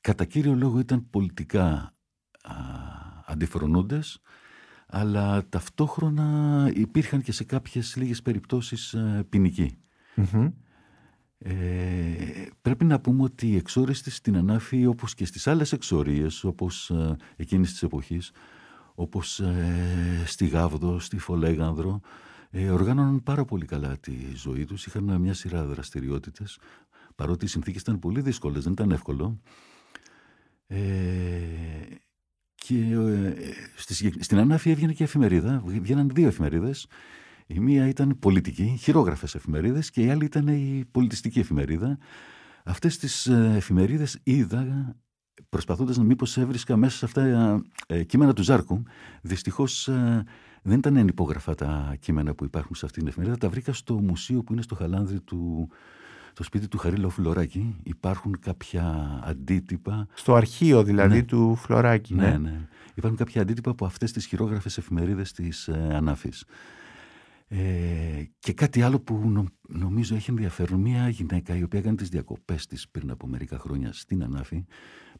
Κατά 0.05 0.25
κύριο 0.25 0.55
λόγο 0.55 0.79
ήταν 0.79 1.11
πολιτικά 1.11 1.95
α, 2.43 2.55
αντιφρονούντες, 3.27 4.21
αλλά 4.87 5.49
ταυτόχρονα 5.49 6.71
υπήρχαν 6.75 7.23
και 7.23 7.33
σε 7.33 7.45
κάποιες 7.45 7.97
λίγες 7.97 8.23
περιπτώσεις 8.23 8.95
ε, 8.95 9.27
ποινικοί. 9.29 9.79
Μμμ. 10.15 10.51
Ε, 11.39 12.47
πρέπει 12.63 12.85
να 12.85 13.01
πούμε 13.01 13.23
ότι 13.23 13.49
οι 13.49 13.57
εξόριστοι 13.57 14.11
στην 14.11 14.37
Ανάφη 14.37 14.87
όπως 14.87 15.15
και 15.15 15.25
στις 15.25 15.47
άλλες 15.47 15.73
εξορίες 15.73 16.45
όπως 16.45 16.91
ε, 16.91 17.17
εκείνης 17.37 17.71
της 17.71 17.83
εποχής 17.83 18.33
όπως 18.95 19.41
ε, 19.41 20.23
στη 20.27 20.47
Γάβδο, 20.47 20.99
στη 20.99 21.19
Φολέγανδρο 21.19 22.01
ε, 22.51 22.71
οργάνωναν 22.71 23.23
πάρα 23.23 23.45
πολύ 23.45 23.65
καλά 23.65 23.99
τη 23.99 24.13
ζωή 24.35 24.65
τους 24.65 24.87
είχαν 24.87 25.21
μια 25.21 25.35
σειρά 25.35 25.65
δραστηριότητες 25.65 26.59
παρότι 27.15 27.45
οι 27.45 27.49
συνθήκες 27.49 27.81
ήταν 27.81 27.99
πολύ 27.99 28.21
δύσκολες 28.21 28.63
δεν 28.63 28.73
ήταν 28.73 28.91
εύκολο 28.91 29.41
ε, 30.67 30.79
και 32.55 32.77
ε, 32.77 33.35
στη, 33.77 33.95
συγκεκ- 33.95 34.23
στην 34.23 34.39
Ανάφη 34.39 34.71
έβγαινε 34.71 34.93
και 34.93 35.05
εφημερίδα 35.05 35.63
βγαίναν 35.67 36.11
δύο 36.15 36.27
εφημερίδες 36.27 36.87
η 37.47 37.61
μία 37.61 37.89
ήταν 37.89 38.19
πολιτική, 38.19 38.77
χειρόγραφες 38.81 39.35
εφημερίδες 39.35 39.91
και 39.91 40.03
η 40.03 40.11
άλλη 40.11 40.25
ήταν 40.25 40.49
η 40.49 40.85
πολιτιστική 40.91 41.39
εφημερίδα. 41.39 41.99
Αυτές 42.65 42.99
τις 42.99 43.27
ε, 43.27 43.53
εφημερίδες 43.57 44.21
είδα 44.23 44.95
προσπαθώντας 45.49 45.97
να 45.97 46.05
μήπως 46.05 46.37
έβρισκα 46.37 46.77
μέσα 46.77 46.97
σε 46.97 47.05
αυτά 47.05 47.63
ε, 47.87 48.05
κείμενα 48.05 48.33
του 48.33 48.43
Ζάρκου. 48.43 48.83
Δυστυχώς 49.23 49.89
ε, 49.89 50.25
δεν 50.63 50.79
ήταν 50.79 50.97
ενυπόγραφα 50.97 51.55
τα 51.55 51.97
κείμενα 52.01 52.35
που 52.35 52.45
υπάρχουν 52.45 52.77
σε 52.77 52.85
αυτή 52.87 52.99
την 52.99 53.09
εφημερίδα. 53.09 53.39
Τα 53.39 53.49
βρήκα 53.49 53.73
στο 53.73 53.95
μουσείο 53.95 54.43
που 54.43 54.53
είναι 54.53 54.63
στο 54.63 54.75
Χαλάνδρη 54.75 55.21
του 55.21 55.69
το 56.35 56.43
σπίτι 56.43 56.69
του 56.69 56.79
Χαρίλα 56.79 57.09
Φλωράκη. 57.09 57.77
Υπάρχουν 57.83 58.39
κάποια 58.41 59.21
αντίτυπα 59.25 60.07
Στο 60.15 60.35
αρχείο 60.35 60.83
δηλαδή 60.83 61.17
Ναι. 61.17 61.23
του 61.23 61.55
Φλωράκη. 61.57 62.15
ναι, 62.15 62.37
ναι. 62.39 62.69
Υπάρχουν 62.95 63.19
κάποια 63.19 63.43
αντίτυπα 63.43 63.71
από 63.71 63.85
αυτές 63.85 64.13
τις 64.13 64.27
χειρόγραφες 64.27 64.79
εφημερίδες 64.79 65.33
της 65.33 65.69
ε, 65.69 65.89
Ανάφης. 65.93 66.45
Ε, 67.49 68.23
και 68.39 68.53
κάτι 68.53 68.83
άλλο 68.83 69.01
που 69.01 69.29
νο- 69.29 69.47
νομίζω 69.69 70.15
έχει 70.15 70.31
ενδιαφέρον. 70.31 70.81
Μια 70.81 71.09
γυναίκα 71.09 71.57
η 71.57 71.63
οποία 71.63 71.79
έκανε 71.79 71.97
τις 71.97 72.09
διακοπές 72.09 72.67
της 72.67 72.89
πριν 72.89 73.11
από 73.11 73.27
μερικά 73.27 73.59
χρόνια 73.59 73.93
στην 73.93 74.23
Ανάφη, 74.23 74.65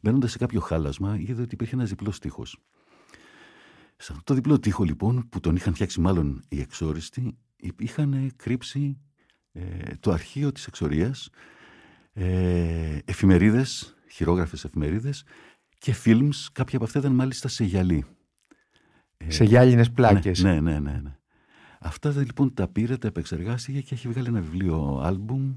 μπαίνοντας 0.01 0.31
σε 0.31 0.37
κάποιο 0.37 0.59
χάλασμα, 0.59 1.17
είδε 1.19 1.41
ότι 1.41 1.53
υπήρχε 1.53 1.75
ένας 1.75 1.89
διπλός 1.89 2.19
τείχος. 2.19 2.57
Σε 3.97 4.11
αυτό 4.11 4.23
το 4.23 4.33
διπλό 4.33 4.59
τείχο 4.59 4.83
λοιπόν, 4.83 5.27
που 5.29 5.39
τον 5.39 5.55
είχαν 5.55 5.73
φτιάξει 5.73 5.99
μάλλον 5.99 6.41
οι 6.49 6.59
εξόριστοι, 6.59 7.37
υ- 7.55 7.81
είχαν 7.81 8.31
κρύψει 8.35 8.97
ε, 8.97 9.04
το 9.99 10.11
αρχείο 10.11 10.51
της 10.51 10.67
εξορίας, 10.67 11.29
ε, 12.13 12.97
εφημερίδες, 13.05 13.95
χειρόγραφες 14.11 14.63
εφημερίδες 14.63 15.23
και 15.77 15.93
φιλμς, 15.93 16.51
κάποια 16.51 16.75
από 16.77 16.85
αυτά 16.85 16.99
ήταν 16.99 17.11
μάλιστα 17.11 17.47
σε 17.47 17.63
γυαλί. 17.63 18.05
Ε, 19.17 19.31
Σε 19.31 19.43
γυάλινες 19.43 19.91
πλάκες. 19.91 20.43
ναι, 20.43 20.59
ναι, 20.59 20.79
ναι, 20.79 20.99
ναι. 21.03 21.17
Αυτά 21.79 22.13
τα, 22.13 22.19
λοιπόν 22.21 22.53
τα 22.53 22.67
πήρε, 22.67 22.97
τα 22.97 23.07
επεξεργάστηκε 23.07 23.81
και 23.81 23.93
έχει 23.93 24.07
βγάλει 24.07 24.27
ένα 24.27 24.41
βιβλίο 24.41 24.99
άλμπουμ 25.03 25.55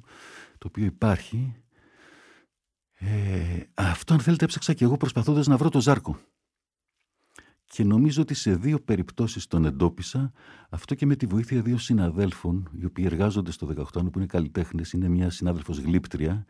το 0.59 0.67
οποίο 0.67 0.85
υπάρχει. 0.85 1.55
Ε, 2.95 3.61
αυτό 3.75 4.15
αν 4.15 4.21
θέλετε 4.21 4.45
έψαξα 4.45 4.73
και 4.73 4.85
εγώ 4.85 4.97
προσπαθώντας 4.97 5.47
να 5.47 5.57
βρω 5.57 5.69
το 5.69 5.81
Ζάρκο. 5.81 6.21
Και 7.71 7.85
νομίζω 7.85 8.23
ότι 8.23 8.35
σε 8.35 8.55
δύο 8.55 8.79
περιπτώσεις 8.81 9.47
τον 9.47 9.65
εντόπισα, 9.65 10.33
αυτό 10.71 10.95
και 10.95 11.07
με 11.07 11.17
τη 11.17 11.27
βοήθεια 11.27 11.63
δύο 11.63 11.79
συναδέλφων, 11.79 12.69
οι 12.81 12.85
οποίοι 12.85 13.05
εργάζονται 13.09 13.51
στο 13.51 13.67
18 13.67 13.85
που 13.93 14.19
είναι 14.19 14.27
καλλιτέχνες, 14.27 14.93
είναι 14.93 15.09
μια 15.09 15.31
συνάδελφος 15.31 15.79
γλύπτρια, 15.79 16.45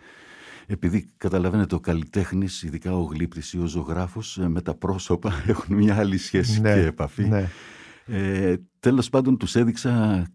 επειδή 0.66 1.10
καταλαβαίνετε 1.16 1.74
ο 1.74 1.80
καλλιτέχνης, 1.80 2.62
ειδικά 2.62 2.96
ο 2.96 3.02
γλύπτης 3.02 3.52
ή 3.52 3.58
ο 3.58 3.66
ζωγράφος, 3.66 4.38
ε, 4.38 4.48
με 4.48 4.60
τα 4.62 4.74
πρόσωπα 4.74 5.32
έχουν 5.46 5.76
μια 5.76 5.96
άλλη 5.96 6.16
σχέση 6.18 6.60
Ναι, 6.60 6.74
και 6.74 6.80
επαφή. 6.86 7.28
ναι. 7.28 7.48
Ε, 8.06 8.56
τέλος 8.80 9.08
πάντων 9.08 9.36
τους 9.38 9.54
έδειξα 9.54 10.26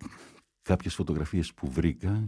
κάποιες 0.62 0.94
φωτογραφίες 0.96 1.54
που 1.54 1.72
βρήκα 1.72 2.26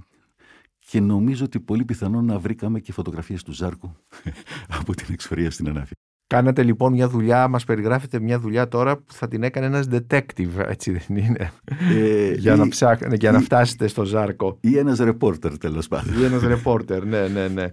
και 0.80 0.99
νομίζω 0.99 1.45
ότι 1.45 1.60
πολύ 1.60 1.86
πιθανό 1.86 2.22
να 2.22 2.39
βρήκαμε 2.39 2.80
και 2.80 2.91
φωτογραφίες 2.91 3.43
του 3.43 3.51
Ζάρκου 3.51 3.95
από 4.80 4.93
την 4.95 5.06
εξορία 5.10 5.51
στην 5.51 5.70
Ανάφη. 5.70 5.93
Κάνατε 6.28 6.63
λοιπόν 6.63 6.93
μια 6.93 7.07
δουλειά, 7.09 7.47
μας 7.47 7.63
περιγράφετε 7.63 8.19
μια 8.19 8.39
δουλειά 8.39 8.67
τώρα 8.67 8.95
που 8.97 9.13
θα 9.13 9.28
την 9.28 9.43
έκανε 9.43 9.65
ένας 9.65 9.88
detective, 9.91 10.65
έτσι 10.67 10.91
δεν 10.91 11.17
είναι, 11.17 11.51
Ε, 11.95 12.34
για, 12.34 12.53
ή, 12.53 12.57
να 12.57 12.67
ψάχ... 12.67 12.99
για 13.13 13.32
να 13.32 13.39
φτάσετε 13.39 13.88
στο 13.88 14.03
Ζάρκο. 14.03 14.57
ή 14.61 14.78
ένας 14.78 14.99
ρεπόρτερ 14.99 15.57
τέλος 15.57 15.88
πάντων. 15.88 16.21
Ή 16.21 16.23
ένας 16.23 16.41
ρεπόρτερ, 16.41 17.05
ναι, 17.05 17.28
ναι, 17.28 17.47
ναι. 17.47 17.65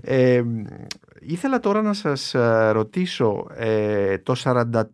Ε, 0.00 0.42
ήθελα 1.20 1.58
τώρα 1.60 1.82
να 1.82 1.92
σας 1.92 2.34
ε, 2.34 2.70
ρωτήσω, 2.72 3.46
ε, 3.56 4.18
το 4.18 4.34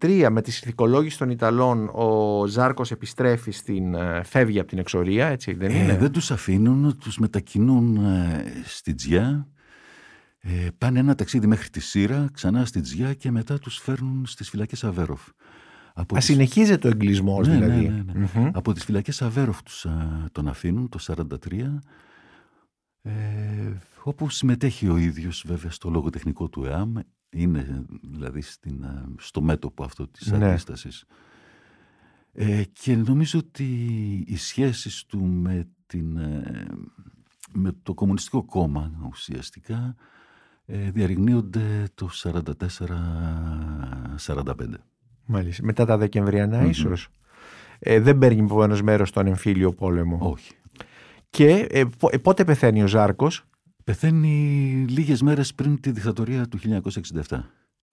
43 0.00 0.26
με 0.30 0.42
τη 0.42 0.50
συνθηκολόγηση 0.50 1.18
των 1.18 1.30
Ιταλών 1.30 1.88
ο 1.92 2.46
Ζάρκος 2.46 2.90
επιστρέφει 2.90 3.50
στην, 3.50 3.94
ε, 3.94 4.20
φεύγει 4.24 4.58
από 4.58 4.68
την 4.68 4.78
εξορία, 4.78 5.26
έτσι 5.26 5.52
δεν 5.54 5.70
είναι; 5.70 5.92
Ε, 5.92 5.96
δεν 5.96 6.12
τους 6.12 6.30
αφήνουν, 6.30 6.98
τους 6.98 7.18
μετακινούν 7.18 7.96
ε, 7.96 8.44
στη 8.64 8.94
Τζιά, 8.94 9.46
ε, 10.40 10.68
πάνε 10.78 10.98
ένα 10.98 11.14
ταξίδι 11.14 11.46
μέχρι 11.46 11.68
τη 11.70 11.80
Σύρα, 11.80 12.28
ξανά 12.32 12.64
στη 12.64 12.80
Τζιά 12.80 13.14
και 13.14 13.30
μετά 13.30 13.58
τους 13.58 13.76
φέρνουν 13.78 14.26
στις 14.26 14.48
φυλακές 14.48 14.84
Αβέροφ. 14.84 15.28
Από 15.94 16.14
Α, 16.14 16.18
τις- 16.18 16.26
συνεχίζεται 16.26 16.86
ο 16.88 16.90
εγκλισμός 16.90 17.46
Ναι, 17.48 17.56
ναι, 17.58 17.64
δηλαδή. 17.66 17.88
ναι, 17.88 18.12
ναι. 18.12 18.28
Μμμ. 18.34 18.50
Από 18.54 18.72
τις 18.72 18.84
φυλακές 18.84 19.22
Αβέροφ 19.22 19.62
τους 19.62 19.86
α, 19.86 20.24
τον 20.32 20.48
αφήνουν 20.48 20.88
το 20.88 20.98
43 20.98 21.80
ε, 23.02 23.72
όπου 24.02 24.30
συμμετέχει 24.30 24.88
ο 24.88 24.96
ίδιος 24.96 25.44
βέβαια 25.46 25.70
στο 25.70 25.90
λογοτεχνικό 25.90 26.48
του 26.48 26.64
ΕΑΜ 26.64 26.94
είναι 27.30 27.84
δηλαδή 28.02 28.40
στην, 28.40 28.84
α, 28.84 29.04
στο 29.18 29.40
μέτωπο 29.42 29.84
αυτό 29.84 30.08
της 30.08 30.26
Ναι. 30.30 30.46
αντίστασης 30.50 31.04
ε, 32.32 32.62
και 32.72 32.96
νομίζω 32.96 33.38
ότι 33.38 33.64
οι 34.26 34.36
σχέσεις 34.36 35.04
του 35.04 35.24
με, 35.24 35.68
την, 35.86 36.16
ε, 36.16 36.66
με 37.52 37.72
το 37.82 37.94
Κομμουνιστικό 37.94 38.44
Κόμμα 38.44 38.92
ουσιαστικά 39.10 39.76
ε, 39.76 39.94
διαρριγνύονται 40.68 41.84
το 41.94 42.08
44-45 42.14 42.34
Μάλιστα. 45.26 45.64
Μετά 45.64 45.84
τα 45.84 45.96
Δεκεμβριανά 45.96 46.58
Μμμ. 46.58 46.68
ίσως. 46.68 47.08
Ε, 47.78 48.00
δεν 48.00 48.18
παίρνει 48.18 48.40
επομένως 48.40 48.82
μέρος 48.82 49.08
στον 49.08 49.26
εμφύλιο 49.26 49.72
πόλεμο. 49.72 50.18
όχι 50.20 50.52
Και 51.30 51.66
ε, 51.70 51.84
πο- 51.98 52.08
ε, 52.12 52.18
πότε 52.18 52.44
πεθαίνει 52.44 52.82
ο 52.82 52.86
Ζάρκος; 52.86 53.44
Πεθαίνει 53.84 54.84
λίγες 54.88 55.22
μέρες 55.22 55.54
πριν 55.54 55.80
τη 55.80 55.90
δικτατορία 55.90 56.46
του 56.48 56.58
1967. 57.28 57.38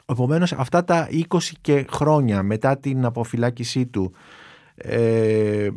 Επομένως, 0.05 0.53
αυτά 0.53 0.84
τα 0.84 1.07
20 1.11 1.23
και 1.61 1.86
χρόνια 1.89 2.43
μετά 2.43 2.78
την 2.78 3.05
αποφυλάκησή 3.05 3.86
του 3.86 4.13
ε, 4.76 5.67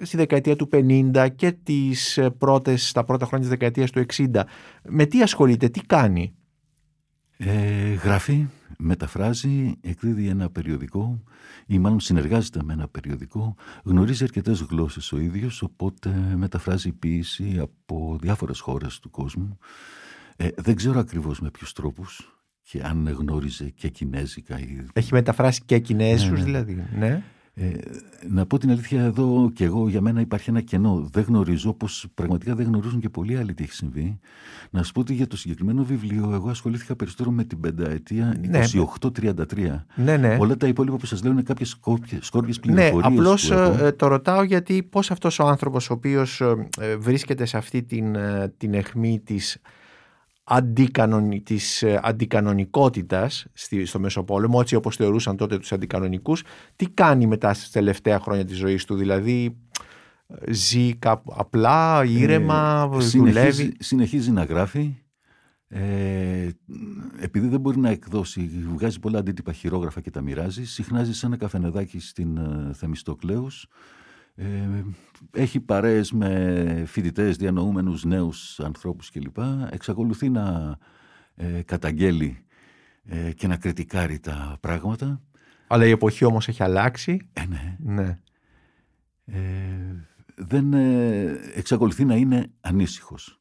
στη 0.00 0.16
δεκαετία 0.16 0.56
του 0.56 0.68
50 0.72 1.28
και 1.36 1.52
τις 1.52 2.18
ε, 2.18 2.30
πρώτες, 2.30 2.92
τα 2.92 3.04
πρώτα 3.04 3.26
χρόνια 3.26 3.48
της 3.48 3.58
δεκαετίας 3.58 3.90
του 3.90 4.04
60 4.14 4.42
με 4.88 5.06
τι 5.06 5.22
ασχολείται, 5.22 5.68
τι 5.68 5.80
κάνει; 5.80 6.34
Ε, 7.36 7.92
γράφει, 7.92 8.46
μεταφράζει, 8.78 9.74
εκδίδει 9.80 10.26
ένα 10.28 10.50
περιοδικό 10.50 11.22
ή 11.66 11.78
μάλλον 11.78 12.00
συνεργάζεται 12.00 12.62
με 12.62 12.72
ένα 12.72 12.88
περιοδικό, 12.88 13.54
γνωρίζει 13.84 14.24
αρκετές 14.24 14.60
γλώσσες 14.60 15.12
ο 15.12 15.18
ίδιος, 15.18 15.62
οπότε 15.62 16.34
μεταφράζει 16.36 16.92
ποίηση 16.92 17.58
από 17.60 18.18
διάφορες 18.20 18.60
χώρες 18.60 18.98
του 18.98 19.10
κόσμου. 19.10 19.58
Ε, 20.36 20.48
δεν 20.56 20.74
ξέρω 20.74 20.98
ακριβώς 20.98 21.40
με 21.40 21.50
ποιους 21.50 21.72
τρόπους 21.72 22.38
και 22.62 22.82
αν 22.82 23.08
γνώριζε 23.18 23.68
και 23.68 23.88
κινέζικα. 23.88 24.58
Ή... 24.58 24.86
Έχει 24.92 25.12
μεταφράσει 25.12 25.62
και 25.64 25.78
κινέζους 25.78 26.30
ναι, 26.30 26.36
ναι. 26.38 26.44
δηλαδή, 26.44 26.84
ναι. 26.98 27.22
Ε, 27.60 27.70
να 28.28 28.46
πω 28.46 28.58
την 28.58 28.70
αλήθεια 28.70 29.02
εδώ 29.02 29.50
και 29.54 29.64
εγώ 29.64 29.88
για 29.88 30.00
μένα 30.00 30.20
υπάρχει 30.20 30.50
ένα 30.50 30.60
κενό. 30.60 31.08
Δεν 31.12 31.24
γνωρίζω 31.28 31.72
πως 31.72 32.06
πραγματικά 32.14 32.54
δεν 32.54 32.66
γνωρίζουν 32.66 33.00
και 33.00 33.08
πολλοί 33.08 33.36
άλλοι 33.36 33.54
τι 33.54 33.62
έχει 33.62 33.72
συμβεί. 33.72 34.18
Να 34.70 34.82
σου 34.82 34.92
πω 34.92 35.00
ότι 35.00 35.14
για 35.14 35.26
το 35.26 35.36
συγκεκριμένο 35.36 35.84
βιβλίο 35.84 36.30
εγώ 36.34 36.48
ασχολήθηκα 36.50 36.96
περισσότερο 36.96 37.30
με 37.30 37.44
την 37.44 37.60
πενταετία 37.60 38.36
ναι. 38.48 38.60
28-33. 39.00 39.82
Ναι, 39.94 40.16
ναι. 40.16 40.36
Όλα 40.40 40.56
τα 40.56 40.66
υπόλοιπα 40.66 40.96
που 40.96 41.06
σας 41.06 41.22
λέω 41.22 41.32
είναι 41.32 41.42
κάποιες 41.42 41.78
σκόρπιες 42.20 42.60
πληροφορίες. 42.60 42.92
Ναι, 42.92 43.00
απλώς 43.02 43.50
ε, 43.50 43.94
το 43.96 44.06
ρωτάω 44.06 44.42
γιατί 44.42 44.82
πώς 44.82 45.10
αυτός 45.10 45.38
ο 45.38 45.46
άνθρωπος 45.46 45.90
ο 45.90 45.92
οποίος 45.92 46.40
ε, 46.80 46.96
βρίσκεται 46.96 47.44
σε 47.44 47.56
αυτή 47.56 47.82
την, 47.82 48.14
ε, 48.14 48.52
την 48.56 48.74
αιχμή 48.74 49.20
της 49.24 49.60
αντικανονι, 50.48 51.40
της 51.40 51.82
ε, 51.82 52.00
αντικανονικότητας 52.02 53.46
στο 53.84 53.98
Μεσοπόλεμο, 53.98 54.58
έτσι 54.60 54.74
όπως 54.74 54.96
θεωρούσαν 54.96 55.36
τότε 55.36 55.58
τους 55.58 55.72
αντικανονικούς, 55.72 56.42
τι 56.76 56.88
κάνει 56.88 57.26
μετά 57.26 57.54
στις 57.54 57.70
τελευταία 57.70 58.20
χρόνια 58.20 58.44
της 58.44 58.56
ζωής 58.56 58.84
του, 58.84 58.94
δηλαδή 58.94 59.56
ζει 60.48 60.94
κάπου 60.94 61.32
απλά, 61.36 62.04
ήρεμα, 62.04 62.90
ε, 62.94 62.98
δουλεύει; 62.98 63.76
Συνεχίζει 63.78 64.30
να 64.30 64.44
γράφει, 64.44 64.94
ε, 65.68 66.48
επειδή 67.20 67.48
δεν 67.48 67.60
μπορεί 67.60 67.78
να 67.78 67.90
εκδώσει, 67.90 68.50
βγάζει 68.74 69.00
πολλά 69.00 69.18
αντίτυπα 69.18 69.52
χειρόγραφα 69.52 70.00
και 70.00 70.10
τα 70.10 70.20
μοιράζει, 70.20 70.64
συχνάζει 70.64 71.14
σε 71.14 71.26
ένα 71.26 71.36
καφενεδάκι 71.36 72.00
στην 72.00 72.36
ε, 72.36 72.72
Θεμιστοκλέους, 72.74 73.66
ε, 74.40 74.84
έχει 75.30 75.60
παρέες 75.60 76.12
με 76.12 76.84
φοιτητές, 76.86 77.36
διανοούμενους 77.36 78.04
νέους 78.04 78.60
ανθρώπους 78.60 79.10
κλπ. 79.10 79.36
Εξακολουθεί 79.70 80.30
να 80.30 80.78
ε, 81.34 81.62
καταγγέλει 81.62 82.44
ε, 83.04 83.32
και 83.32 83.46
να 83.46 83.56
κριτικάρει 83.56 84.18
τα 84.18 84.56
πράγματα. 84.60 85.22
Αλλά 85.66 85.86
η 85.86 85.90
εποχή 85.90 86.24
όμως 86.24 86.48
έχει 86.48 86.62
αλλάξει. 86.62 87.30
Ε, 87.32 87.46
ναι. 87.46 87.76
ναι. 87.78 88.20
Ε, 89.24 89.40
δεν 90.34 90.72
εξακολουθεί 91.54 92.04
να 92.04 92.14
είναι 92.14 92.50
ανήσυχος. 92.60 93.40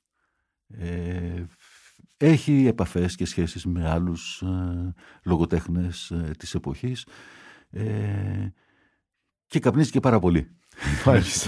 έχει 2.17 2.65
επαφές 2.67 3.15
και 3.15 3.25
σχέσεις 3.25 3.65
με 3.65 3.89
άλλους 3.89 4.43
λογοτέχνες 5.23 6.13
της 6.37 6.55
εποχής 6.55 7.07
και 9.47 9.59
καπνίζει 9.59 9.91
και 9.91 9.99
πάρα 9.99 10.19
πολύ. 10.19 10.56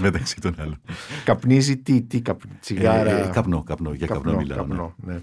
Μεταξύ 0.02 0.42
των 0.42 0.56
άλλων. 0.58 0.82
Καπνίζει 1.24 1.78
τι, 1.78 2.02
τι 2.02 2.22
καπνί, 2.22 2.52
τσιγάρα. 2.60 3.12
Ε, 3.12 3.30
καπνό, 3.34 3.64
καπνό, 3.64 3.94
για 3.94 4.08
καπνό, 4.08 4.24
καπνό 4.24 4.42
μιλάω. 4.42 4.58
Καπνό, 4.58 4.96
ναι. 4.98 5.14
ναι. 5.14 5.22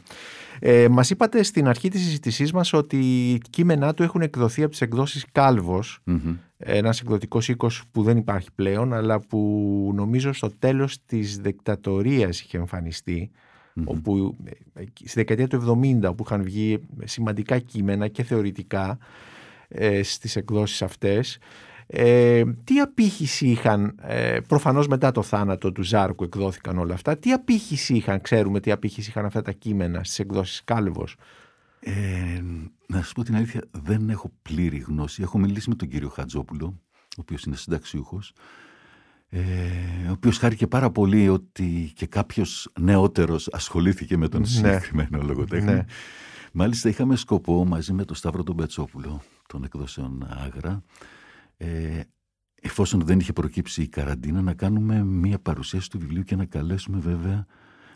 Ε, 0.59 0.89
μας 0.89 1.11
είπατε 1.11 1.43
στην 1.43 1.69
αρχή 1.69 1.89
της 1.89 2.03
συζήτησής 2.03 2.53
μας 2.53 2.73
ότι 2.73 2.97
οι 2.97 3.39
κείμενά 3.51 3.95
του 3.95 4.03
έχουν 4.03 4.21
εκδοθεί 4.21 4.63
από 4.63 4.71
τις 4.71 4.81
εκδόσεις 4.81 5.25
Κάλβος, 5.33 6.01
mm-hmm. 6.07 6.37
ένας 6.59 7.01
εκδοτικός 7.01 7.49
οίκος 7.49 7.83
που 7.93 8.03
δεν 8.03 8.17
υπάρχει 8.17 8.49
πλέον, 8.55 8.93
αλλά 8.93 9.21
που 9.21 9.91
νομίζω 9.95 10.33
στο 10.33 10.51
τέλος 10.59 10.99
της 11.07 11.39
δεκτατορίας 11.39 12.41
είχε 12.41 12.59
εμφανιστεί, 12.59 13.31
mm-hmm. 13.31 13.83
όπου 13.85 14.37
ε, 14.75 14.83
στη 14.95 15.13
δεκαετία 15.15 15.47
του 15.47 15.81
70 16.03 16.17
που 16.17 16.25
είχαν 16.27 16.43
βγει 16.43 16.79
σημαντικά 17.05 17.59
κείμενα 17.59 18.09
και 18.09 18.23
θεωρητικά 18.23 18.99
ε, 19.69 20.03
στις 20.03 20.37
εκδόσεις 20.37 20.83
αυτές 20.83 21.39
ε, 21.87 22.45
τι 22.65 22.81
απήχηση 22.81 23.47
είχαν, 23.47 23.99
ε, 24.03 24.41
προφανώς 24.49 24.87
μετά 24.87 25.13
το 25.13 25.23
θάνατο 25.23 25.73
του 25.73 25.83
Ζάρκου 25.83 26.25
εκδόθηκαν 26.25 26.79
όλα 26.79 26.95
αυτά, 26.95 27.19
τι 27.19 27.33
απήχηση 27.33 27.95
είχαν, 27.95 28.21
ξέρουμε 28.21 28.61
τι 28.61 28.71
απήχηση 28.71 29.11
είχαν 29.11 29.25
αυτά 29.25 29.43
τα 29.43 29.53
κείμενα 29.53 30.05
στις 30.05 30.19
εκδόσεις 30.19 30.65
Κάλβος. 30.65 31.17
Ε, 31.81 32.43
να 32.87 33.03
σου 33.03 33.13
πω 33.13 33.23
την 33.23 33.37
αλήθεια, 33.37 33.61
δεν 33.71 34.11
έχω 34.11 34.33
πλήρη 34.43 34.79
γνώση. 34.79 35.23
Έχω 35.23 35.39
μιλήσει 35.39 35.69
με 35.69 35.75
τον 35.75 35.89
κύριο 35.89 36.09
Χατζόπουλο, 36.09 36.81
ο 36.93 37.21
οποίος 37.21 37.43
είναι 37.43 37.57
συνταξιούχος, 37.57 38.33
ε, 39.29 39.41
ο 40.09 40.13
οποίος 40.13 40.39
χάρηκε 40.39 40.67
πάρα 40.67 40.91
πολύ 40.91 41.29
ότι 41.29 41.93
και 41.95 42.07
κάποιος 42.07 42.73
νεότερος 42.81 43.49
ασχολήθηκε 43.53 44.17
με 44.17 44.29
τον 44.29 44.41
ναι. 44.41 44.47
συγκεκριμένο 44.47 45.23
λογοτέχνη. 45.23 45.73
Ναι. 45.73 45.85
Μάλιστα 46.53 46.89
είχαμε 46.89 47.17
σκοπό 47.17 47.65
μαζί 47.65 47.93
με 47.93 48.05
τον 48.05 48.17
Σταύρο 48.17 48.43
τον 48.43 48.57
Πετσόπουλο 48.57 49.23
των 49.47 49.65
εκδόσεων 49.65 50.27
Άγρα 50.45 50.83
ε, 51.57 52.01
εφόσον 52.63 53.01
δεν 53.01 53.19
είχε 53.19 53.33
προκύψει 53.33 53.83
η 53.83 53.89
καραντίνα, 53.89 54.43
να 54.43 54.55
κάνουμε 54.55 55.05
μία 55.05 55.39
παρουσίαση 55.39 55.91
του 55.91 55.99
βιβλίου 55.99 56.23
και 56.23 56.37
να 56.37 56.45
καλέσουμε 56.45 56.99
βέβαια 56.99 57.47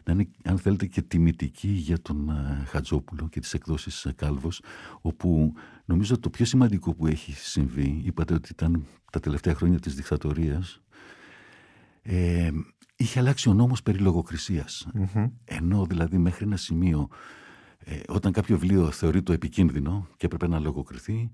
να 0.05 0.13
είναι, 0.13 0.29
αν 0.45 0.59
θέλετε, 0.59 0.87
και 0.87 1.03
τιμητική 1.03 1.69
για 1.69 2.01
τον 2.03 2.31
uh, 2.31 2.65
Χατζόπουλο 2.67 3.29
και 3.29 3.41
τις 3.41 3.55
εκδόσεις 3.55 4.07
uh, 4.09 4.15
Κάλβος, 4.15 4.63
όπου 5.01 5.55
νομίζω 5.85 6.19
το 6.19 6.31
πιο 6.31 6.45
σημαντικό 6.45 6.95
που 6.95 7.07
έχει 7.07 7.33
συμβεί, 7.33 8.01
είπατε 8.05 8.35
ότι 8.35 8.49
ήταν 8.53 8.87
τα 9.13 9.21
τελευταία 9.21 9.55
χρόνια 9.55 9.79
της 9.79 9.95
δικτατορίας, 9.95 10.81
ε, 12.03 12.51
είχε 12.97 13.19
αλλάξει 13.19 13.49
ο 13.49 13.55
νόμος 13.55 13.83
περί 13.83 13.99
λογοκρισίας. 13.99 14.89
Ενώ 15.45 15.87
δηλαδή 15.87 16.19
μέχρι 16.19 16.45
ένα 16.45 16.57
σημείο, 16.57 17.09
ε, 17.79 18.01
όταν 18.09 18.33
κάποιο 18.33 18.59
βιβλίο 18.59 18.91
θεωρεί 18.91 19.23
το 19.23 19.33
επικίνδυνο 19.33 20.09
και 20.17 20.27
έπρεπε 20.27 20.49
να 20.49 20.59
λογοκριθεί, 20.59 21.31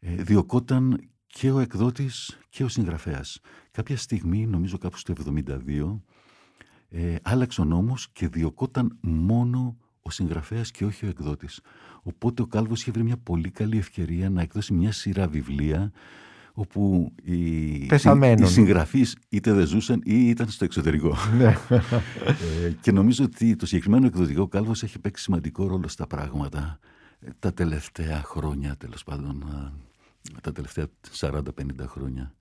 ε, 0.00 0.14
διωκόταν 0.14 1.08
και 1.38 1.50
ο 1.50 1.58
εκδότης 1.58 2.38
και 2.48 2.64
ο 2.64 2.68
συγγραφέας. 2.68 3.40
Κάποια 3.70 3.96
στιγμή, 3.96 4.46
νομίζω 4.46 4.78
κάπου 4.78 4.98
στο 4.98 5.12
72, 5.12 6.00
ε, 6.88 7.14
άλλαξε 7.22 7.60
ο 7.60 7.64
νόμος 7.64 8.08
και 8.12 8.28
διωκόταν 8.28 8.98
μόνο 9.00 9.76
ο 10.02 10.10
συγγραφέας 10.10 10.70
και 10.70 10.84
όχι 10.84 11.06
ο 11.06 11.08
εκδότης. 11.08 11.60
Οπότε 12.02 12.42
ο 12.42 12.46
Κάλβος 12.46 12.80
είχε 12.80 12.90
βρει 12.90 13.02
μια 13.02 13.16
πολύ 13.16 13.50
καλή 13.50 13.78
ευκαιρία 13.78 14.30
να 14.30 14.42
εκδώσει 14.42 14.72
μια 14.72 14.92
σειρά 14.92 15.28
βιβλία 15.28 15.92
όπου 16.52 17.12
οι, 17.22 17.74
οι 18.38 18.44
συγγραφείς 18.44 19.16
είτε 19.28 19.52
δεν 19.52 19.66
ζούσαν 19.66 20.00
ή 20.04 20.28
ήταν 20.28 20.48
στο 20.48 20.64
εξωτερικό. 20.64 21.16
Ναι. 21.38 21.56
ε, 22.64 22.70
και 22.80 22.92
νομίζω 22.92 23.24
ότι 23.24 23.56
το 23.56 23.66
συγκεκριμένο 23.66 24.06
εκδοτικό 24.06 24.48
Κάλβος 24.48 24.82
έχει 24.82 24.98
παίξει 24.98 25.22
σημαντικό 25.22 25.66
ρόλο 25.66 25.88
στα 25.88 26.06
πράγματα 26.06 26.78
ε, 27.20 27.30
τα 27.38 27.52
τελευταία 27.52 28.22
χρόνια 28.22 28.76
τέλος 28.76 29.04
πάντων 29.04 29.44
τα 30.42 30.52
τελευταία 30.52 30.86
40-50 31.20 31.40
χρόνια. 31.86 32.34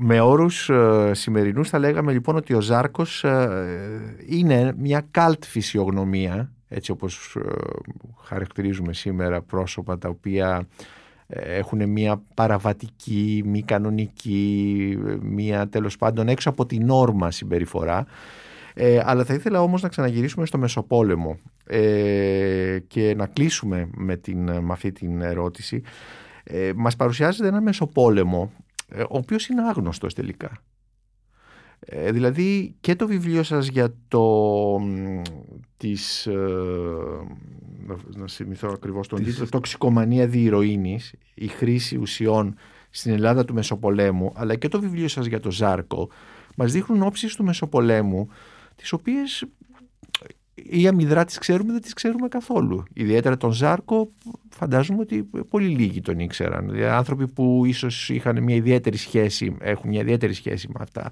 Με 0.00 0.20
όρους 0.20 0.68
ε, 0.68 1.10
σημερινούς 1.14 1.68
θα 1.68 1.78
λέγαμε 1.78 2.12
λοιπόν 2.12 2.36
ότι 2.36 2.54
ο 2.54 2.60
Ζάρκος 2.60 3.24
ε, 3.24 4.16
είναι 4.26 4.74
μια 4.78 5.06
καλτ 5.10 5.44
φυσιογνωμία 5.44 6.52
έτσι 6.68 6.90
όπως 6.90 7.36
ε, 7.36 7.50
χαρακτηρίζουμε 8.22 8.92
σήμερα 8.92 9.42
πρόσωπα 9.42 9.98
τα 9.98 10.08
οποία 10.08 10.68
ε, 11.26 11.56
έχουν 11.56 11.88
μια 11.88 12.22
παραβατική, 12.34 13.42
μη 13.46 13.62
κανονική, 13.62 14.98
μια 15.20 15.68
τέλος 15.68 15.96
πάντων 15.96 16.28
έξω 16.28 16.48
από 16.48 16.66
την 16.66 16.90
όρμα 16.90 17.30
συμπεριφορά 17.30 18.06
ε, 18.80 19.00
αλλά 19.04 19.24
θα 19.24 19.34
ήθελα 19.34 19.62
όμως 19.62 19.82
να 19.82 19.88
ξαναγυρίσουμε 19.88 20.46
στο 20.46 20.58
Μεσοπόλεμο 20.58 21.38
ε, 21.64 22.78
και 22.86 23.14
να 23.16 23.26
κλείσουμε 23.26 23.88
με, 23.94 24.16
την, 24.16 24.42
με 24.42 24.72
αυτή 24.72 24.92
την 24.92 25.20
ερώτηση. 25.20 25.82
Ε, 26.44 26.72
μας 26.76 26.96
παρουσιάζεται 26.96 27.48
ένα 27.48 27.60
Μεσοπόλεμο, 27.60 28.52
ε, 28.88 29.00
ο 29.02 29.06
οποίος 29.08 29.48
είναι 29.48 29.62
άγνωστος 29.62 30.14
τελικά. 30.14 30.62
Ε, 31.80 32.12
δηλαδή 32.12 32.76
και 32.80 32.94
το 32.94 33.06
βιβλίο 33.06 33.42
σας 33.42 33.66
για 33.66 33.94
το 34.08 34.24
της, 35.76 36.26
ε, 36.26 36.36
να 38.16 38.28
θυμηθώ 38.28 38.70
ακριβώς 38.74 39.08
τον 39.08 39.24
τίτλο, 39.24 39.48
«Τοξικομανία 39.48 40.26
διηρωίνης, 40.26 41.14
η 41.34 41.46
χρήση 41.46 41.96
ουσιών 41.96 42.54
στην 42.90 43.12
Ελλάδα 43.12 43.44
του 43.44 43.54
Μεσοπολέμου», 43.54 44.32
αλλά 44.34 44.54
και 44.54 44.68
το 44.68 44.80
βιβλίο 44.80 45.08
σας 45.08 45.26
για 45.26 45.40
το 45.40 45.50
Ζάρκο, 45.50 46.08
μας 46.56 46.72
δείχνουν 46.72 47.02
όψεις 47.02 47.34
του 47.34 47.44
Μεσοπολέμου 47.44 48.28
τις 48.78 48.92
οποίες 48.92 49.44
η 50.54 50.86
αμυδρά 50.86 51.24
τις 51.24 51.38
ξέρουμε 51.38 51.72
δεν 51.72 51.82
τις 51.82 51.92
ξέρουμε 51.92 52.28
καθόλου. 52.28 52.82
Ιδιαίτερα 52.92 53.36
τον 53.36 53.52
Ζάρκο 53.52 54.12
φαντάζομαι 54.48 55.00
ότι 55.00 55.28
πολύ 55.50 55.68
λίγοι 55.68 56.00
τον 56.00 56.18
ήξεραν. 56.18 56.70
Δηλαδή, 56.70 56.84
άνθρωποι 56.84 57.28
που 57.28 57.62
ίσως 57.66 58.08
είχαν 58.08 58.42
μια 58.42 58.54
ιδιαίτερη 58.54 58.96
σχέση, 58.96 59.56
έχουν 59.60 59.88
μια 59.88 60.00
ιδιαίτερη 60.00 60.32
σχέση 60.32 60.68
με, 60.68 60.78
αυτά, 60.80 61.02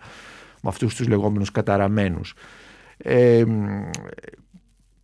με 0.62 0.68
αυτούς 0.68 0.94
τους 0.94 1.08
λεγόμενους 1.08 1.50
καταραμένους. 1.50 2.34
Ε, 2.96 3.44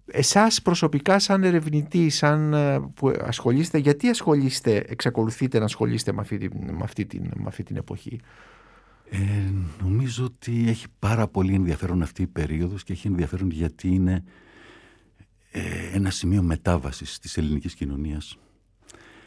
εσάς 0.07 0.63
προσωπικά 0.63 1.19
σαν 1.19 1.45
ερευνητή, 1.45 2.09
σαν 2.09 2.53
ε, 2.53 2.81
που 2.95 3.13
ασχολείστε, 3.25 3.79
γιατί 3.79 4.09
ασχολείστε, 4.09 4.85
εξακολουθείτε 4.89 5.59
να 5.59 5.65
ασχολείστε 5.65 6.13
με 6.13 6.21
αυτή 6.21 6.39
την, 6.39 6.51
με 6.65 6.81
αυτή 6.83 7.07
την, 7.07 7.31
με 7.35 7.45
αυτή 7.47 7.63
την 7.63 7.77
εποχή; 7.77 8.21
Ε, 9.15 9.53
νομίζω 9.83 10.25
ότι 10.25 10.69
έχει 10.69 10.87
πάρα 10.99 11.29
πολύ 11.29 11.55
ενδιαφέρον 11.55 12.03
αυτή 12.03 12.23
η 12.23 12.27
περίοδος 12.27 12.85
και 12.85 12.93
έχει 12.93 13.07
ενδιαφέρον 13.07 13.51
γιατί 13.51 13.89
είναι 13.89 14.25
ένα 15.93 16.11
σημείο 16.11 16.43
μετάβασης 16.43 17.19
της 17.19 17.37
ελληνικής 17.37 17.75
κοινωνίας. 17.75 18.39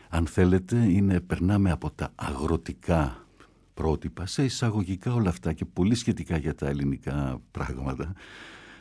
Αν 0.09 0.27
θέλετε, 0.27 0.77
είναι, 0.77 1.19
περνάμε 1.19 1.71
από 1.71 1.91
τα 1.91 2.11
αγροτικά 2.15 3.27
πρότυπα 3.73 4.25
σε 4.25 4.43
εισαγωγικά 4.43 5.13
όλα 5.13 5.29
αυτά 5.29 5.53
και 5.53 5.65
πολύ 5.65 5.95
σχετικά 5.95 6.37
για 6.37 6.55
τα 6.55 6.67
ελληνικά 6.67 7.41
πράγματα. 7.51 8.13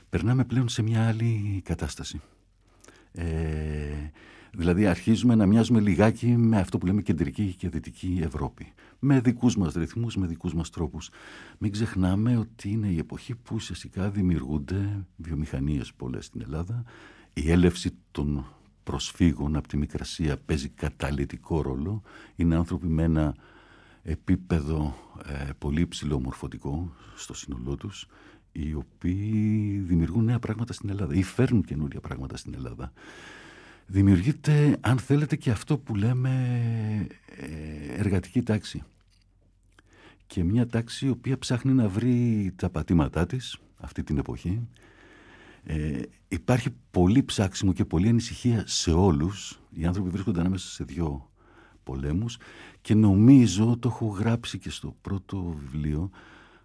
Περνάμε 0.09 0.45
πλέον 0.45 0.69
σε 0.69 0.83
μια 0.83 1.07
άλλη 1.07 1.63
κατάσταση. 1.65 2.21
Ε, 3.13 3.25
δηλαδή 4.53 4.87
αρχίζουμε 4.87 5.35
να 5.35 5.47
μοιάζουμε 5.47 5.81
λιγάκι 5.81 6.27
με 6.27 6.59
αυτό 6.59 6.79
που 6.79 6.87
λέμε 6.87 7.03
κεντρική 7.03 7.55
και 7.59 7.69
δυτική 7.69 8.21
Ευρώπη. 8.23 8.73
Με 9.07 9.21
δικούς 9.21 9.57
μας 9.57 9.75
ρυθμούς, 9.75 10.17
με 10.17 10.27
δικούς 10.27 10.55
μας 10.55 10.71
τρόπους. 10.71 11.11
Μην 11.59 11.73
ξεχνάμε 11.73 12.37
ότι 12.37 12.71
είναι 12.71 12.87
η 12.87 12.99
εποχή 12.99 13.35
που 13.35 13.55
ουσιαστικά 13.55 14.11
δημιουργούνται 14.11 15.07
βιομηχανίες 15.17 15.95
πολλές 15.95 16.25
στην 16.25 16.41
Ελλάδα. 16.41 16.85
Η 17.33 17.51
έλευση 17.51 17.91
των 18.11 18.47
προσφύγων 18.83 19.57
από 19.57 19.69
τη 19.69 19.77
Μικρασία 19.77 20.37
παίζει 20.37 20.69
καταλητικό 20.69 21.63
ρόλο. 21.63 22.03
Είναι 22.37 22.55
άνθρωποι 22.55 22.87
με 22.87 23.03
ένα 23.03 23.35
επίπεδο 24.03 24.95
ε, 25.27 25.51
πολύ 25.59 25.81
υψηλό 25.81 26.21
μορφωτικό 26.21 26.93
στο 27.15 27.35
σύνολό 27.35 27.77
τους 27.77 28.07
οι 28.53 28.75
οποίοι 28.75 29.83
δημιουργούν 29.87 30.25
νέα 30.25 30.39
πράγματα 30.39 30.73
στην 30.73 30.89
Ελλάδα 30.89 31.15
ή 31.15 31.23
φέρνουν 31.23 31.63
καινούρια 31.63 32.01
πράγματα 32.01 32.37
στην 32.37 32.55
Ελλάδα. 32.55 32.93
Δημιουργείται, 33.87 34.77
αν 34.81 34.99
θέλετε, 34.99 35.37
και 35.37 35.51
αυτό 35.51 35.79
που 35.79 35.95
λέμε 35.95 36.31
ε, 37.37 38.01
εργατική 38.01 38.43
τάξη. 38.43 38.83
Και 40.27 40.45
μια 40.45 40.66
τάξη 40.66 41.07
η 41.07 41.09
οποία 41.09 41.39
ψάχνει 41.39 41.72
να 41.72 41.89
βρει 41.89 42.53
τα 42.57 42.70
πατήματά 42.70 43.27
της 43.27 43.59
αυτή 43.77 44.03
την 44.03 44.18
εποχή. 44.18 44.68
Ε, 45.62 46.01
υπάρχει 46.29 46.75
πολύ 46.91 47.22
ψάξιμο 47.22 47.72
και 47.72 47.85
πολύ 47.85 48.09
ανησυχία 48.09 48.62
σε 48.66 48.91
όλους. 48.91 49.61
Οι 49.70 49.85
άνθρωποι 49.85 50.09
βρίσκονται 50.09 50.41
ανάμεσα 50.41 50.68
σε 50.68 50.85
δύο 50.85 51.31
πολέμους 51.83 52.39
και 52.81 52.95
νομίζω, 52.95 53.77
το 53.79 53.89
έχω 53.89 54.07
γράψει 54.07 54.59
και 54.59 54.70
στο 54.70 54.97
πρώτο 55.01 55.57
βιβλίο, 55.59 56.11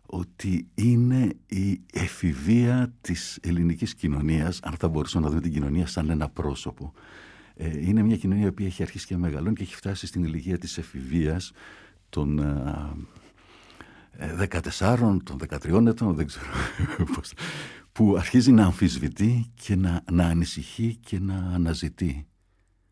ότι 0.05 0.67
είναι 0.75 1.33
η 1.45 1.81
εφηβεία 1.93 2.93
της 3.01 3.39
ελληνικής 3.41 3.95
κοινωνίας, 3.95 4.59
αν 4.63 4.73
θα 4.79 4.87
μπορούσαμε 4.87 5.23
να 5.23 5.29
δούμε 5.29 5.41
την 5.41 5.53
κοινωνία 5.53 5.87
σαν 5.87 6.09
ένα 6.09 6.29
πρόσωπο. 6.29 6.93
Ε, 7.55 7.87
είναι 7.87 8.01
μια 8.01 8.17
κοινωνία 8.17 8.53
που 8.53 8.63
έχει 8.63 8.81
αρχίσει 8.81 9.05
και 9.05 9.17
μεγαλώνει 9.17 9.55
και 9.55 9.63
έχει 9.63 9.75
φτάσει 9.75 10.07
στην 10.07 10.23
ηλικία 10.23 10.57
της 10.57 10.77
εφηβείας 10.77 11.51
των 12.09 12.39
14, 14.19 15.17
των 15.23 15.37
13 15.49 15.87
ετών, 15.87 16.15
δεν 16.15 16.27
ξέρω 16.27 16.45
πώς, 17.15 17.33
που 17.91 18.15
αρχίζει 18.17 18.51
να 18.51 18.65
αμφισβητεί 18.65 19.51
και 19.53 19.75
να, 19.75 20.03
να 20.11 20.25
ανησυχεί 20.25 20.95
και 20.95 21.19
να 21.19 21.51
αναζητεί. 21.53 22.27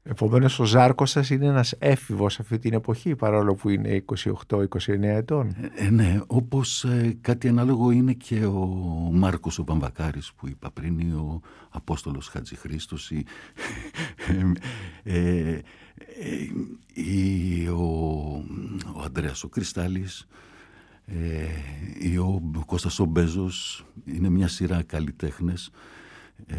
Επομένως, 0.09 0.59
ο 0.59 0.63
Ζάρκος 0.63 1.09
σας 1.09 1.29
είναι 1.29 1.45
ένας 1.45 1.73
έφηβος 1.79 2.39
αυτή 2.39 2.59
την 2.59 2.73
εποχή, 2.73 3.15
παρόλο 3.15 3.55
που 3.55 3.69
είναι 3.69 4.03
28-29 4.47 4.67
ετών. 5.01 5.47
Ε, 5.47 5.85
ε, 5.85 5.89
ναι, 5.89 6.19
όπως 6.27 6.83
ε, 6.83 7.17
κάτι 7.21 7.47
ανάλογο 7.47 7.91
είναι 7.91 8.13
και 8.13 8.45
ο 8.45 8.65
Μάρκος 9.13 9.59
ο 9.59 9.63
Παμβακάρης 9.63 10.31
που 10.35 10.47
είπα 10.47 10.71
πριν, 10.71 10.99
ή 10.99 11.11
ο 11.11 11.41
Απόστολος 11.69 12.27
Χατζηχρήστος, 12.27 13.11
ή, 13.11 13.25
ε, 15.03 15.59
ή 16.93 17.67
ο, 17.67 17.83
ο 18.95 19.01
Αντρέα 19.05 19.33
ο 19.43 19.47
Κρυστάλλης, 19.47 20.27
ή 21.99 22.17
ο 22.17 22.41
Κώστας 22.65 22.99
ο 22.99 23.05
Μπέζος. 23.05 23.85
Είναι 24.05 24.29
μια 24.29 24.47
σειρά 24.47 24.83
καλλιτέχνες 24.83 25.71
ε, 26.45 26.55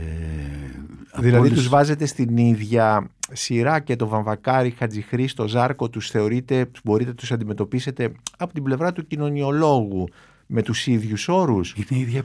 δηλαδή 1.20 1.46
όλες... 1.46 1.58
τους 1.58 1.68
βάζετε 1.68 2.06
στην 2.06 2.36
ίδια 2.36 3.10
σειρά 3.32 3.80
και 3.80 3.96
το 3.96 4.06
Βαμβακάρι, 4.06 4.70
Χατζηχρήστο, 4.70 5.48
Ζάρκο 5.48 5.88
τους 5.88 6.10
θεωρείτε, 6.10 6.70
μπορείτε 6.84 7.12
τους 7.12 7.32
αντιμετωπίσετε 7.32 8.12
από 8.38 8.52
την 8.52 8.62
πλευρά 8.62 8.92
του 8.92 9.06
κοινωνιολόγου 9.06 10.08
με 10.46 10.62
τους 10.62 10.86
ίδιους 10.86 11.28
όρους; 11.28 11.74
Είναι 11.76 11.86
η 11.88 12.00
ίδια 12.00 12.24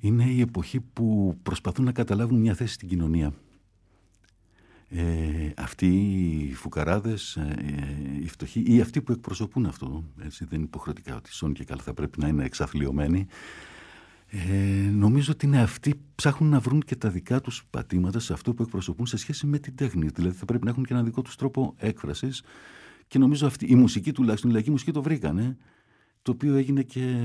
Είναι 0.00 0.24
η 0.24 0.40
εποχή 0.40 0.80
που 0.80 1.36
προσπαθούν 1.42 1.84
να 1.84 1.92
καταλάβουν 1.92 2.38
μια 2.38 2.54
θέση 2.54 2.72
στην 2.72 2.88
κοινωνία. 2.88 3.32
Ε, 4.88 5.52
αυτοί 5.56 5.86
οι 5.86 6.54
φουκαράδες, 6.54 7.36
ε, 7.36 7.54
οι 8.22 8.28
φτωχοί 8.28 8.62
ή 8.66 8.80
αυτοί 8.80 9.02
που 9.02 9.12
εκπροσωπούν 9.12 9.66
αυτό, 9.66 10.04
έτσι, 10.22 10.44
δεν 10.44 10.58
είναι 10.58 10.66
υποχρεωτικά 10.66 11.16
ότι 11.16 11.32
σών 11.32 11.52
και 11.52 11.64
καλά 11.64 11.82
θα 11.82 11.94
πρέπει 11.94 12.20
να 12.20 12.28
είναι 12.28 12.44
εξαθλειωμένοι, 12.44 13.26
ε, 14.26 14.90
νομίζω 14.90 15.32
ότι 15.32 15.46
είναι 15.46 15.60
αυτοί 15.60 16.00
ψάχνουν 16.14 16.50
να 16.50 16.60
βρουν 16.60 16.80
και 16.80 16.96
τα 16.96 17.08
δικά 17.10 17.40
τους 17.40 17.64
πατήματα 17.70 18.18
σε 18.18 18.32
αυτό 18.32 18.54
που 18.54 18.62
εκπροσωπούν 18.62 19.06
σε 19.06 19.16
σχέση 19.16 19.46
με 19.46 19.58
την 19.58 19.74
τέχνη. 19.74 20.08
Δηλαδή 20.08 20.36
θα 20.36 20.44
πρέπει 20.44 20.64
να 20.64 20.70
έχουν 20.70 20.84
και 20.84 20.92
ένα 20.92 21.02
δικό 21.02 21.22
τους 21.22 21.36
τρόπο 21.36 21.74
έκφρασης 21.76 22.42
και 23.06 23.18
νομίζω 23.18 23.46
αυτή 23.46 23.66
η 23.66 23.74
μουσική 23.74 24.12
τουλάχιστον, 24.12 24.50
η 24.50 24.52
λαϊκή 24.52 24.70
μουσική 24.70 24.92
το 24.92 25.02
βρήκανε 25.02 25.56
το 26.22 26.30
οποίο 26.30 26.54
έγινε 26.54 26.82
και 26.82 27.16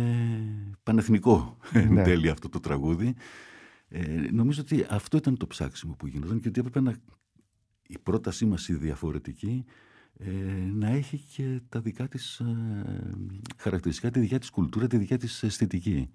πανεθνικό 0.83 1.57
ναι. 1.73 1.81
εν 1.81 2.03
τέλει 2.03 2.29
αυτό 2.29 2.49
το 2.49 2.59
τραγούδι. 2.59 3.15
Ε, 3.87 4.01
νομίζω 4.31 4.61
ότι 4.61 4.85
αυτό 4.89 5.17
ήταν 5.17 5.37
το 5.37 5.47
ψάξιμο 5.47 5.93
που 5.93 6.07
γινόταν 6.07 6.39
και 6.39 6.47
ότι 6.47 6.59
έπρεπε 6.59 6.81
να 6.81 6.95
η 7.91 7.97
πρότασή 7.97 8.45
μας 8.45 8.67
η 8.67 8.73
διαφορετική 8.73 9.65
ε, 10.17 10.31
να 10.73 10.89
έχει 10.89 11.17
και 11.17 11.61
τα 11.69 11.79
δικά 11.79 12.07
της 12.07 12.39
ε, 12.39 12.55
χαρακτηριστικά, 13.57 14.11
τη 14.11 14.19
δικιά 14.19 14.39
της 14.39 14.49
κουλτούρα, 14.49 14.87
τη 14.87 14.97
δικιά 14.97 15.17
της 15.17 15.43
αισθητική. 15.43 16.09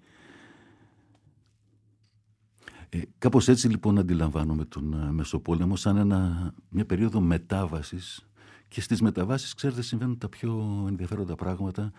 Ε, 2.89 3.01
κάπως 3.17 3.47
έτσι 3.47 3.67
λοιπόν 3.67 3.97
αντιλαμβάνομαι 3.97 4.65
τον 4.65 4.93
ε, 4.93 5.11
Μεσοπόλεμο 5.11 5.75
σαν 5.75 5.97
ένα, 5.97 6.53
μια 6.69 6.85
περίοδο 6.85 7.19
μετάβασης 7.19 8.29
και 8.67 8.81
στις 8.81 9.01
μεταβάσεις 9.01 9.53
ξέρετε 9.53 9.81
συμβαίνουν 9.81 10.17
τα 10.17 10.29
πιο 10.29 10.85
ενδιαφέροντα 10.87 11.35
πράγματα 11.35 11.91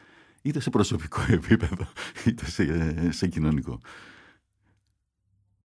είτε 0.43 0.61
σε 0.61 0.71
προσωπικό 0.71 1.21
επίπεδο 1.39 1.87
είτε 2.25 2.45
σε, 2.51 3.13
σε 3.13 3.27
κοινωνικό. 3.27 3.81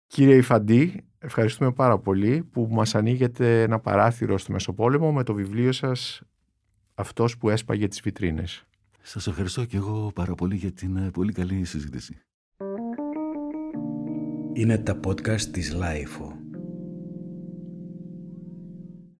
Κύριε 0.10 0.36
Ιφαντή, 0.36 1.04
ευχαριστούμε 1.20 1.72
πάρα 1.72 2.00
πολύ 2.00 2.44
που 2.44 2.68
μας 2.72 2.96
ανοίγετε 2.96 3.62
ένα 3.62 3.80
παράθυρο 3.80 4.38
στο 4.38 4.52
Μεσοπόλεμο 4.52 5.12
με 5.12 5.24
το 5.24 5.34
βιβλίο 5.34 5.72
σας 5.72 6.22
«Αυτός 6.94 7.38
που 7.38 7.50
έσπαγε 7.50 7.88
τις 7.88 8.02
βιτρίνες». 8.02 8.64
Σας 9.02 9.28
ευχαριστώ 9.28 9.66
και 9.66 9.78
εγώ 9.78 10.12
πάρα 10.16 10.36
πολύ 10.36 10.56
για 10.56 10.72
την 10.72 10.98
ε, 10.98 11.12
πολύ 11.12 11.34
καλή 11.34 11.66
συζήτηση 11.66 12.22
είναι 14.60 14.78
τα 14.78 15.00
podcast 15.08 15.42
της 15.42 15.74
LiFO. 15.74 16.39